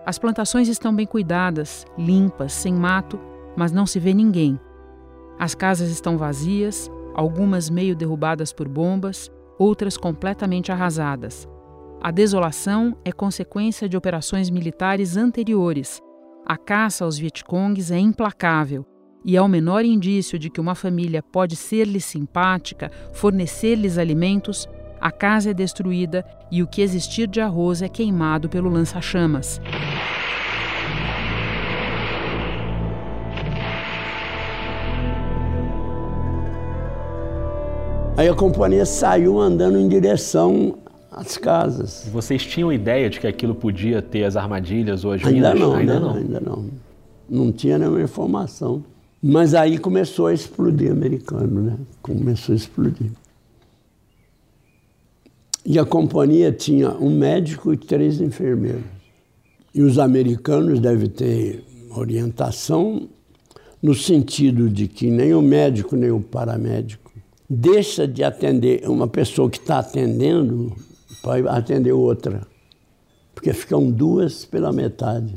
As 0.05 0.19
plantações 0.19 0.67
estão 0.67 0.93
bem 0.93 1.05
cuidadas, 1.05 1.85
limpas, 1.97 2.51
sem 2.51 2.73
mato, 2.73 3.17
mas 3.55 3.71
não 3.71 3.85
se 3.85 3.97
vê 3.97 4.13
ninguém. 4.13 4.59
As 5.39 5.55
casas 5.55 5.89
estão 5.89 6.17
vazias, 6.17 6.91
algumas 7.13 7.69
meio 7.69 7.95
derrubadas 7.95 8.51
por 8.51 8.67
bombas, 8.67 9.31
outras 9.57 9.95
completamente 9.95 10.73
arrasadas. 10.73 11.47
A 12.03 12.09
desolação 12.09 12.97
é 13.05 13.11
consequência 13.11 13.87
de 13.87 13.95
operações 13.95 14.49
militares 14.49 15.15
anteriores. 15.15 16.01
A 16.43 16.57
caça 16.57 17.05
aos 17.05 17.15
Vietcongues 17.15 17.91
é 17.91 17.99
implacável 17.99 18.83
e 19.23 19.37
é 19.37 19.41
o 19.41 19.47
menor 19.47 19.85
indício 19.85 20.39
de 20.39 20.49
que 20.49 20.59
uma 20.59 20.73
família 20.73 21.21
pode 21.21 21.55
ser-lhe 21.55 22.01
simpática, 22.01 22.89
fornecer-lhes 23.13 23.99
alimentos, 23.99 24.67
a 24.99 25.11
casa 25.11 25.51
é 25.51 25.53
destruída 25.53 26.25
e 26.51 26.63
o 26.63 26.67
que 26.67 26.81
existir 26.81 27.27
de 27.27 27.39
arroz 27.39 27.83
é 27.83 27.87
queimado 27.87 28.49
pelo 28.49 28.67
lança-chamas. 28.67 29.61
Aí 38.17 38.27
a 38.27 38.33
companhia 38.33 38.87
saiu 38.87 39.39
andando 39.39 39.77
em 39.77 39.87
direção 39.87 40.79
às 41.11 41.37
casas. 41.37 42.07
Vocês 42.11 42.45
tinham 42.45 42.71
ideia 42.71 43.09
de 43.09 43.19
que 43.19 43.27
aquilo 43.27 43.53
podia 43.53 44.01
ter 44.01 44.23
as 44.23 44.37
armadilhas 44.37 45.03
ou 45.03 45.11
as 45.11 45.23
ainda 45.25 45.53
minas? 45.53 45.59
Não, 45.59 45.75
ainda 45.75 45.99
não, 45.99 46.15
ainda 46.15 46.39
não. 46.39 46.69
Não 47.29 47.51
tinha 47.51 47.77
nenhuma 47.77 48.01
informação. 48.01 48.83
Mas 49.21 49.53
aí 49.53 49.77
começou 49.77 50.27
a 50.27 50.33
explodir 50.33 50.91
americano, 50.91 51.61
né? 51.61 51.77
Começou 52.01 52.53
a 52.53 52.55
explodir. 52.55 53.11
E 55.63 55.77
a 55.77 55.85
companhia 55.85 56.51
tinha 56.51 56.89
um 56.91 57.09
médico 57.09 57.71
e 57.73 57.77
três 57.77 58.19
enfermeiros. 58.19 58.81
E 59.75 59.81
os 59.81 59.99
americanos 59.99 60.79
devem 60.79 61.07
ter 61.07 61.63
orientação 61.95 63.07
no 63.81 63.93
sentido 63.93 64.69
de 64.69 64.87
que 64.87 65.11
nem 65.11 65.33
o 65.33 65.41
médico 65.41 65.95
nem 65.95 66.11
o 66.11 66.19
paramédico 66.19 67.11
deixa 67.49 68.07
de 68.07 68.23
atender 68.23 68.87
uma 68.87 69.07
pessoa 69.07 69.49
que 69.49 69.57
está 69.57 69.79
atendendo 69.79 70.73
para 71.21 71.51
atender 71.51 71.91
outra, 71.91 72.41
porque 73.33 73.53
ficam 73.53 73.89
duas 73.89 74.45
pela 74.45 74.71
metade. 74.71 75.33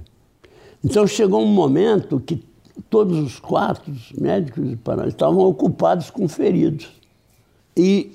Então 0.82 1.06
chegou 1.06 1.42
um 1.42 1.46
momento 1.46 2.20
que 2.20 2.44
todos 2.90 3.18
os 3.18 3.38
quatro 3.38 3.92
médicos 4.18 4.64
estavam 5.08 5.40
ocupados 5.40 6.10
com 6.10 6.28
feridos. 6.28 6.88
E 7.76 8.12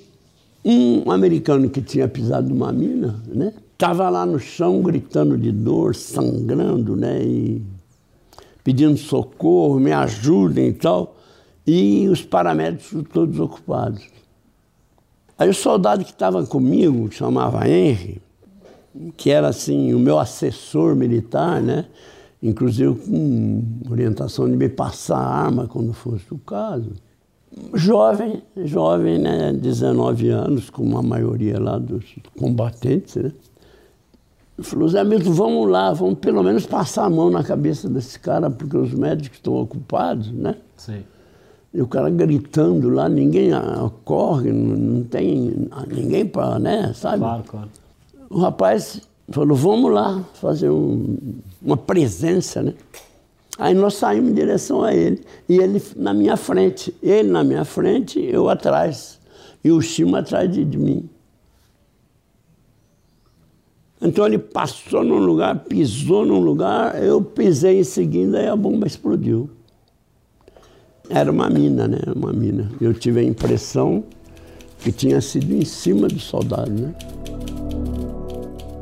um 0.64 1.12
americano 1.12 1.70
que 1.70 1.82
tinha 1.82 2.08
pisado 2.08 2.50
numa 2.50 2.72
mina, 2.72 3.22
né, 3.28 3.54
estava 3.72 4.10
lá 4.10 4.26
no 4.26 4.40
chão 4.40 4.82
gritando 4.82 5.38
de 5.38 5.52
dor, 5.52 5.96
sangrando, 5.96 6.96
né, 6.96 7.24
e 7.24 7.62
pedindo 8.64 8.98
socorro, 8.98 9.80
me 9.80 9.92
ajudem 9.92 10.68
e 10.68 10.74
tal 10.74 11.16
e 11.72 12.08
os 12.08 12.24
paramédicos 12.24 13.04
todos 13.14 13.40
ocupados. 13.40 14.02
Aí 15.40 15.50
o 15.50 15.54
soldado 15.54 16.04
que 16.04 16.12
estava 16.12 16.46
comigo, 16.46 17.10
que 17.10 17.16
chamava 17.16 17.68
Henry, 17.68 18.22
que 19.16 19.32
era 19.32 19.48
assim 19.48 19.94
o 19.94 20.00
meu 20.00 20.20
assessor 20.20 20.96
militar, 20.96 21.62
né? 21.62 21.86
inclusive 22.42 22.96
com 22.96 23.64
orientação 23.90 24.50
de 24.50 24.56
me 24.56 24.70
passar 24.70 25.18
a 25.18 25.46
arma 25.46 25.68
quando 25.68 25.94
fosse 25.94 26.26
o 26.32 26.38
caso. 26.38 26.92
Jovem, 27.74 28.42
jovem, 28.64 29.18
né? 29.18 29.52
19 29.52 30.30
anos, 30.30 30.70
como 30.70 30.98
a 30.98 31.02
maioria 31.02 31.60
lá 31.60 31.78
dos 31.78 32.16
combatentes, 32.38 33.16
né? 33.16 33.32
Falou, 34.62 34.90
Zé 34.90 35.04
Milton, 35.04 35.32
vamos 35.32 35.70
lá, 35.70 35.94
vamos 35.94 36.20
pelo 36.20 36.44
menos 36.44 36.66
passar 36.66 37.06
a 37.06 37.10
mão 37.10 37.30
na 37.30 37.44
cabeça 37.44 37.90
desse 37.90 38.20
cara, 38.20 38.50
porque 38.50 38.78
os 38.78 38.94
médicos 38.94 39.38
estão 39.38 39.56
ocupados, 39.56 40.32
né? 40.32 40.56
Sim. 40.76 41.04
E 41.74 41.82
o 41.82 41.88
cara 41.88 42.10
gritando 42.10 42.90
lá, 42.90 43.08
ninguém 43.08 43.52
corre, 44.04 44.52
não 44.52 45.04
tem 45.04 45.70
ninguém 45.88 46.26
para, 46.26 46.58
né, 46.58 46.92
sabe? 46.96 47.20
Claro, 47.20 47.44
claro. 47.44 47.70
O 48.30 48.40
rapaz 48.40 49.02
falou, 49.30 49.56
vamos 49.56 49.92
lá 49.92 50.24
fazer 50.34 50.70
um, 50.70 51.18
uma 51.62 51.78
presença, 51.78 52.64
né? 52.64 52.74
Aí 53.58 53.74
nós 53.74 53.96
saímos 53.96 54.32
em 54.32 54.34
direção 54.34 54.84
a 54.84 54.96
ele. 54.96 55.22
E 55.48 55.58
ele 55.58 55.82
na 55.98 56.14
minha 56.14 56.38
frente. 56.38 56.96
Ele 57.04 57.30
na 57.30 57.44
minha 57.44 57.66
frente, 57.66 58.18
eu 58.20 58.50
atrás. 58.50 59.20
E 59.62 59.70
o 59.70 59.82
Chimo 59.82 60.16
atrás 60.16 60.50
de, 60.50 60.64
de 60.64 60.78
mim. 60.78 61.10
Então 64.02 64.26
ele 64.26 64.38
passou 64.40 65.04
num 65.04 65.18
lugar, 65.18 65.60
pisou 65.66 66.26
num 66.26 66.40
lugar, 66.40 67.04
eu 67.04 67.22
pisei 67.22 67.82
em 67.82 67.84
seguida 67.84 68.42
e 68.42 68.48
a 68.48 68.56
bomba 68.56 68.88
explodiu. 68.88 69.50
Era 71.10 71.32
uma 71.32 71.50
mina, 71.50 71.88
né? 71.88 72.00
Uma 72.16 72.32
mina. 72.32 72.70
Eu 72.80 72.94
tive 72.94 73.20
a 73.20 73.24
impressão 73.24 74.04
que 74.80 74.92
tinha 74.92 75.20
sido 75.20 75.54
em 75.54 75.66
cima 75.66 76.08
do 76.08 76.20
soldado, 76.20 76.72
né? 76.72 76.94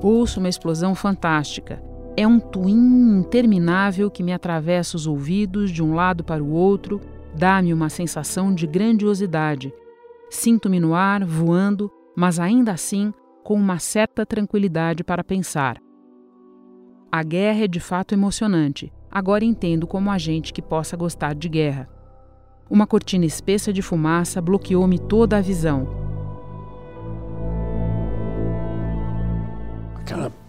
Ouço 0.02 0.40
uma 0.40 0.50
explosão 0.50 0.94
fantástica. 0.94 1.82
É 2.16 2.28
um 2.28 2.40
twin 2.40 3.20
interminável 3.20 4.12
que 4.12 4.24
me 4.24 4.34
atravessa 4.34 4.98
os 4.98 5.08
ouvidos 5.08 5.72
de 5.72 5.82
um 5.82 5.94
lado 5.94 6.24
para 6.24 6.44
o 6.44 6.52
outro, 6.52 7.00
dá-me 7.36 7.74
uma 7.74 7.90
sensação 7.90 8.54
de 8.54 8.68
grandiosidade. 8.68 9.74
Sinto-me 10.30 10.80
no 10.80 10.94
ar, 10.94 11.24
voando, 11.24 11.90
mas 12.16 12.40
ainda 12.40 12.74
assim 12.74 13.14
com 13.44 13.56
uma 13.56 13.80
certa 13.80 14.26
tranquilidade 14.26 15.04
para 15.04 15.24
pensar. 15.24 15.78
A 17.10 17.24
guerra 17.24 17.64
é 17.64 17.68
de 17.68 17.80
fato 17.80 18.14
emocionante. 18.14 18.92
Agora 19.10 19.46
entendo 19.46 19.88
como 19.88 20.12
a 20.12 20.18
gente 20.18 20.52
que 20.52 20.62
possa 20.62 20.98
gostar 20.98 21.34
de 21.34 21.48
guerra. 21.48 21.97
Uma 22.70 22.86
cortina 22.86 23.26
espessa 23.26 23.72
de 23.72 23.82
fumaça 23.82 24.42
bloqueou-me 24.42 25.00
toda 25.00 25.38
a 25.38 25.42
visão. 25.42 26.08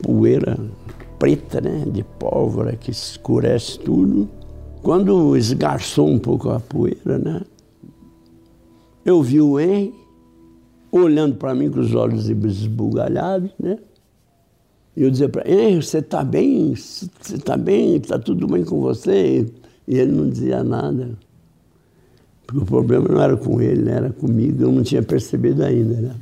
poeira 0.02 0.58
preta, 1.18 1.60
né, 1.60 1.84
de 1.92 2.02
pólvora 2.02 2.76
que 2.76 2.90
escurece 2.90 3.78
tudo. 3.78 4.28
Quando 4.82 5.36
esgarçou 5.36 6.08
um 6.08 6.18
pouco 6.18 6.48
a 6.48 6.60
poeira, 6.60 7.18
né, 7.18 7.42
eu 9.04 9.22
vi 9.22 9.40
o 9.40 9.58
Henry 9.58 9.92
olhando 10.90 11.34
para 11.34 11.54
mim 11.54 11.70
com 11.70 11.80
os 11.80 11.94
olhos 11.94 12.28
esbugalhados, 12.28 13.50
né? 13.58 13.78
E 14.96 15.02
eu 15.02 15.10
dizia 15.10 15.28
para 15.28 15.48
ele, 15.48 15.82
você 15.82 15.98
está 15.98 16.24
bem? 16.24 16.74
Você 16.74 17.34
está 17.34 17.56
bem? 17.56 17.96
Está 17.96 18.18
tudo 18.18 18.46
bem 18.48 18.64
com 18.64 18.80
você? 18.80 19.46
E 19.86 19.98
ele 19.98 20.10
não 20.10 20.28
dizia 20.28 20.64
nada. 20.64 21.16
Porque 22.48 22.62
o 22.62 22.66
problema 22.66 23.06
não 23.06 23.22
era 23.22 23.36
com 23.36 23.60
ele, 23.60 23.82
né? 23.82 23.92
era 23.92 24.10
comigo, 24.10 24.62
eu 24.62 24.72
não 24.72 24.82
tinha 24.82 25.02
percebido 25.02 25.62
ainda, 25.62 26.00
né? 26.00 26.16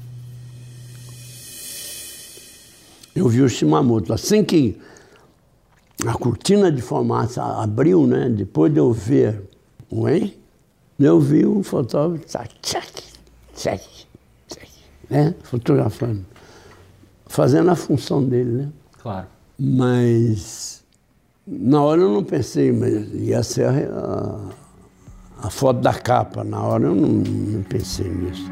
Eu 3.15 3.29
vi 3.29 3.43
o 3.43 3.49
Shimamoto. 3.49 4.13
Assim 4.13 4.43
que 4.43 4.77
a 6.05 6.15
cortina 6.15 6.73
de 6.73 6.83
fumaça 6.83 7.45
abriu, 7.63 8.09
né? 8.09 8.29
Depois 8.29 8.73
de 8.73 8.81
eu 8.81 8.93
ver 8.93 9.41
o 9.89 10.09
Henry, 10.09 10.37
eu 10.99 11.21
vi 11.21 11.47
o 11.47 11.63
fotógrafo, 11.63 12.27
tchac, 12.27 12.53
tchac, 12.61 12.99
tchac, 13.55 13.85
né? 15.09 15.33
Fotografando. 15.45 16.27
Fazendo 17.27 17.71
a 17.71 17.77
função 17.77 18.25
dele, 18.25 18.51
né? 18.51 18.69
Claro. 19.01 19.29
Mas 19.57 20.85
na 21.47 21.81
hora 21.81 22.01
eu 22.01 22.13
não 22.13 22.25
pensei, 22.25 22.73
mas 22.73 23.15
ia 23.15 23.45
ser 23.45 23.67
a, 23.67 23.71
a, 23.71 24.51
a 25.39 25.51
foto 25.51 25.81
da 25.81 25.95
capa. 25.95 26.43
Na 26.43 26.63
hora 26.63 26.85
eu 26.85 26.95
não, 26.95 27.09
não 27.09 27.63
pensei 27.63 28.09
nisso. 28.09 28.51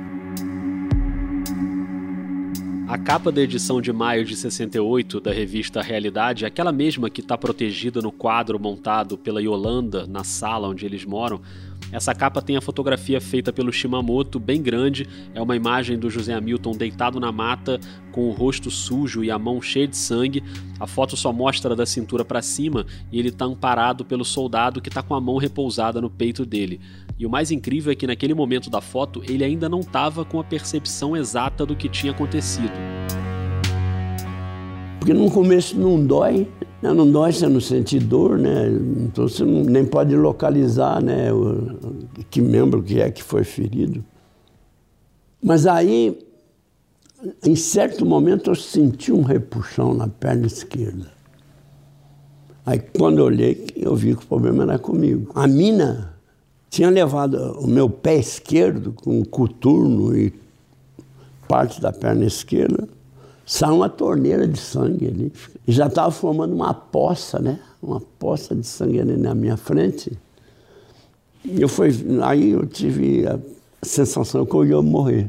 A 2.87 2.99
capa 2.99 3.33
da 3.33 3.41
edição 3.41 3.81
de 3.81 3.93
maio 3.93 4.25
de 4.25 4.37
68 4.37 5.19
da 5.19 5.33
revista 5.33 5.83
Realidade, 5.83 6.45
aquela 6.45 6.71
mesma 6.71 7.09
que 7.09 7.23
está 7.23 7.37
protegida 7.37 8.01
no 8.01 8.13
quadro 8.13 8.61
montado 8.61 9.17
pela 9.17 9.43
Yolanda 9.43 10.07
na 10.07 10.23
sala 10.23 10.69
onde 10.69 10.85
eles 10.85 11.05
moram, 11.05 11.41
essa 11.95 12.13
capa 12.13 12.43
tem 12.43 12.57
a 12.57 12.61
fotografia 12.61 13.21
feita 13.21 13.53
pelo 13.53 13.73
Shimamoto, 13.73 14.41
bem 14.41 14.61
grande. 14.61 15.09
É 15.33 15.41
uma 15.41 15.55
imagem 15.55 15.97
do 15.97 16.11
José 16.11 16.35
Hamilton 16.35 16.73
deitado 16.73 17.21
na 17.21 17.31
mata, 17.31 17.79
com 18.11 18.29
o 18.29 18.33
rosto 18.33 18.69
sujo 18.69 19.23
e 19.23 19.31
a 19.31 19.39
mão 19.39 19.63
cheia 19.63 19.87
de 19.87 19.97
sangue. 19.97 20.43
A 20.81 20.89
foto 20.89 21.17
só 21.17 21.33
mostra 21.33 21.77
da 21.77 21.87
cintura 21.87 22.25
para 22.25 22.43
cima 22.43 22.85
e 23.13 23.19
ele 23.21 23.29
está 23.29 23.45
amparado 23.45 24.05
pelo 24.05 24.25
soldado 24.25 24.81
que 24.81 24.89
está 24.89 25.05
com 25.05 25.15
a 25.15 25.21
mão 25.21 25.37
repousada 25.37 26.01
no 26.01 26.11
peito 26.11 26.45
dele. 26.45 26.81
E 27.17 27.25
o 27.25 27.31
mais 27.31 27.53
incrível 27.53 27.93
é 27.93 27.95
que 27.95 28.09
naquele 28.09 28.35
momento 28.35 28.69
da 28.69 28.81
foto 28.81 29.23
ele 29.29 29.45
ainda 29.45 29.69
não 29.69 29.79
estava 29.79 30.25
com 30.25 30.41
a 30.41 30.45
percepção 30.45 31.17
exata 31.17 31.65
do 31.65 31.77
que 31.77 31.89
tinha 31.89 32.11
acontecido. 32.11 32.73
Porque 35.05 35.13
no 35.13 35.31
começo 35.31 35.79
não 35.79 36.03
dói, 36.03 36.49
né? 36.81 36.91
não 36.95 37.11
dói 37.13 37.31
você 37.31 37.47
não 37.47 37.61
sentir 37.61 38.01
dor, 38.01 38.39
né? 38.39 38.71
Então 39.05 39.29
você 39.29 39.45
não, 39.45 39.63
nem 39.63 39.85
pode 39.85 40.17
localizar 40.17 41.03
né, 41.03 41.31
o, 41.31 41.69
que 42.31 42.41
membro 42.41 42.83
que 42.83 43.03
é 43.03 43.11
que 43.11 43.23
foi 43.23 43.45
ferido. 43.45 44.03
Mas 45.43 45.67
aí, 45.67 46.19
em 47.45 47.55
certo 47.55 48.07
momento, 48.07 48.51
eu 48.51 48.55
senti 48.55 49.13
um 49.13 49.21
repuxão 49.21 49.93
na 49.93 50.09
perna 50.09 50.47
esquerda. 50.47 51.13
Aí 52.65 52.79
quando 52.79 53.19
eu 53.19 53.27
olhei, 53.27 53.67
eu 53.77 53.95
vi 53.95 54.17
que 54.17 54.25
o 54.25 54.27
problema 54.27 54.63
era 54.63 54.79
comigo. 54.79 55.31
A 55.35 55.47
mina 55.47 56.15
tinha 56.71 56.89
levado 56.89 57.59
o 57.61 57.67
meu 57.67 57.91
pé 57.91 58.17
esquerdo 58.17 58.95
com 58.95 59.23
coturno 59.23 60.17
e 60.17 60.33
parte 61.47 61.79
da 61.79 61.93
perna 61.93 62.25
esquerda 62.25 62.89
saiu 63.47 63.77
uma 63.77 63.89
torneira 63.89 64.47
de 64.47 64.59
sangue 64.59 65.07
ali. 65.07 65.33
E 65.67 65.73
já 65.73 65.87
estava 65.87 66.11
formando 66.11 66.55
uma 66.55 66.73
poça, 66.73 67.39
né? 67.39 67.59
Uma 67.83 68.01
poça 68.01 68.55
de 68.55 68.67
sangue 68.67 69.01
ali 69.01 69.17
na 69.17 69.35
minha 69.35 69.57
frente. 69.57 70.13
Eu 71.45 71.69
fui, 71.69 71.91
aí 72.23 72.53
eu 72.53 72.67
tive 72.67 73.27
a 73.27 73.39
sensação 73.83 74.47
que 74.47 74.55
eu 74.55 74.65
ia 74.65 74.81
morrer. 74.81 75.29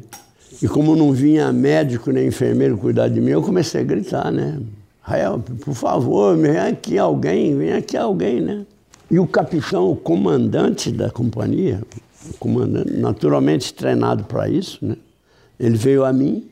E 0.61 0.67
como 0.67 0.95
não 0.95 1.11
vinha 1.11 1.51
médico 1.51 2.11
nem 2.11 2.27
enfermeiro 2.27 2.77
cuidar 2.77 3.09
de 3.09 3.19
mim, 3.19 3.31
eu 3.31 3.41
comecei 3.41 3.81
a 3.81 3.83
gritar, 3.83 4.31
né? 4.31 4.59
Help, 5.07 5.49
por 5.63 5.75
favor, 5.75 6.35
vem 6.37 6.57
aqui 6.57 6.97
alguém, 6.97 7.55
vem 7.57 7.73
aqui 7.73 7.97
alguém, 7.97 8.39
né? 8.39 8.65
E 9.11 9.19
o 9.19 9.27
capitão, 9.27 9.91
o 9.91 9.95
comandante 9.95 10.91
da 10.91 11.11
companhia, 11.11 11.81
comandante, 12.39 12.91
naturalmente 12.91 13.73
treinado 13.73 14.23
para 14.23 14.49
isso, 14.49 14.83
né? 14.83 14.95
Ele 15.59 15.77
veio 15.77 16.03
a 16.05 16.11
mim 16.11 16.47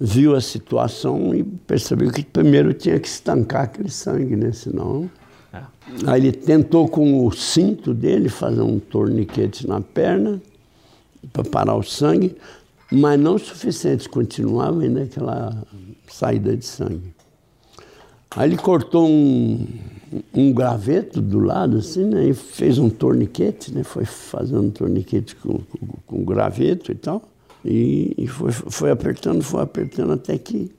viu 0.00 0.36
a 0.36 0.40
situação 0.40 1.34
e 1.34 1.42
percebeu 1.42 2.10
que 2.12 2.22
primeiro 2.22 2.72
tinha 2.72 2.98
que 3.00 3.08
estancar 3.08 3.64
aquele 3.64 3.90
sangue, 3.90 4.36
né? 4.36 4.52
Senão. 4.52 5.10
É. 5.52 5.62
Aí 6.06 6.20
ele 6.20 6.32
tentou 6.32 6.88
com 6.88 7.26
o 7.26 7.32
cinto 7.32 7.92
dele 7.92 8.28
fazer 8.28 8.62
um 8.62 8.78
torniquete 8.78 9.66
na 9.66 9.80
perna 9.80 10.40
para 11.32 11.42
parar 11.44 11.74
o 11.74 11.82
sangue, 11.82 12.36
mas 12.90 13.18
não 13.18 13.34
o 13.34 13.38
suficiente, 13.38 14.08
continuava 14.08 14.82
ainda 14.82 15.02
aquela 15.02 15.64
saída 16.08 16.56
de 16.56 16.64
sangue. 16.64 17.14
Aí 18.36 18.48
ele 18.48 18.56
cortou 18.56 19.08
um, 19.08 19.66
um 20.32 20.52
graveto 20.52 21.20
do 21.20 21.40
lado, 21.40 21.78
assim, 21.78 22.04
né? 22.04 22.28
E 22.28 22.34
fez 22.34 22.78
um 22.78 22.88
torniquete, 22.88 23.74
né? 23.74 23.82
Foi 23.82 24.04
fazendo 24.04 24.62
um 24.62 24.70
torniquete 24.70 25.34
com, 25.36 25.58
com, 25.58 25.86
com 26.06 26.24
graveto 26.24 26.92
e 26.92 26.94
tal. 26.94 27.22
E, 27.64 28.14
e 28.16 28.26
foi, 28.26 28.52
foi 28.52 28.90
apertando, 28.90 29.42
foi 29.42 29.62
apertando 29.62 30.12
até 30.12 30.38
que 30.38 30.70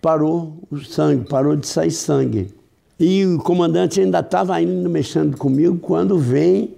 parou 0.00 0.56
o 0.70 0.78
sangue, 0.78 1.28
parou 1.28 1.56
de 1.56 1.66
sair 1.66 1.90
sangue. 1.90 2.52
E 2.98 3.24
o 3.24 3.38
comandante 3.38 4.00
ainda 4.00 4.20
estava 4.20 4.60
indo 4.60 4.90
mexendo 4.90 5.36
comigo 5.36 5.78
quando 5.78 6.18
vem 6.18 6.74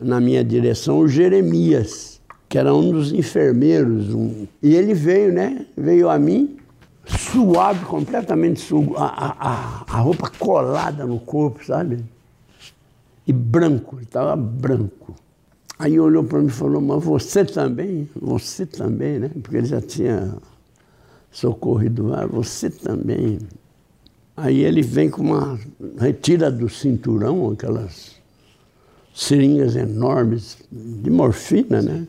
na 0.00 0.20
minha 0.20 0.44
direção 0.44 0.98
o 0.98 1.08
Jeremias, 1.08 2.20
que 2.48 2.58
era 2.58 2.74
um 2.74 2.90
dos 2.90 3.12
enfermeiros. 3.12 4.12
Um, 4.12 4.46
e 4.62 4.74
ele 4.74 4.92
veio, 4.92 5.32
né? 5.32 5.66
Veio 5.76 6.10
a 6.10 6.18
mim, 6.18 6.56
suado, 7.06 7.86
completamente 7.86 8.60
suado, 8.60 8.94
a, 8.96 9.36
a, 9.38 9.84
a 9.88 10.00
roupa 10.00 10.30
colada 10.38 11.06
no 11.06 11.18
corpo, 11.18 11.64
sabe? 11.64 12.04
E 13.26 13.32
branco, 13.32 13.96
ele 13.96 14.04
estava 14.04 14.36
branco. 14.36 15.14
Aí 15.78 16.00
olhou 16.00 16.24
para 16.24 16.38
mim 16.38 16.46
e 16.46 16.50
falou, 16.50 16.80
mas 16.80 17.04
você 17.04 17.44
também? 17.44 18.08
Você 18.16 18.64
também, 18.64 19.18
né? 19.18 19.30
Porque 19.42 19.58
ele 19.58 19.66
já 19.66 19.80
tinha 19.80 20.34
socorrido 21.30 22.06
lá, 22.06 22.26
você 22.26 22.70
também. 22.70 23.38
Aí 24.34 24.64
ele 24.64 24.80
vem 24.80 25.10
com 25.10 25.22
uma. 25.22 25.58
retira 25.98 26.50
do 26.50 26.68
cinturão 26.68 27.50
aquelas 27.50 28.16
seringas 29.14 29.76
enormes 29.76 30.58
de 30.70 31.10
morfina, 31.10 31.82
né? 31.82 32.06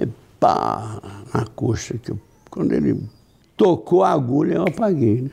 E 0.00 0.08
pá, 0.40 1.00
na 1.32 1.46
coxa. 1.46 1.96
Que 1.98 2.10
eu, 2.10 2.18
quando 2.50 2.72
ele 2.72 3.00
tocou 3.56 4.02
a 4.02 4.10
agulha, 4.10 4.54
eu 4.54 4.62
apaguei, 4.62 5.22
né? 5.22 5.30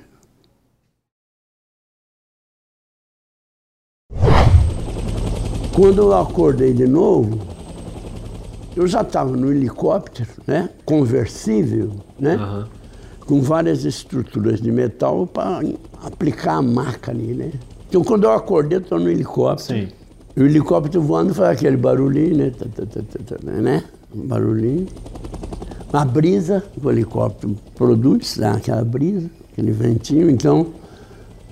Quando 5.75 6.03
eu 6.03 6.13
acordei 6.13 6.71
de 6.71 6.85
novo, 6.85 7.52
eu 8.75 8.87
já 8.87 9.01
estava 9.01 9.35
no 9.35 9.51
helicóptero, 9.51 10.29
né? 10.47 10.69
Conversível, 10.85 11.91
né? 12.19 12.35
Uhum. 12.35 12.65
Com 13.25 13.41
várias 13.41 13.85
estruturas 13.85 14.59
de 14.59 14.71
metal 14.71 15.27
para 15.27 15.61
aplicar 16.03 16.55
a 16.55 16.61
maca 16.61 17.11
ali, 17.11 17.33
né? 17.33 17.51
Então 17.87 18.03
quando 18.03 18.23
eu 18.23 18.31
acordei, 18.31 18.77
eu 18.77 18.81
estou 18.81 18.99
no 18.99 19.09
helicóptero. 19.09 19.81
Sim. 19.81 19.87
E 20.35 20.41
o 20.41 20.45
helicóptero 20.45 21.01
voando 21.01 21.33
faz 21.33 21.57
aquele 21.57 21.77
barulhinho, 21.77 22.37
né? 22.37 22.49
Tá, 22.49 22.65
tá, 22.65 23.01
tá, 23.25 23.51
né? 23.51 23.83
Um 24.13 24.25
barulhinho. 24.25 24.87
A 25.91 26.03
brisa, 26.03 26.63
o 26.81 26.89
helicóptero 26.89 27.55
produz, 27.75 28.37
dá 28.37 28.53
aquela 28.53 28.83
brisa, 28.83 29.29
aquele 29.51 29.71
ventinho, 29.71 30.27
então 30.27 30.73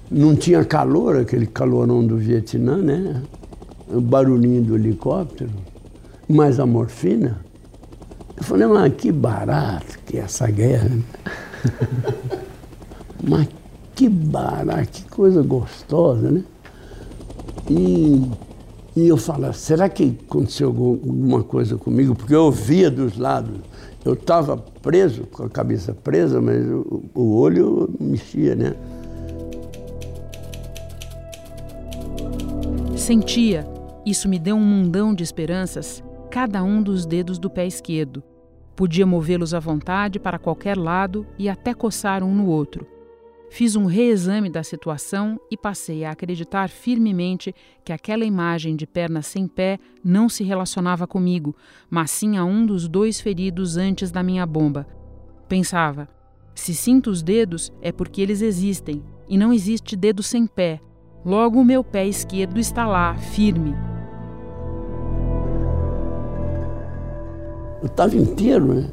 não 0.09 0.35
tinha 0.35 0.65
calor, 0.65 1.17
aquele 1.17 1.45
calorão 1.45 2.05
do 2.05 2.17
Vietnã, 2.17 2.77
né? 2.77 3.21
O 3.87 4.01
barulhinho 4.01 4.63
do 4.63 4.75
helicóptero 4.75 5.51
mais 6.31 6.59
a 6.59 6.65
morfina. 6.65 7.41
Eu 8.37 8.43
falei, 8.43 8.65
mas 8.65 8.93
que 8.95 9.11
barato 9.11 9.99
que 10.05 10.17
é 10.17 10.21
essa 10.21 10.49
guerra. 10.49 10.89
Né? 10.89 11.03
mas 13.23 13.47
que 13.95 14.09
barato, 14.09 14.89
que 14.89 15.03
coisa 15.03 15.43
gostosa, 15.43 16.31
né? 16.31 16.43
E, 17.69 18.27
e 18.95 19.07
eu 19.07 19.15
falo, 19.15 19.53
será 19.53 19.87
que 19.87 20.17
aconteceu 20.27 20.69
alguma 20.69 21.43
coisa 21.43 21.77
comigo? 21.77 22.15
Porque 22.15 22.33
eu 22.33 22.51
via 22.51 22.89
dos 22.89 23.17
lados. 23.17 23.59
Eu 24.03 24.13
estava 24.13 24.57
preso, 24.57 25.27
com 25.27 25.43
a 25.43 25.49
cabeça 25.49 25.93
presa, 25.93 26.41
mas 26.41 26.65
o, 26.65 27.03
o 27.13 27.35
olho 27.35 27.87
mexia, 27.99 28.55
né? 28.55 28.73
Sentia. 32.95 33.67
Isso 34.03 34.27
me 34.27 34.39
deu 34.39 34.55
um 34.55 34.65
mundão 34.65 35.13
de 35.13 35.23
esperanças 35.23 36.03
cada 36.31 36.63
um 36.63 36.81
dos 36.81 37.05
dedos 37.05 37.37
do 37.37 37.49
pé 37.49 37.67
esquerdo. 37.67 38.23
Podia 38.73 39.05
movê-los 39.05 39.53
à 39.53 39.59
vontade 39.59 40.17
para 40.17 40.39
qualquer 40.39 40.77
lado 40.77 41.27
e 41.37 41.49
até 41.49 41.73
coçar 41.73 42.23
um 42.23 42.33
no 42.33 42.47
outro. 42.47 42.87
Fiz 43.49 43.75
um 43.75 43.83
reexame 43.83 44.49
da 44.49 44.63
situação 44.63 45.37
e 45.51 45.57
passei 45.57 46.05
a 46.05 46.11
acreditar 46.11 46.69
firmemente 46.69 47.53
que 47.83 47.91
aquela 47.91 48.23
imagem 48.23 48.77
de 48.77 48.87
perna 48.87 49.21
sem 49.21 49.45
pé 49.45 49.77
não 50.01 50.29
se 50.29 50.41
relacionava 50.41 51.05
comigo, 51.05 51.53
mas 51.89 52.11
sim 52.11 52.37
a 52.37 52.45
um 52.45 52.65
dos 52.65 52.87
dois 52.87 53.19
feridos 53.19 53.75
antes 53.75 54.09
da 54.09 54.23
minha 54.23 54.45
bomba. 54.45 54.87
Pensava: 55.49 56.07
se 56.55 56.73
sinto 56.73 57.09
os 57.09 57.21
dedos 57.21 57.73
é 57.81 57.91
porque 57.91 58.21
eles 58.21 58.41
existem, 58.41 59.03
e 59.27 59.37
não 59.37 59.51
existe 59.51 59.97
dedo 59.97 60.23
sem 60.23 60.47
pé. 60.47 60.79
Logo 61.25 61.59
o 61.59 61.65
meu 61.65 61.83
pé 61.83 62.07
esquerdo 62.07 62.57
está 62.57 62.87
lá, 62.87 63.15
firme. 63.15 63.90
Eu 67.81 67.87
estava 67.87 68.15
inteiro, 68.15 68.73
né? 68.73 68.89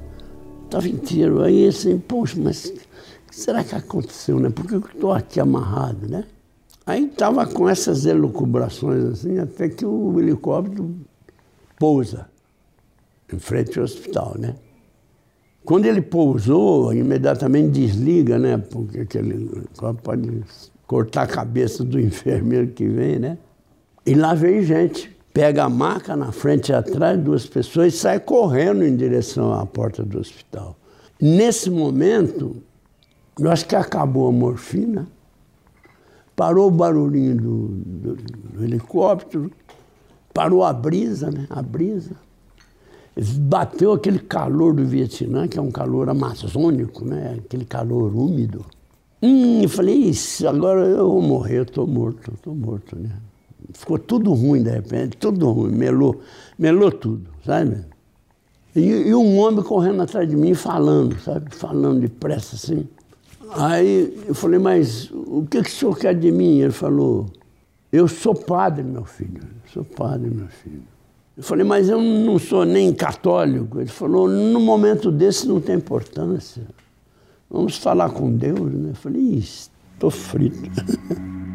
Estava 0.64 0.88
inteiro. 0.88 1.42
Aí 1.42 1.68
assim, 1.68 1.98
poxa, 1.98 2.36
mas 2.40 2.72
será 3.30 3.62
que 3.62 3.74
aconteceu, 3.74 4.40
né? 4.40 4.50
Por 4.50 4.66
que 4.66 4.74
eu 4.74 4.80
estou 4.80 5.12
aqui 5.12 5.38
amarrado, 5.38 6.08
né? 6.08 6.24
Aí 6.86 7.04
estava 7.04 7.46
com 7.46 7.68
essas 7.68 8.06
elucubrações 8.06 9.04
assim, 9.04 9.38
até 9.38 9.68
que 9.68 9.84
o 9.84 10.18
helicóptero 10.18 10.96
pousa 11.78 12.26
em 13.30 13.38
frente 13.38 13.78
ao 13.78 13.84
hospital, 13.84 14.36
né? 14.38 14.54
Quando 15.66 15.84
ele 15.84 16.00
pousou, 16.00 16.94
imediatamente 16.94 17.68
desliga, 17.72 18.38
né? 18.38 18.56
Porque 18.56 19.00
aquele 19.00 19.34
helicóptero 19.34 20.02
pode 20.02 20.44
cortar 20.86 21.22
a 21.24 21.26
cabeça 21.26 21.84
do 21.84 22.00
enfermeiro 22.00 22.68
que 22.68 22.88
vem, 22.88 23.18
né? 23.18 23.36
E 24.06 24.14
lá 24.14 24.32
vem 24.32 24.62
gente, 24.62 25.14
pega 25.38 25.62
a 25.62 25.68
maca 25.68 26.16
na 26.16 26.32
frente 26.32 26.70
e 26.70 26.74
atrás, 26.74 27.16
duas 27.16 27.46
pessoas, 27.46 27.94
e 27.94 27.96
sai 27.96 28.18
correndo 28.18 28.84
em 28.84 28.96
direção 28.96 29.54
à 29.54 29.64
porta 29.64 30.02
do 30.02 30.18
hospital. 30.18 30.76
Nesse 31.20 31.70
momento, 31.70 32.56
eu 33.38 33.48
acho 33.48 33.64
que 33.64 33.76
acabou 33.76 34.26
a 34.26 34.32
morfina, 34.32 35.06
parou 36.34 36.66
o 36.66 36.72
barulhinho 36.72 37.36
do, 37.36 37.68
do, 37.68 38.16
do 38.16 38.64
helicóptero, 38.64 39.48
parou 40.34 40.64
a 40.64 40.72
brisa, 40.72 41.30
né? 41.30 41.46
A 41.50 41.62
brisa. 41.62 42.16
Bateu 43.16 43.92
aquele 43.92 44.18
calor 44.18 44.74
do 44.74 44.84
Vietnã, 44.84 45.46
que 45.46 45.56
é 45.56 45.62
um 45.62 45.70
calor 45.70 46.08
amazônico, 46.08 47.04
né? 47.04 47.36
Aquele 47.38 47.64
calor 47.64 48.12
úmido. 48.12 48.66
Hum, 49.22 49.62
eu 49.62 49.68
falei, 49.68 49.94
isso, 49.94 50.48
agora 50.48 50.84
eu 50.84 51.08
vou 51.08 51.22
morrer, 51.22 51.58
eu 51.58 51.62
estou 51.62 51.86
morto, 51.86 52.32
estou 52.34 52.56
morto, 52.56 52.98
né? 52.98 53.12
Ficou 53.72 53.98
tudo 53.98 54.32
ruim 54.32 54.62
de 54.62 54.70
repente, 54.70 55.16
tudo 55.16 55.50
ruim, 55.50 55.72
melou, 55.72 56.20
melou 56.58 56.90
tudo, 56.90 57.28
sabe? 57.44 57.84
E, 58.74 58.80
e 58.80 59.14
um 59.14 59.38
homem 59.38 59.62
correndo 59.62 60.02
atrás 60.02 60.28
de 60.28 60.36
mim 60.36 60.54
falando, 60.54 61.18
sabe? 61.20 61.54
Falando 61.54 62.00
depressa 62.00 62.56
assim. 62.56 62.88
Aí 63.50 64.24
eu 64.26 64.34
falei, 64.34 64.58
mas 64.58 65.10
o 65.10 65.46
que, 65.50 65.62
que 65.62 65.68
o 65.68 65.72
senhor 65.72 65.98
quer 65.98 66.14
de 66.14 66.30
mim? 66.30 66.60
Ele 66.60 66.72
falou, 66.72 67.26
eu 67.92 68.06
sou 68.06 68.34
padre, 68.34 68.82
meu 68.82 69.04
filho, 69.04 69.40
eu 69.42 69.72
sou 69.72 69.84
padre, 69.84 70.30
meu 70.30 70.48
filho. 70.48 70.82
Eu 71.36 71.42
falei, 71.42 71.64
mas 71.64 71.88
eu 71.88 72.00
não 72.00 72.38
sou 72.38 72.64
nem 72.64 72.92
católico. 72.92 73.80
Ele 73.80 73.88
falou, 73.88 74.28
no 74.28 74.60
momento 74.60 75.10
desse 75.10 75.46
não 75.46 75.60
tem 75.60 75.76
importância. 75.76 76.62
Vamos 77.50 77.78
falar 77.78 78.10
com 78.10 78.30
Deus, 78.30 78.72
né? 78.72 78.90
Eu 78.90 78.94
falei, 78.94 79.38
estou 79.38 80.10
frito. 80.10 80.58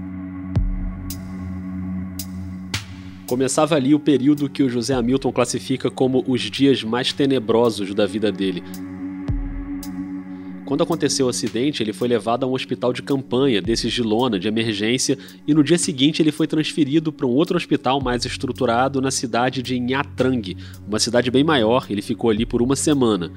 Começava 3.28 3.76
ali 3.76 3.96
o 3.96 4.00
período 4.00 4.50
que 4.50 4.64
o 4.64 4.70
José 4.70 4.94
Hamilton 4.94 5.32
classifica 5.32 5.90
como 5.90 6.24
os 6.28 6.42
dias 6.42 6.84
mais 6.84 7.14
tenebrosos 7.14 7.94
da 7.94 8.06
vida 8.06 8.32
dele. 8.32 8.62
Quando 10.66 10.84
aconteceu 10.84 11.26
o 11.26 11.30
acidente, 11.30 11.84
ele 11.84 11.94
foi 11.94 12.08
levado 12.08 12.44
a 12.44 12.48
um 12.48 12.54
hospital 12.54 12.94
de 12.94 13.02
campanha, 13.02 13.62
desses 13.62 13.92
de 13.92 14.02
lona, 14.02 14.40
de 14.40 14.48
emergência, 14.48 15.18
e 15.48 15.54
no 15.54 15.64
dia 15.64 15.78
seguinte 15.78 16.22
ele 16.22 16.32
foi 16.32 16.48
transferido 16.48 17.12
para 17.12 17.28
um 17.28 17.32
outro 17.32 17.58
hospital 17.58 18.02
mais 18.02 18.26
estruturado 18.26 19.02
na 19.02 19.12
cidade 19.12 19.62
de 19.62 19.80
Nha 19.80 20.04
Trang, 20.04 20.56
uma 20.88 21.00
cidade 21.00 21.30
bem 21.30 21.44
maior. 21.44 21.86
Ele 21.90 22.02
ficou 22.02 22.30
ali 22.30 22.46
por 22.46 22.62
uma 22.62 22.76
semana. 22.76 23.32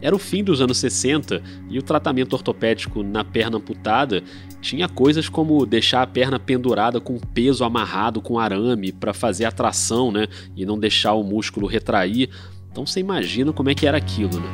Era 0.00 0.14
o 0.14 0.18
fim 0.18 0.44
dos 0.44 0.60
anos 0.60 0.78
60 0.78 1.42
e 1.70 1.78
o 1.78 1.82
tratamento 1.82 2.34
ortopédico 2.34 3.02
na 3.02 3.24
perna 3.24 3.56
amputada 3.56 4.22
tinha 4.60 4.88
coisas 4.88 5.28
como 5.28 5.64
deixar 5.64 6.02
a 6.02 6.06
perna 6.06 6.38
pendurada 6.38 7.00
com 7.00 7.18
peso 7.18 7.64
amarrado 7.64 8.20
com 8.20 8.38
arame 8.38 8.92
para 8.92 9.14
fazer 9.14 9.44
atração, 9.44 10.12
né, 10.12 10.26
e 10.54 10.66
não 10.66 10.78
deixar 10.78 11.14
o 11.14 11.22
músculo 11.22 11.66
retrair. 11.66 12.28
Então 12.70 12.86
você 12.86 13.00
imagina 13.00 13.52
como 13.52 13.70
é 13.70 13.74
que 13.74 13.86
era 13.86 13.96
aquilo, 13.96 14.38
né? 14.38 14.48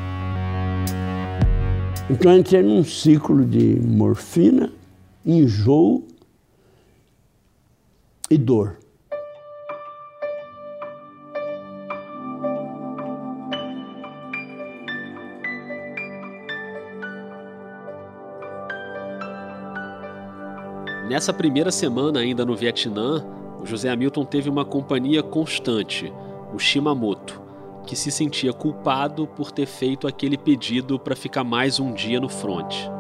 Então 2.11 2.33
eu 2.33 2.39
entrei 2.39 2.63
num 2.63 2.85
ciclo 2.85 3.45
de 3.45 3.81
morfina, 3.81 4.71
enjoo 5.25 6.07
e 8.31 8.37
dor. 8.37 8.82
Nessa 21.13 21.31
primeira 21.31 21.71
semana 21.71 22.21
ainda 22.21 22.43
no 22.43 22.57
Vietnã, 22.57 23.23
o 23.61 23.67
José 23.67 23.91
Hamilton 23.91 24.25
teve 24.25 24.49
uma 24.49 24.65
companhia 24.65 25.23
constante, 25.23 26.11
o 26.55 26.59
Shimamoto, 26.59 27.39
que 27.87 27.95
se 27.95 28.11
sentia 28.11 28.51
culpado 28.51 29.27
por 29.27 29.53
ter 29.53 29.67
feito 29.67 30.07
aquele 30.07 30.39
pedido 30.39 30.99
para 30.99 31.15
ficar 31.15 31.45
mais 31.45 31.79
um 31.79 31.93
dia 31.93 32.19
no 32.19 32.31
fronte. 32.31 32.91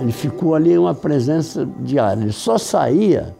Ele 0.00 0.10
ficou 0.10 0.54
ali 0.54 0.78
uma 0.78 0.94
presença 0.94 1.68
diária. 1.80 2.22
Ele 2.22 2.32
só 2.32 2.56
saía 2.56 3.36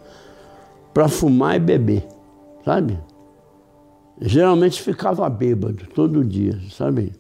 para 0.93 1.09
fumar 1.09 1.57
e 1.57 1.61
beber, 1.61 2.07
sabe? 2.62 3.01
Geralmente 4.20 4.83
ficava 4.83 5.26
bêbado 5.31 5.87
todo 5.95 6.22
dia, 6.22 6.61
sabe? 6.70 7.14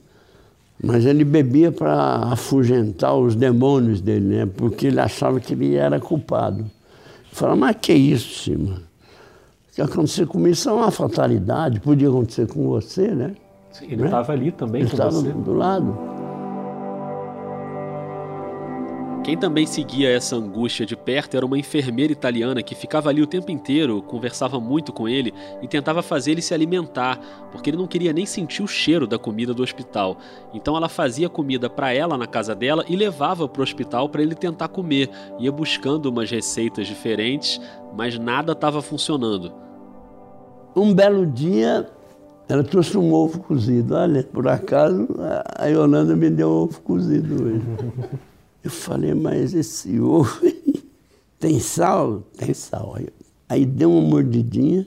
Mas 0.82 1.04
ele 1.04 1.24
bebia 1.24 1.70
para 1.70 2.32
afugentar 2.32 3.14
os 3.14 3.34
demônios 3.34 4.00
dele, 4.00 4.36
né? 4.36 4.46
Porque 4.46 4.86
ele 4.86 4.98
achava 4.98 5.38
que 5.38 5.52
ele 5.52 5.74
era 5.74 6.00
culpado. 6.00 6.64
Falava, 7.30 7.56
mas 7.56 7.76
que 7.80 7.92
isso, 7.92 8.44
Cima? 8.44 8.82
O 9.70 9.74
que 9.74 9.82
aconteceu 9.82 10.26
comigo 10.26 10.50
isso 10.50 10.68
é 10.68 10.72
uma 10.72 10.90
fatalidade, 10.90 11.80
podia 11.80 12.08
acontecer 12.08 12.46
com 12.48 12.66
você, 12.66 13.08
né? 13.08 13.34
Sim, 13.72 13.86
ele 13.90 14.04
estava 14.04 14.34
né? 14.34 14.40
ali 14.40 14.52
também 14.52 14.82
ele 14.82 14.90
estava 14.90 15.22
do 15.22 15.54
lado. 15.54 16.19
Quem 19.22 19.36
também 19.36 19.66
seguia 19.66 20.08
essa 20.10 20.34
angústia 20.34 20.86
de 20.86 20.96
perto 20.96 21.36
era 21.36 21.44
uma 21.44 21.58
enfermeira 21.58 22.10
italiana 22.10 22.62
que 22.62 22.74
ficava 22.74 23.10
ali 23.10 23.20
o 23.20 23.26
tempo 23.26 23.50
inteiro, 23.50 24.00
conversava 24.00 24.58
muito 24.58 24.94
com 24.94 25.06
ele 25.06 25.34
e 25.60 25.68
tentava 25.68 26.00
fazer 26.00 26.32
ele 26.32 26.40
se 26.40 26.54
alimentar, 26.54 27.20
porque 27.52 27.68
ele 27.68 27.76
não 27.76 27.86
queria 27.86 28.14
nem 28.14 28.24
sentir 28.24 28.62
o 28.62 28.66
cheiro 28.66 29.06
da 29.06 29.18
comida 29.18 29.52
do 29.52 29.62
hospital. 29.62 30.16
Então 30.54 30.74
ela 30.74 30.88
fazia 30.88 31.28
comida 31.28 31.68
para 31.68 31.92
ela 31.92 32.16
na 32.16 32.26
casa 32.26 32.54
dela 32.54 32.82
e 32.88 32.96
levava 32.96 33.46
para 33.46 33.60
o 33.60 33.62
hospital 33.62 34.08
para 34.08 34.22
ele 34.22 34.34
tentar 34.34 34.68
comer. 34.68 35.10
Ia 35.38 35.52
buscando 35.52 36.06
umas 36.06 36.30
receitas 36.30 36.86
diferentes, 36.86 37.60
mas 37.94 38.18
nada 38.18 38.52
estava 38.52 38.80
funcionando. 38.80 39.52
Um 40.74 40.94
belo 40.94 41.26
dia, 41.26 41.86
ela 42.48 42.64
trouxe 42.64 42.96
um 42.96 43.12
ovo 43.12 43.38
cozido. 43.40 43.94
Olha, 43.94 44.22
por 44.22 44.48
acaso, 44.48 45.06
a 45.58 45.66
Yolanda 45.66 46.16
me 46.16 46.30
deu 46.30 46.48
um 46.48 46.62
ovo 46.62 46.80
cozido 46.80 47.44
hoje. 47.44 48.20
Eu 48.62 48.70
falei, 48.70 49.14
mas 49.14 49.54
esse 49.54 49.98
ovo 49.98 50.40
tem 51.38 51.58
sal? 51.58 52.22
Tem 52.36 52.52
sal. 52.52 52.96
Aí, 53.48 53.64
deu 53.64 53.90
uma 53.90 54.02
mordidinha. 54.02 54.86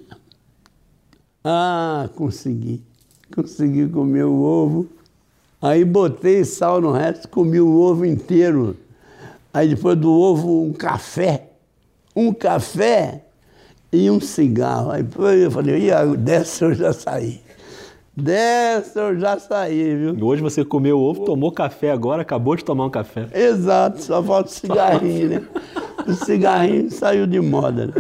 Ah, 1.44 2.10
consegui. 2.16 2.82
Consegui 3.36 3.90
comer 3.90 4.26
o 4.26 4.42
ovo. 4.42 4.88
Aí 5.62 5.84
botei 5.84 6.44
sal 6.44 6.82
no 6.82 6.92
resto, 6.92 7.28
comi 7.30 7.60
o 7.60 7.74
ovo 7.80 8.06
inteiro. 8.06 8.76
Aí 9.54 9.70
depois 9.70 9.98
do 9.98 10.12
ovo, 10.12 10.62
um 10.62 10.74
café. 10.74 11.52
Um 12.16 12.34
café 12.34 13.24
e 13.92 14.10
um 14.12 14.20
cigarro. 14.20 14.92
Aí 14.92 15.06
eu 15.42 15.50
falei, 15.50 15.90
e 15.90 16.18
dessa 16.18 16.66
eu 16.66 16.74
já 16.74 16.92
saí. 16.92 17.42
Dessa 18.16 19.00
eu 19.00 19.20
já 19.20 19.40
saí, 19.40 19.96
viu? 19.96 20.16
E 20.16 20.24
hoje 20.24 20.42
você 20.42 20.64
comeu 20.64 21.00
ovo, 21.00 21.26
tomou 21.26 21.52
café 21.52 21.92
agora, 21.92 22.22
acabou 22.22 22.56
de 22.56 22.64
tomar 22.64 22.86
um 22.86 22.90
café. 22.90 23.28
Exato, 23.34 24.04
só 24.04 24.22
falta 24.22 24.50
o 24.50 24.54
cigarrinho, 24.54 25.30
né? 25.30 25.48
O 26.08 26.14
cigarrinho 26.14 26.92
saiu 26.92 27.26
de 27.26 27.42
moda. 27.42 27.88
Né? 27.88 27.94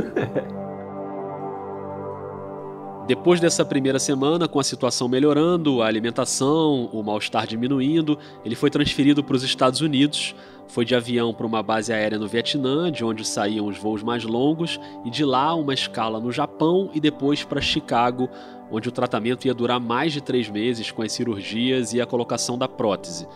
Depois 3.07 3.39
dessa 3.39 3.65
primeira 3.65 3.99
semana, 3.99 4.47
com 4.47 4.59
a 4.59 4.63
situação 4.63 5.09
melhorando, 5.09 5.81
a 5.81 5.87
alimentação, 5.87 6.89
o 6.93 7.03
mal-estar 7.03 7.45
diminuindo, 7.45 8.17
ele 8.45 8.55
foi 8.55 8.69
transferido 8.69 9.23
para 9.23 9.35
os 9.35 9.43
Estados 9.43 9.81
Unidos. 9.81 10.35
Foi 10.67 10.85
de 10.85 10.95
avião 10.95 11.33
para 11.33 11.45
uma 11.45 11.61
base 11.61 11.93
aérea 11.93 12.17
no 12.17 12.27
Vietnã, 12.27 12.91
de 12.91 13.03
onde 13.03 13.25
saíam 13.25 13.67
os 13.67 13.77
voos 13.77 14.01
mais 14.01 14.23
longos, 14.23 14.79
e 15.05 15.09
de 15.09 15.23
lá 15.23 15.53
uma 15.53 15.73
escala 15.73 16.19
no 16.19 16.31
Japão 16.31 16.89
e 16.93 16.99
depois 16.99 17.43
para 17.43 17.61
Chicago, 17.61 18.29
onde 18.71 18.89
o 18.89 18.91
tratamento 18.91 19.45
ia 19.45 19.53
durar 19.53 19.79
mais 19.79 20.13
de 20.13 20.21
três 20.21 20.49
meses 20.49 20.89
com 20.89 21.01
as 21.01 21.11
cirurgias 21.11 21.93
e 21.93 22.01
a 22.01 22.05
colocação 22.05 22.57
da 22.57 22.67
prótese. 22.67 23.27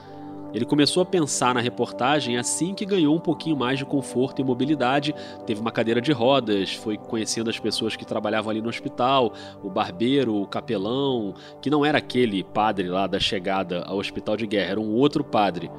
Ele 0.54 0.66
começou 0.66 1.04
a 1.04 1.06
pensar 1.06 1.54
na 1.54 1.60
reportagem 1.60 2.38
assim 2.38 2.74
que 2.74 2.86
ganhou 2.86 3.16
um 3.16 3.20
pouquinho 3.20 3.56
mais 3.56 3.78
de 3.78 3.86
conforto 3.86 4.42
e 4.42 4.46
mobilidade, 4.46 5.14
teve 5.46 5.60
uma 5.60 5.72
cadeira 5.72 6.00
de 6.00 6.12
rodas, 6.12 6.74
foi 6.74 6.98
conhecendo 6.98 7.50
as 7.50 7.60
pessoas 7.60 7.96
que 7.96 8.06
trabalhavam 8.06 8.50
ali 8.50 8.62
no 8.62 8.70
hospital, 8.70 9.34
o 9.62 9.70
barbeiro, 9.70 10.36
o 10.36 10.48
capelão, 10.48 11.36
que 11.62 11.70
não 11.70 11.86
era 11.86 11.98
aquele 11.98 12.44
padre 12.44 12.88
lá 12.88 13.08
da 13.08 13.20
chegada 13.20 13.84
ao 13.84 13.98
hospital 13.98 14.38
de 14.38 14.48
guerra, 14.48 14.72
era 14.72 14.80
um 14.80 14.96
outro 14.96 15.24
padre. 15.24 15.70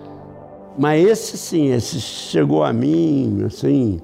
Mas 0.79 1.05
esse 1.05 1.37
sim, 1.37 1.73
esse 1.73 2.01
chegou 2.01 2.63
a 2.63 2.73
mim, 2.73 3.43
assim, 3.45 4.01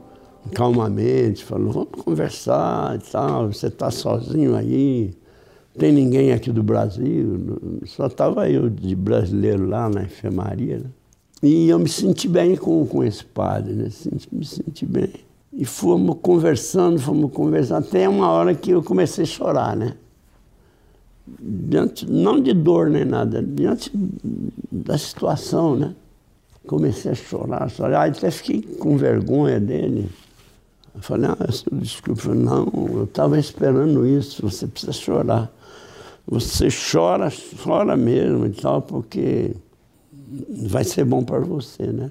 calmamente, 0.53 1.45
falou, 1.45 1.73
vamos 1.73 2.03
conversar 2.03 2.97
e 2.97 3.13
tal, 3.13 3.53
você 3.53 3.69
está 3.69 3.93
sozinho 3.93 4.57
aí, 4.57 5.15
tem 5.79 5.93
ninguém 5.93 6.33
aqui 6.33 6.51
do 6.51 6.65
Brasil, 6.65 7.81
só 7.87 8.07
estava 8.07 8.51
eu 8.51 8.69
de 8.69 8.97
brasileiro 8.97 9.69
lá 9.69 9.89
na 9.89 10.03
enfermaria. 10.03 10.79
Né? 10.79 10.87
E 11.45 11.69
eu 11.69 11.79
me 11.79 11.89
senti 11.89 12.27
bem 12.27 12.57
com, 12.57 12.85
com 12.85 13.05
esse 13.05 13.25
padre, 13.25 13.73
né? 13.73 13.89
me 14.33 14.45
senti 14.45 14.85
bem. 14.85 15.13
E 15.53 15.65
fomos 15.65 16.17
conversando, 16.21 16.99
fomos 16.99 17.31
conversando, 17.33 17.87
até 17.87 18.09
uma 18.09 18.29
hora 18.29 18.53
que 18.53 18.73
eu 18.73 18.83
comecei 18.83 19.23
a 19.23 19.29
chorar, 19.29 19.77
né? 19.77 19.95
Diante, 21.41 22.11
não 22.11 22.41
de 22.41 22.53
dor 22.53 22.91
nem 22.91 23.05
nada, 23.05 23.41
diante 23.41 23.93
da 24.73 24.99
situação, 24.99 25.77
né? 25.77 25.95
Comecei 26.67 27.13
a 27.13 27.15
chorar, 27.15 27.69
chorar, 27.69 28.09
até 28.09 28.31
fiquei 28.31 28.63
com 28.63 28.97
vergonha 28.97 29.61
dele. 29.61 30.09
Eu 30.95 31.03
falei, 31.03 31.29
ah, 31.31 31.37
desculpa, 31.73 32.35
não, 32.35 32.71
eu 32.93 33.05
estava 33.05 33.39
esperando 33.39 34.07
isso, 34.07 34.43
você 34.43 34.67
precisa 34.67 34.93
chorar. 34.93 35.53
Você 36.27 36.69
chora, 36.69 37.31
chora 37.63 37.97
mesmo 37.97 38.47
e 38.47 38.51
tal, 38.51 38.81
porque 38.81 39.55
vai 40.67 40.85
ser 40.85 41.05
bom 41.05 41.23
para 41.23 41.41
você, 41.41 41.87
né? 41.87 42.11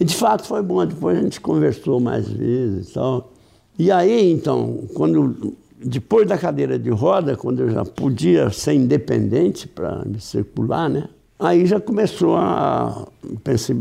E 0.00 0.04
de 0.04 0.16
fato 0.16 0.44
foi 0.44 0.62
bom, 0.62 0.84
depois 0.84 1.16
a 1.16 1.20
gente 1.20 1.40
conversou 1.40 2.00
mais 2.00 2.28
vezes 2.28 2.90
e 2.90 2.94
tal. 2.94 3.32
E 3.78 3.90
aí, 3.92 4.32
então, 4.32 4.84
quando, 4.94 5.54
depois 5.78 6.26
da 6.26 6.36
cadeira 6.36 6.78
de 6.78 6.90
roda, 6.90 7.36
quando 7.36 7.60
eu 7.60 7.70
já 7.70 7.84
podia 7.84 8.50
ser 8.50 8.72
independente 8.72 9.68
para 9.68 10.04
me 10.04 10.20
circular, 10.20 10.88
né? 10.88 11.08
Aí 11.42 11.66
já 11.66 11.80
começou 11.80 12.36
a 12.36 13.04
pensei, 13.42 13.74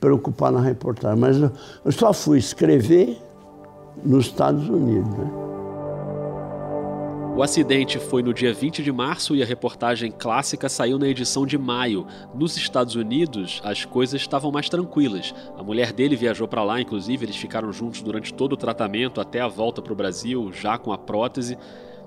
preocupar 0.00 0.50
na 0.50 0.62
reportagem, 0.62 1.18
mas 1.18 1.36
eu, 1.38 1.92
só 1.92 2.10
fui 2.10 2.38
escrever 2.38 3.18
nos 4.02 4.26
Estados 4.26 4.66
Unidos. 4.66 5.12
Né? 5.18 5.30
O 7.36 7.42
acidente 7.42 7.98
foi 7.98 8.22
no 8.22 8.32
dia 8.32 8.54
20 8.54 8.82
de 8.82 8.90
março 8.90 9.36
e 9.36 9.42
a 9.42 9.46
reportagem 9.46 10.10
clássica 10.10 10.70
saiu 10.70 10.98
na 10.98 11.06
edição 11.06 11.44
de 11.44 11.58
maio. 11.58 12.06
Nos 12.34 12.56
Estados 12.56 12.94
Unidos, 12.94 13.60
as 13.62 13.84
coisas 13.84 14.18
estavam 14.18 14.50
mais 14.50 14.70
tranquilas. 14.70 15.34
A 15.58 15.62
mulher 15.62 15.92
dele 15.92 16.16
viajou 16.16 16.48
para 16.48 16.64
lá, 16.64 16.80
inclusive, 16.80 17.26
eles 17.26 17.36
ficaram 17.36 17.70
juntos 17.74 18.00
durante 18.00 18.32
todo 18.32 18.54
o 18.54 18.56
tratamento 18.56 19.20
até 19.20 19.40
a 19.40 19.48
volta 19.48 19.82
para 19.82 19.92
o 19.92 19.96
Brasil, 19.96 20.50
já 20.50 20.78
com 20.78 20.92
a 20.92 20.96
prótese. 20.98 21.58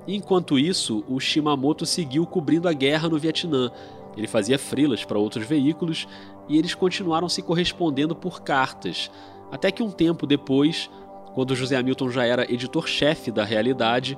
Enquanto 0.08 0.58
isso, 0.58 1.04
o 1.08 1.20
Shimamoto 1.20 1.86
seguiu 1.86 2.26
cobrindo 2.26 2.68
a 2.68 2.74
guerra 2.74 3.10
no 3.10 3.20
Vietnã. 3.20 3.72
Ele 4.16 4.28
fazia 4.28 4.58
frilas 4.58 5.04
para 5.04 5.20
outros 5.20 5.46
veículos 5.46 6.08
e 6.48 6.58
eles 6.58 6.74
continuaram 6.74 7.28
se 7.28 7.42
correspondendo 7.42 8.16
por 8.16 8.42
cartas. 8.42 9.12
Até 9.52 9.72
que 9.72 9.84
um 9.84 9.92
tempo 9.92 10.26
depois, 10.26 10.90
quando 11.34 11.56
José 11.56 11.76
Hamilton 11.76 12.10
já 12.10 12.26
era 12.26 12.52
editor-chefe 12.52 13.32
da 13.32 13.44
Realidade, 13.44 14.18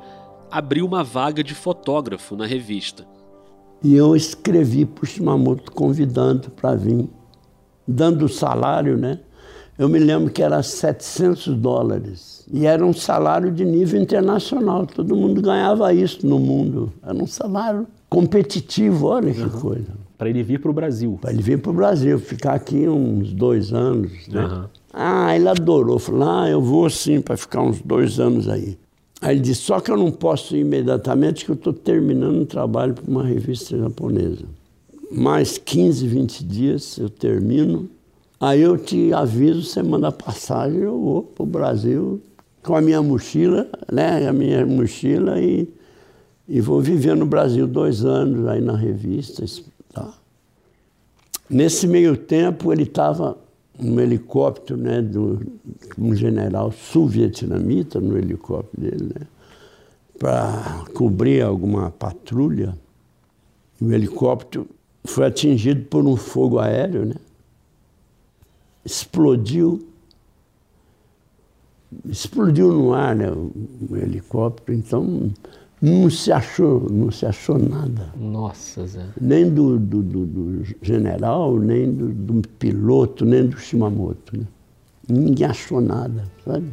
abriu 0.52 0.86
uma 0.86 1.04
vaga 1.04 1.44
de 1.44 1.54
fotógrafo 1.54 2.36
na 2.36 2.46
revista. 2.46 3.06
E 3.84 3.96
eu 3.96 4.16
escrevi 4.16 4.86
para 4.86 5.04
o 5.04 5.08
Shimamoto 5.08 5.72
convidando 5.72 6.50
para 6.50 6.76
vir, 6.76 7.10
dando 7.88 8.26
o 8.26 8.30
salário, 8.30 8.98
né? 8.98 9.20
Eu 9.78 9.88
me 9.88 10.00
lembro 10.00 10.32
que 10.32 10.42
era 10.42 10.64
700 10.64 11.56
dólares. 11.56 12.44
E 12.52 12.66
era 12.66 12.84
um 12.84 12.94
salário 12.94 13.52
de 13.52 13.64
nível 13.64 14.02
internacional. 14.02 14.88
Todo 14.88 15.16
mundo 15.16 15.40
ganhava 15.40 15.94
isso 15.94 16.26
no 16.26 16.40
mundo. 16.40 16.92
Era 17.04 17.14
um 17.14 17.28
salário 17.28 17.86
competitivo, 18.10 19.08
olha 19.08 19.34
que 19.34 19.42
uhum. 19.42 19.50
coisa. 19.50 20.08
Para 20.18 20.30
ele 20.30 20.42
vir 20.42 20.60
para 20.60 20.72
o 20.72 20.74
Brasil. 20.74 21.18
Para 21.22 21.32
ele 21.32 21.44
vir 21.44 21.60
para 21.60 21.72
o 21.72 21.74
Brasil, 21.74 22.18
ficar 22.18 22.54
aqui 22.54 22.88
uns 22.88 23.32
dois 23.34 23.72
anos. 23.72 24.28
Né? 24.28 24.44
Uhum. 24.44 24.64
Ah, 24.94 25.36
ele 25.36 25.48
adorou. 25.48 26.00
Falou, 26.00 26.28
ah, 26.28 26.50
eu 26.50 26.62
vou 26.62 26.90
sim 26.90 27.22
para 27.22 27.38
ficar 27.38 27.62
uns 27.62 27.80
dois 27.82 28.20
anos 28.20 28.50
aí. 28.50 28.78
Aí 29.22 29.36
ele 29.36 29.42
disse, 29.42 29.62
só 29.62 29.80
que 29.80 29.92
eu 29.92 29.98
não 29.98 30.12
posso 30.12 30.56
ir 30.56 30.62
imediatamente, 30.62 31.46
que 31.46 31.52
eu 31.52 31.56
estou 31.56 31.74
terminando 31.74 32.42
um 32.42 32.46
trabalho 32.46 32.94
para 32.94 33.10
uma 33.10 33.24
revista 33.24 33.78
japonesa. 33.78 34.46
Mais 35.12 35.58
15, 35.58 36.08
20 36.08 36.44
dias 36.44 36.98
eu 36.98 37.10
termino. 37.10 37.90
Aí 38.40 38.62
eu 38.62 38.78
te 38.78 39.12
aviso, 39.14 39.64
semana 39.64 40.12
passagem 40.12 40.80
eu 40.80 41.00
vou 41.00 41.24
para 41.24 41.44
o 41.44 41.46
Brasil 41.46 42.22
com 42.64 42.76
a 42.76 42.82
minha 42.82 43.02
mochila, 43.02 43.68
né? 43.92 44.28
A 44.28 44.34
minha 44.34 44.66
mochila 44.66 45.40
e, 45.40 45.68
e 46.48 46.62
vou 46.62 46.82
viver 46.82 47.16
no 47.16 47.26
Brasil 47.26 47.68
dois 47.68 48.06
anos 48.06 48.48
aí 48.48 48.62
na 48.62 48.76
revista. 48.76 49.44
Tá? 49.94 50.14
Nesse 51.50 51.88
meio 51.88 52.16
tempo 52.16 52.72
ele 52.72 52.84
estava 52.84 53.38
um 53.80 54.00
helicóptero 54.00 54.80
né, 54.80 55.02
do 55.02 55.40
um 55.98 56.16
general 56.16 56.72
sul-vietnamita 56.72 58.00
no 58.00 58.18
helicóptero 58.18 58.82
dele, 58.82 59.14
né, 59.20 59.28
para 60.18 60.86
cobrir 60.94 61.42
alguma 61.44 61.92
patrulha. 61.92 62.78
O 63.80 63.92
helicóptero 63.92 64.68
foi 65.06 65.28
atingido 65.28 65.86
por 65.86 66.06
um 66.06 66.16
fogo 66.16 66.58
aéreo, 66.58 67.06
né? 67.06 67.16
explodiu. 68.88 69.86
Explodiu 72.06 72.74
no 72.74 72.94
ar 72.94 73.16
né, 73.16 73.30
o 73.30 73.96
helicóptero, 73.96 74.78
então 74.78 75.32
não 75.82 76.10
se 76.10 76.32
achou, 76.32 76.88
não 76.90 77.12
se 77.12 77.26
achou 77.26 77.58
nada. 77.60 78.12
Nossa, 78.20 78.86
Zé. 78.88 79.06
Nem 79.20 79.50
do, 79.50 79.78
do, 79.78 80.02
do, 80.02 80.26
do 80.26 80.64
general, 80.82 81.60
nem 81.60 81.92
do, 81.92 82.10
do, 82.10 82.48
piloto, 82.58 83.24
nem 83.26 83.46
do 83.46 83.58
Shimamoto. 83.58 84.38
Né? 84.38 84.46
Ninguém 85.08 85.48
achou 85.48 85.80
nada, 85.80 86.24
sabe? 86.44 86.68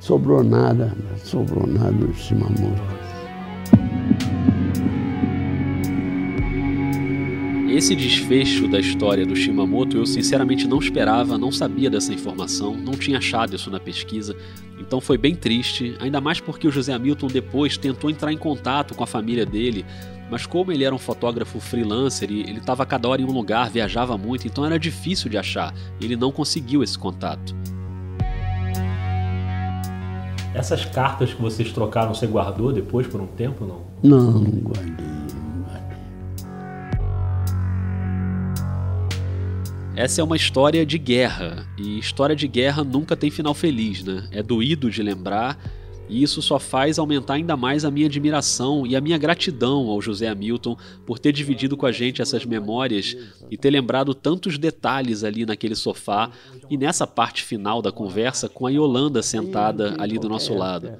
Sobrou 0.00 0.44
nada, 0.44 0.94
sobrou 1.24 1.66
nada 1.66 1.92
do 1.92 2.12
Shimamoto. 2.12 3.12
Esse 7.70 7.96
desfecho 7.96 8.68
da 8.68 8.78
história 8.78 9.24
do 9.24 9.34
Shimamoto 9.34 9.96
eu 9.96 10.04
sinceramente 10.04 10.68
não 10.68 10.78
esperava, 10.78 11.38
não 11.38 11.50
sabia 11.50 11.88
dessa 11.88 12.12
informação, 12.12 12.76
não 12.76 12.92
tinha 12.92 13.16
achado 13.16 13.56
isso 13.56 13.70
na 13.70 13.80
pesquisa, 13.80 14.36
então 14.92 15.00
foi 15.00 15.16
bem 15.16 15.34
triste, 15.34 15.96
ainda 16.00 16.20
mais 16.20 16.38
porque 16.38 16.68
o 16.68 16.70
José 16.70 16.92
Hamilton 16.92 17.28
depois 17.28 17.78
tentou 17.78 18.10
entrar 18.10 18.30
em 18.30 18.36
contato 18.36 18.94
com 18.94 19.02
a 19.02 19.06
família 19.06 19.46
dele, 19.46 19.86
mas 20.30 20.44
como 20.44 20.70
ele 20.70 20.84
era 20.84 20.94
um 20.94 20.98
fotógrafo 20.98 21.58
freelancer 21.58 22.30
e 22.30 22.40
ele 22.40 22.58
estava 22.58 22.84
cada 22.84 23.08
hora 23.08 23.22
em 23.22 23.24
um 23.24 23.32
lugar, 23.32 23.70
viajava 23.70 24.18
muito, 24.18 24.46
então 24.46 24.66
era 24.66 24.78
difícil 24.78 25.30
de 25.30 25.38
achar, 25.38 25.72
ele 25.98 26.14
não 26.14 26.30
conseguiu 26.30 26.82
esse 26.82 26.98
contato. 26.98 27.56
Essas 30.52 30.84
cartas 30.84 31.32
que 31.32 31.40
vocês 31.40 31.72
trocaram, 31.72 32.12
você 32.12 32.26
guardou 32.26 32.70
depois 32.70 33.06
por 33.06 33.18
um 33.18 33.26
tempo, 33.26 33.64
não? 33.64 33.80
Não, 34.02 34.40
não 34.40 34.60
guardei. 34.60 35.21
Essa 40.02 40.20
é 40.20 40.24
uma 40.24 40.34
história 40.34 40.84
de 40.84 40.98
guerra, 40.98 41.64
e 41.78 41.96
história 41.96 42.34
de 42.34 42.48
guerra 42.48 42.82
nunca 42.82 43.16
tem 43.16 43.30
final 43.30 43.54
feliz, 43.54 44.02
né? 44.02 44.26
É 44.32 44.42
doído 44.42 44.90
de 44.90 45.00
lembrar, 45.00 45.56
e 46.08 46.24
isso 46.24 46.42
só 46.42 46.58
faz 46.58 46.98
aumentar 46.98 47.34
ainda 47.34 47.56
mais 47.56 47.84
a 47.84 47.90
minha 47.90 48.06
admiração 48.06 48.84
e 48.84 48.96
a 48.96 49.00
minha 49.00 49.16
gratidão 49.16 49.86
ao 49.86 50.02
José 50.02 50.26
Hamilton 50.26 50.76
por 51.06 51.20
ter 51.20 51.30
dividido 51.30 51.76
com 51.76 51.86
a 51.86 51.92
gente 51.92 52.20
essas 52.20 52.44
memórias 52.44 53.16
e 53.48 53.56
ter 53.56 53.70
lembrado 53.70 54.12
tantos 54.12 54.58
detalhes 54.58 55.22
ali 55.22 55.46
naquele 55.46 55.76
sofá 55.76 56.32
e 56.68 56.76
nessa 56.76 57.06
parte 57.06 57.44
final 57.44 57.80
da 57.80 57.92
conversa 57.92 58.48
com 58.48 58.66
a 58.66 58.70
Yolanda 58.70 59.22
sentada 59.22 59.94
ali 60.00 60.18
do 60.18 60.28
nosso 60.28 60.52
lado. 60.52 60.94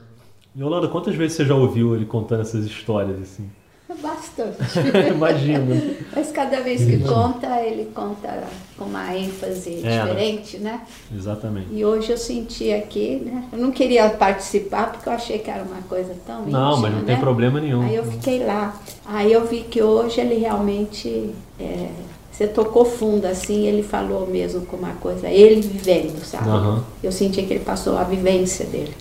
Yolanda, 0.57 0.86
quantas 0.86 1.16
vezes 1.16 1.38
você 1.38 1.44
já 1.44 1.57
ouviu 1.57 1.96
ele 1.96 2.05
contando 2.05 2.42
essas 2.42 2.64
histórias 2.64 3.20
assim? 3.20 3.50
Bastante. 4.03 4.57
Imagino. 5.14 5.97
Mas 6.14 6.30
cada 6.30 6.61
vez 6.61 6.84
que 6.84 6.99
conta, 6.99 7.61
ele 7.61 7.90
conta 7.95 8.45
com 8.76 8.84
uma 8.84 9.14
ênfase 9.16 9.80
é, 9.84 10.03
diferente, 10.03 10.59
né? 10.59 10.80
Exatamente. 11.14 11.68
E 11.72 11.84
hoje 11.84 12.12
eu 12.12 12.18
senti 12.18 12.72
aqui, 12.72 13.22
né? 13.24 13.45
Eu 13.53 13.59
não 13.59 13.70
queria 13.70 14.09
participar 14.11 14.93
porque 14.93 15.09
eu 15.09 15.12
achei 15.12 15.38
que 15.38 15.51
era 15.51 15.62
uma 15.62 15.82
coisa 15.82 16.14
tão 16.26 16.47
Não, 16.47 16.72
íntima, 16.72 16.82
mas 16.82 16.93
não 16.93 17.01
né? 17.01 17.07
tem 17.07 17.16
problema 17.18 17.61
nenhum. 17.61 17.82
Aí 17.82 17.97
eu 17.97 18.05
fiquei 18.05 18.45
lá. 18.45 18.74
Aí 19.05 19.32
eu 19.32 19.47
vi 19.47 19.61
que 19.62 19.82
hoje 19.82 20.20
ele 20.20 20.36
realmente... 20.36 21.30
É, 21.61 21.88
você 22.32 22.47
tocou 22.47 22.86
fundo, 22.86 23.26
assim, 23.26 23.66
ele 23.66 23.82
falou 23.82 24.26
mesmo 24.26 24.62
com 24.62 24.76
uma 24.76 24.95
coisa, 24.95 25.28
ele 25.28 25.61
vivendo, 25.61 26.24
sabe? 26.24 26.49
Uhum. 26.49 26.82
Eu 27.03 27.12
senti 27.12 27.43
que 27.43 27.53
ele 27.53 27.64
passou 27.64 27.99
a 27.99 28.05
vivência 28.05 28.64
dele. 28.64 28.95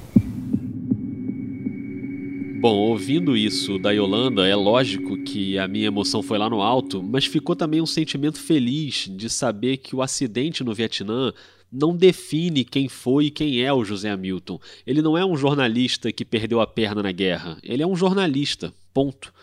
Bom, 2.61 2.75
ouvindo 2.75 3.35
isso 3.35 3.79
da 3.79 3.89
Yolanda, 3.89 4.47
é 4.47 4.55
lógico 4.55 5.17
que 5.23 5.57
a 5.57 5.67
minha 5.67 5.87
emoção 5.87 6.21
foi 6.21 6.37
lá 6.37 6.47
no 6.47 6.61
alto, 6.61 7.01
mas 7.01 7.25
ficou 7.25 7.55
também 7.55 7.81
um 7.81 7.87
sentimento 7.87 8.39
feliz 8.39 9.09
de 9.09 9.31
saber 9.31 9.77
que 9.77 9.95
o 9.95 10.01
acidente 10.03 10.63
no 10.63 10.71
Vietnã 10.71 11.33
não 11.71 11.97
define 11.97 12.63
quem 12.63 12.87
foi 12.87 13.25
e 13.25 13.31
quem 13.31 13.63
é 13.63 13.73
o 13.73 13.83
José 13.83 14.11
Hamilton. 14.11 14.59
Ele 14.85 15.01
não 15.01 15.17
é 15.17 15.25
um 15.25 15.35
jornalista 15.35 16.11
que 16.11 16.23
perdeu 16.23 16.61
a 16.61 16.67
perna 16.67 17.01
na 17.01 17.11
guerra. 17.11 17.57
Ele 17.63 17.81
é 17.81 17.87
um 17.87 17.95
jornalista. 17.95 18.71
Ponto. 18.93 19.33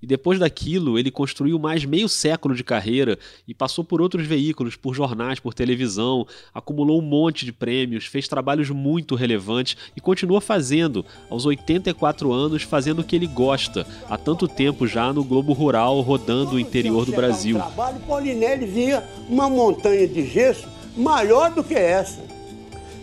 E 0.00 0.06
depois 0.06 0.38
daquilo, 0.38 0.98
ele 0.98 1.10
construiu 1.10 1.58
mais 1.58 1.84
meio 1.84 2.08
século 2.08 2.54
de 2.54 2.62
carreira 2.62 3.18
e 3.46 3.54
passou 3.54 3.82
por 3.82 4.00
outros 4.00 4.26
veículos, 4.26 4.76
por 4.76 4.94
jornais, 4.94 5.40
por 5.40 5.52
televisão, 5.52 6.26
acumulou 6.54 7.00
um 7.00 7.04
monte 7.04 7.44
de 7.44 7.52
prêmios, 7.52 8.06
fez 8.06 8.28
trabalhos 8.28 8.70
muito 8.70 9.16
relevantes 9.16 9.76
e 9.96 10.00
continua 10.00 10.40
fazendo, 10.40 11.04
aos 11.28 11.44
84 11.44 12.32
anos, 12.32 12.62
fazendo 12.62 13.00
o 13.00 13.04
que 13.04 13.16
ele 13.16 13.26
gosta, 13.26 13.84
há 14.08 14.16
tanto 14.16 14.46
tempo 14.46 14.86
já 14.86 15.12
no 15.12 15.24
Globo 15.24 15.52
Rural, 15.52 16.00
rodando 16.00 16.54
o 16.54 16.60
interior 16.60 17.04
do 17.04 17.12
Brasil. 17.12 17.56
Um 17.56 17.60
trabalho, 17.60 18.00
Paulinelli 18.00 18.66
via 18.66 19.04
uma 19.28 19.50
montanha 19.50 20.06
de 20.06 20.24
gesso 20.28 20.68
maior 20.96 21.50
do 21.50 21.64
que 21.64 21.74
essa. 21.74 22.22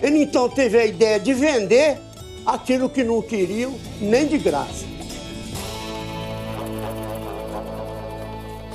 Ele 0.01 0.23
então 0.23 0.47
teve 0.47 0.77
a 0.77 0.85
ideia 0.85 1.19
de 1.19 1.33
vender 1.33 1.97
aquilo 2.45 2.89
que 2.89 3.03
não 3.03 3.21
queriam 3.21 3.73
nem 3.99 4.27
de 4.27 4.37
graça. 4.37 4.94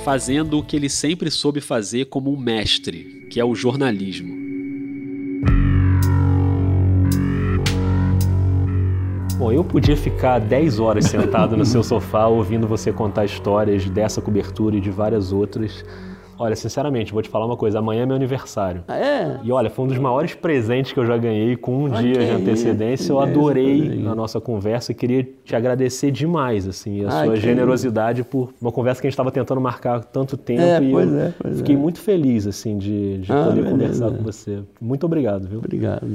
Fazendo 0.03 0.57
o 0.57 0.63
que 0.63 0.75
ele 0.75 0.89
sempre 0.89 1.29
soube 1.29 1.61
fazer 1.61 2.05
como 2.05 2.33
um 2.33 2.37
mestre, 2.37 3.27
que 3.29 3.39
é 3.39 3.45
o 3.45 3.53
jornalismo. 3.53 4.35
Bom, 9.37 9.51
eu 9.51 9.63
podia 9.63 9.95
ficar 9.95 10.39
10 10.39 10.79
horas 10.79 11.05
sentado 11.05 11.55
no 11.55 11.65
seu 11.65 11.83
sofá 11.83 12.25
ouvindo 12.25 12.67
você 12.67 12.91
contar 12.91 13.25
histórias 13.25 13.87
dessa 13.87 14.21
cobertura 14.21 14.75
e 14.75 14.81
de 14.81 14.89
várias 14.89 15.31
outras. 15.31 15.85
Olha, 16.41 16.55
sinceramente, 16.55 17.13
vou 17.13 17.21
te 17.21 17.29
falar 17.29 17.45
uma 17.45 17.55
coisa. 17.55 17.77
Amanhã 17.77 18.01
é 18.01 18.05
meu 18.07 18.15
aniversário. 18.15 18.83
Ah, 18.87 18.97
é? 18.97 19.39
E 19.43 19.51
olha, 19.51 19.69
foi 19.69 19.85
um 19.85 19.87
dos 19.87 19.99
maiores 19.99 20.33
presentes 20.33 20.91
que 20.91 20.99
eu 20.99 21.05
já 21.05 21.15
ganhei 21.15 21.55
com 21.55 21.83
um 21.83 21.89
dia 21.89 22.13
de 22.13 22.31
antecedência. 22.31 23.11
Eu 23.11 23.19
adorei 23.19 24.03
a 24.07 24.15
nossa 24.15 24.41
conversa 24.41 24.91
e 24.91 24.95
queria 24.95 25.23
te 25.45 25.55
agradecer 25.55 26.09
demais, 26.09 26.67
assim, 26.67 27.05
a 27.05 27.13
Ai, 27.13 27.25
sua 27.27 27.35
generosidade 27.35 28.23
por 28.23 28.51
uma 28.59 28.71
conversa 28.71 28.99
que 28.99 29.05
a 29.05 29.09
gente 29.09 29.13
estava 29.13 29.31
tentando 29.31 29.61
marcar 29.61 29.97
há 29.97 29.99
tanto 29.99 30.35
tempo. 30.35 30.61
É, 30.63 30.81
e 30.81 30.91
pois 30.91 31.13
é, 31.13 31.33
pois 31.39 31.57
fiquei 31.57 31.75
é. 31.75 31.77
muito 31.77 31.99
feliz, 31.99 32.47
assim, 32.47 32.75
de, 32.75 33.19
de 33.19 33.31
Ah, 33.31 33.43
poder 33.45 33.61
beleza. 33.61 33.71
conversar 33.71 34.11
com 34.11 34.23
você. 34.23 34.59
Muito 34.81 35.05
obrigado, 35.05 35.47
viu? 35.47 35.59
Obrigado. 35.59 36.07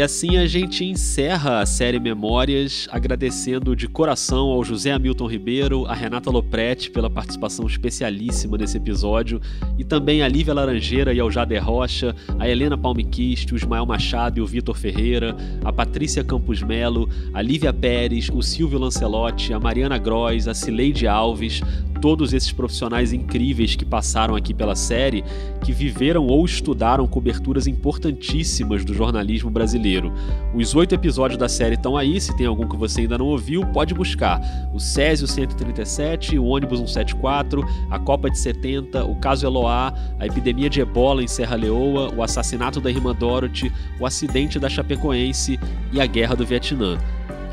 E 0.00 0.02
assim 0.02 0.38
a 0.38 0.46
gente 0.46 0.82
encerra 0.82 1.60
a 1.60 1.66
série 1.66 2.00
Memórias, 2.00 2.88
agradecendo 2.90 3.76
de 3.76 3.86
coração 3.86 4.48
ao 4.48 4.64
José 4.64 4.92
Hamilton 4.92 5.26
Ribeiro, 5.26 5.84
a 5.84 5.92
Renata 5.92 6.30
Lopretti 6.30 6.90
pela 6.90 7.10
participação 7.10 7.66
especialíssima 7.66 8.56
nesse 8.56 8.78
episódio, 8.78 9.42
e 9.78 9.84
também 9.84 10.22
a 10.22 10.28
Lívia 10.28 10.54
Laranjeira 10.54 11.12
e 11.12 11.20
ao 11.20 11.30
Jader 11.30 11.62
Rocha, 11.62 12.16
a 12.38 12.48
Helena 12.48 12.78
Palmiquist, 12.78 13.52
o 13.52 13.56
Ismael 13.56 13.84
Machado 13.84 14.38
e 14.38 14.40
o 14.40 14.46
Vitor 14.46 14.74
Ferreira, 14.74 15.36
a 15.62 15.70
Patrícia 15.70 16.24
Campos 16.24 16.62
Melo, 16.62 17.06
a 17.34 17.42
Lívia 17.42 17.70
Pérez, 17.70 18.30
o 18.32 18.40
Silvio 18.40 18.78
Lancelotti, 18.78 19.52
a 19.52 19.60
Mariana 19.60 19.98
Gross, 19.98 20.48
a 20.48 20.54
Cileide 20.54 21.06
Alves, 21.06 21.60
todos 22.00 22.32
esses 22.32 22.50
profissionais 22.50 23.12
incríveis 23.12 23.76
que 23.76 23.84
passaram 23.84 24.34
aqui 24.34 24.54
pela 24.54 24.74
série, 24.74 25.24
que 25.62 25.72
viveram 25.72 26.26
ou 26.26 26.44
estudaram 26.44 27.06
coberturas 27.06 27.66
importantíssimas 27.66 28.84
do 28.84 28.94
jornalismo 28.94 29.50
brasileiro. 29.50 30.12
Os 30.54 30.74
oito 30.74 30.94
episódios 30.94 31.38
da 31.38 31.48
série 31.48 31.74
estão 31.74 31.96
aí, 31.96 32.20
se 32.20 32.36
tem 32.36 32.46
algum 32.46 32.66
que 32.68 32.76
você 32.76 33.02
ainda 33.02 33.18
não 33.18 33.26
ouviu, 33.26 33.64
pode 33.66 33.94
buscar. 33.94 34.40
O 34.72 34.80
Césio 34.80 35.26
137, 35.26 36.38
o 36.38 36.46
Ônibus 36.46 36.78
174, 36.78 37.64
a 37.90 37.98
Copa 37.98 38.30
de 38.30 38.38
70, 38.38 39.04
o 39.04 39.16
caso 39.16 39.46
Eloá, 39.46 39.92
a 40.18 40.26
epidemia 40.26 40.70
de 40.70 40.80
ebola 40.80 41.22
em 41.22 41.28
Serra 41.28 41.56
Leoa, 41.56 42.12
o 42.14 42.22
assassinato 42.22 42.80
da 42.80 42.90
irmã 42.90 43.14
Dorothy, 43.14 43.72
o 43.98 44.06
acidente 44.06 44.58
da 44.58 44.68
Chapecoense 44.68 45.58
e 45.92 46.00
a 46.00 46.06
Guerra 46.06 46.34
do 46.34 46.46
Vietnã. 46.46 46.98